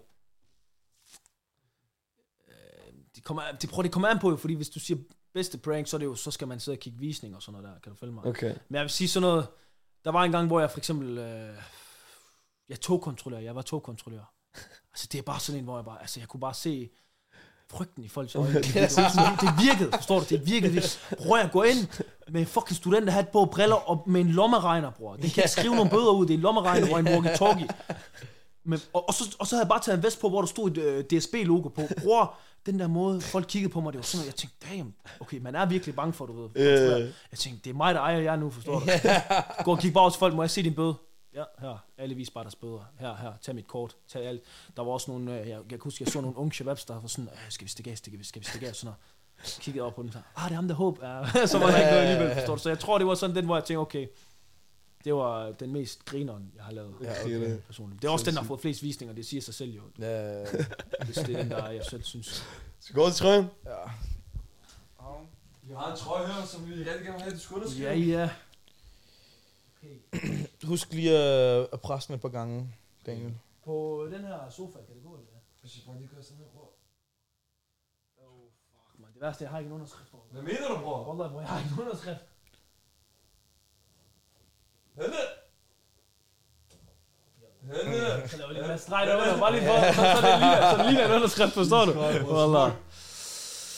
Det 3.17 3.25
kommer, 3.25 3.43
det, 3.63 3.71
prøv, 3.71 3.83
det 3.83 3.93
kommer 3.93 4.09
an 4.09 4.19
på, 4.19 4.31
jo, 4.31 4.37
fordi 4.37 4.55
hvis 4.55 4.69
du 4.69 4.81
siger 4.81 4.99
bedste 5.35 5.59
prank, 5.59 5.87
så, 5.87 5.97
er 5.97 5.99
det 5.99 6.07
jo, 6.07 6.15
så 6.15 6.31
skal 6.31 6.49
man 6.49 6.61
sidde 6.61 6.77
og 6.77 6.81
kigge 6.81 6.99
visning 6.99 7.37
og 7.37 7.43
sådan 7.43 7.61
noget 7.63 7.75
der. 7.75 7.81
Kan 7.81 7.93
du 7.93 7.99
følge 7.99 8.13
mig? 8.13 8.25
Okay. 8.25 8.55
Men 8.69 8.75
jeg 8.75 8.83
vil 8.83 8.91
sige 8.91 9.09
sådan 9.09 9.29
noget, 9.29 9.47
der 10.05 10.11
var 10.11 10.25
en 10.25 10.33
gang, 10.33 10.47
hvor 10.47 10.61
jeg 10.61 10.71
for 10.71 10.79
eksempel, 10.79 11.19
øh, 11.19 11.55
jeg 12.69 12.81
togkontrollør, 12.81 13.39
jeg 13.39 13.55
var 13.55 13.63
togkontrollør. 13.63 14.33
Altså 14.93 15.09
det 15.13 15.19
er 15.19 15.23
bare 15.23 15.41
sådan 15.41 15.59
en, 15.59 15.65
hvor 15.65 15.77
jeg 15.77 15.85
bare, 15.85 16.01
altså 16.01 16.21
jeg 16.21 16.29
kunne 16.29 16.41
bare 16.41 16.55
se 16.55 16.91
frygten 17.71 18.05
i 18.05 18.09
folks 18.09 18.35
øjne. 18.35 18.55
Det, 18.55 18.65
det, 18.65 18.75
det, 18.75 19.41
det 19.41 19.49
virkede, 19.65 19.91
forstår 19.95 20.19
du? 20.19 20.25
Det 20.29 20.47
virkede. 20.47 20.83
Prøv 21.19 21.41
at 21.41 21.53
gå 21.53 21.63
ind 21.63 21.89
med 22.29 22.41
en 22.41 22.47
fucking 22.47 22.77
studenterhat 22.77 23.29
på, 23.29 23.45
briller 23.45 23.77
og 23.77 24.03
med 24.07 24.21
en 24.21 24.29
lommeregner, 24.29 24.91
bror. 24.91 25.17
Den 25.17 25.31
kan 25.31 25.43
ikke 25.43 25.51
skrive 25.51 25.75
nogle 25.75 25.91
bøder 25.91 26.11
ud, 26.11 26.27
det 26.27 26.35
er 26.35 26.39
en 26.39 26.43
lommeregner 26.43 26.93
og 26.93 27.01
en 27.01 27.09
walkie-talkie. 27.09 27.69
Men, 28.65 28.81
og, 28.93 29.09
og, 29.09 29.15
så, 29.15 29.37
og 29.39 29.47
så 29.47 29.55
havde 29.57 29.65
jeg 29.65 29.69
bare 29.69 29.81
taget 29.81 29.97
en 29.97 30.03
vest 30.03 30.21
på, 30.21 30.29
hvor 30.29 30.41
der 30.41 30.49
stod 30.49 30.71
et 30.71 30.79
øh, 30.79 31.05
DSB-logo 31.05 31.69
på. 31.69 31.83
Bror, 32.03 32.35
den 32.67 32.79
der 32.79 32.87
måde, 32.87 33.21
folk 33.21 33.47
kiggede 33.49 33.73
på 33.73 33.81
mig, 33.81 33.93
det 33.93 33.99
var 33.99 34.03
sådan 34.03 34.19
noget, 34.19 34.27
jeg 34.27 34.35
tænkte, 34.35 34.67
damn, 34.71 34.95
okay, 35.21 35.39
man 35.39 35.55
er 35.55 35.67
virkelig 35.67 35.95
bange 35.95 36.13
for, 36.13 36.27
du 36.27 36.43
ved. 36.43 36.49
Øh. 36.55 37.13
Jeg 37.31 37.39
tænkte, 37.39 37.65
det 37.65 37.71
er 37.71 37.75
mig, 37.75 37.95
der 37.95 38.01
ejer 38.01 38.19
jer 38.19 38.37
nu, 38.37 38.51
forstår 38.51 38.81
du? 38.81 38.87
Gå 39.65 39.71
og 39.71 39.79
kig 39.79 39.93
bare 39.93 40.05
hos 40.05 40.17
folk, 40.17 40.35
må 40.35 40.43
jeg 40.43 40.51
se 40.51 40.63
din 40.63 40.75
bøde? 40.75 40.95
Ja, 41.35 41.45
her. 41.59 41.85
Alle 41.99 42.15
vis 42.15 42.31
bare 42.31 42.45
deres 42.45 42.55
bøder. 42.57 42.85
Her, 42.99 43.17
her. 43.17 43.33
Tag 43.43 43.55
mit 43.55 43.67
kort. 43.67 43.97
Tag 44.09 44.27
alt. 44.27 44.43
Der 44.77 44.83
var 44.83 44.93
også 44.93 45.11
nogle, 45.11 45.41
øh, 45.41 45.49
jeg, 45.49 45.49
jeg 45.49 45.69
kan 45.69 45.81
huske, 45.85 46.05
jeg 46.05 46.13
så 46.13 46.21
nogle 46.21 46.37
unge 46.37 46.53
shababs, 46.53 46.85
der 46.85 47.01
var 47.01 47.09
sådan, 47.09 47.29
øh, 47.33 47.39
skal 47.49 47.65
vi 47.65 47.71
stikke 47.71 47.91
af, 47.91 47.99
skal 47.99 48.13
vi, 48.13 48.25
skal 48.25 48.41
vi 48.41 48.47
stikke 48.47 48.69
af, 48.69 48.75
sådan 48.75 48.87
noget. 48.87 49.61
Kiggede 49.61 49.85
op 49.85 49.95
på 49.95 50.03
den, 50.03 50.13
så, 50.13 50.19
ah, 50.37 50.45
det 50.45 50.51
er 50.51 50.55
ham, 50.55 50.69
der 50.69 50.75
håb. 50.75 51.03
Ja, 51.03 51.47
så 51.47 51.59
var 51.59 51.67
der 51.71 51.77
ikke 51.77 51.91
noget 51.91 52.07
alligevel, 52.07 52.35
forstår 52.35 52.55
du? 52.55 52.61
Så 52.63 52.69
jeg 52.69 52.79
tror, 52.79 52.99
det 52.99 53.07
var 53.07 53.15
sådan 53.15 53.37
den, 53.37 53.45
hvor 53.45 53.57
jeg 53.57 53.65
tænkte, 53.65 53.81
okay, 53.81 54.07
det 55.05 55.15
var 55.15 55.53
den 55.53 55.73
mest 55.73 56.05
grineren, 56.05 56.53
jeg 56.57 56.65
har 56.65 56.73
lavet. 56.73 56.95
Ja, 57.03 57.25
okay. 57.25 57.59
Personligt. 57.67 58.03
Det 58.03 58.09
er 58.09 58.13
også 58.13 58.25
den, 58.25 58.35
der 58.35 58.41
har 58.41 58.47
fået 58.47 58.61
flest 58.61 58.83
visninger, 58.83 59.15
det 59.15 59.27
siger 59.27 59.41
sig 59.41 59.55
selv 59.55 59.71
jo. 59.71 59.83
Ja, 59.99 60.45
Hvis 61.05 61.17
det 61.17 61.31
er 61.31 61.43
den, 61.43 61.51
der 61.51 61.69
jeg 61.71 61.85
selv 61.85 62.03
synes. 62.03 62.45
Så 62.81 62.93
går 62.93 63.09
til 63.09 63.17
trøjen. 63.17 63.47
ja. 63.67 63.91
Vi 65.63 65.75
har 65.77 65.91
en 65.93 65.97
trøje 65.97 66.27
her, 66.27 66.47
som 66.47 66.69
vi 66.69 66.75
rigtig 66.75 66.87
gerne 66.87 67.13
vil 67.13 67.23
have, 67.23 67.35
du 67.35 67.41
skulle 67.41 67.67
Ja, 67.79 67.95
ja. 67.95 68.31
Husk 70.71 70.93
lige 70.93 71.17
at, 71.19 71.69
at 71.73 71.81
presse 71.81 72.09
den 72.09 72.15
et 72.15 72.21
par 72.21 72.29
gange, 72.29 72.75
Daniel. 73.07 73.35
På 73.65 74.07
den 74.13 74.21
her 74.25 74.51
sofa, 74.51 74.79
kan 74.87 74.95
det 74.95 75.03
gå, 75.05 75.13
eller 75.15 75.27
hvad? 75.31 75.41
Hvis 75.61 75.77
jeg 75.77 75.83
bare 75.87 75.97
lige 75.99 76.11
gør 76.15 76.23
sådan 76.23 76.39
her, 76.39 76.45
bror. 76.55 76.71
Man, 78.99 79.11
Det 79.15 79.21
værste, 79.21 79.45
jeg 79.45 79.51
har 79.51 79.59
ikke 79.59 79.69
en 79.69 79.75
underskrift 79.75 80.15
over. 80.15 80.23
Hvad 80.31 80.43
mener 80.43 80.69
du, 80.69 80.81
bror? 80.83 81.09
Wallah, 81.09 81.33
bror, 81.33 81.41
jeg 81.41 81.49
har 81.49 81.59
ikke 81.59 81.71
en 81.75 81.81
underskrift. 81.81 82.21
Henne! 84.95 85.23
Henne! 87.63 88.29
Så 88.31 88.37
laver 88.37 88.53
lige 88.53 88.73
en 88.73 88.79
streg 88.79 89.07
derunder, 89.07 89.39
bare 89.41 89.53
lige 89.53 89.67
for, 89.67 89.93
så, 89.93 90.03
så, 90.15 90.27
det 90.27 90.39
ligner, 90.41 90.71
så 90.71 90.77
det 90.79 90.87
ligner 90.87 91.07
en 91.07 91.13
underskrift, 91.15 91.53
forstår 91.55 91.85
du? 91.85 91.93
Wallah. 92.35 92.71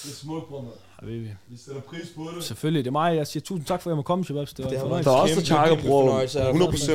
Det 0.03 0.11
er 0.11 0.17
smukt, 0.23 0.49
bror, 0.49 0.61
mand. 0.63 0.75
Habibi. 1.03 1.29
Vi 1.49 1.57
sætter 1.67 1.81
pris 1.81 2.09
på 2.17 2.23
det. 2.37 2.45
Selvfølgelig, 2.45 2.85
det 2.85 2.89
er 2.91 2.93
mig. 2.93 3.17
Jeg 3.17 3.27
siger 3.27 3.43
tusind 3.43 3.67
tak 3.67 3.83
for, 3.83 3.91
at 3.91 3.93
jeg 3.93 3.97
må 3.97 4.03
komme, 4.03 4.25
Shababs. 4.25 4.53
Det 4.53 4.65
var 4.65 4.71
Det 4.71 4.77
en 4.77 4.81
har 4.81 4.85
fornøjelse. 4.85 5.11
Der 5.11 5.17
er 5.17 5.21
også 5.21 5.35
der 5.35 5.41
takker, 5.47 5.77
bror. 5.89 6.03
fornøjelse. 6.07 6.41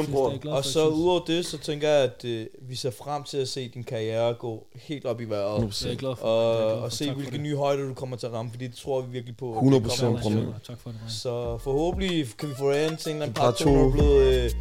100% 0.06 0.12
bror. 0.12 0.32
Jeg 0.44 0.52
Og 0.54 0.66
så 0.66 0.80
jeg 0.80 0.90
udover 0.90 1.20
det, 1.28 1.46
så 1.46 1.58
tænker 1.58 1.90
jeg, 1.90 2.04
at 2.04 2.26
øh, 2.26 2.46
vi 2.70 2.76
ser 2.76 2.92
frem 3.04 3.24
til 3.24 3.38
at 3.38 3.48
se 3.48 3.68
din 3.74 3.84
karriere 3.84 4.34
gå 4.34 4.64
helt 4.76 5.06
op 5.06 5.22
i 5.22 5.26
vejret. 5.26 5.84
Jeg 5.86 5.92
er 5.92 5.96
glad 5.96 6.16
for 6.16 6.28
det. 6.28 6.34
Jeg 6.44 6.54
er 6.54 6.60
glad 6.60 6.70
Og, 6.72 6.76
for 6.76 6.82
og 6.84 6.90
det. 6.90 6.94
se, 6.98 7.12
hvilke 7.12 7.32
det. 7.32 7.42
nye 7.42 7.56
højder 7.56 7.84
du 7.88 7.94
kommer 7.94 8.18
til 8.18 8.26
at 8.28 8.34
ramme, 8.34 8.52
fordi 8.52 8.68
det 8.68 8.76
tror 8.76 9.02
vi 9.02 9.12
virkelig 9.12 9.38
på. 9.38 9.54
at 9.54 9.60
100%, 9.60 9.64
det 9.84 9.98
kommer 9.98 10.20
bror. 10.22 10.54
Tak 10.68 10.78
for 10.84 10.90
det. 10.90 11.00
Så 11.10 11.58
forhåbentlig 11.58 12.26
kan 12.40 12.50
vi 12.50 12.54
få 12.60 12.72
ind 12.72 12.98
til 12.98 13.10
en 13.10 13.16
eller 13.16 13.26
anden 13.26 13.34
Par 13.34 13.44
part 13.44 13.56
2, 13.56 13.64
to. 13.64 13.70
når 13.72 13.82
du 13.84 13.88
er 13.90 13.92
blevet 13.92 14.44
øh, 14.44 14.52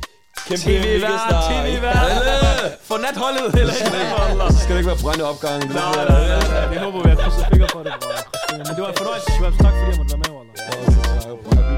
kæmpe 0.48 0.62
TV-vært, 0.64 1.00
megastar. 1.00 1.64
TV-vært. 1.64 2.78
For 2.82 2.98
natholdet, 2.98 3.60
eller 3.60 3.74
ikke? 3.74 3.96
Wallah. 4.18 4.52
Så 4.54 4.58
skal 4.62 4.72
det 4.74 4.80
ikke 4.80 4.90
være 4.92 5.02
brændt 5.04 5.20
i 5.20 5.26
opgangen. 5.32 5.62
Det 5.68 5.76
Nej, 5.76 5.92
nej, 5.96 6.04
nej, 6.08 6.48
nej. 6.48 6.72
Det 6.72 6.78
håber 6.86 6.98
vi, 7.04 7.10
at 7.10 7.18
jeg 7.18 7.18
krydser 7.24 7.46
fingre 7.52 7.68
for 7.72 7.82
det, 7.82 7.92
bror 8.02 8.35
men 8.58 8.72
det 8.76 8.82
var 8.84 8.88
en 8.92 8.98
fornøjelse, 9.00 9.28
Shababs. 9.32 9.56
Tak 9.64 9.72
fordi 9.78 9.90
jeg 9.92 9.98
måtte 10.00 10.12
være 10.14 10.22
med, 10.24 10.30
Wallah. 10.36 10.54
Ja, 11.70 11.75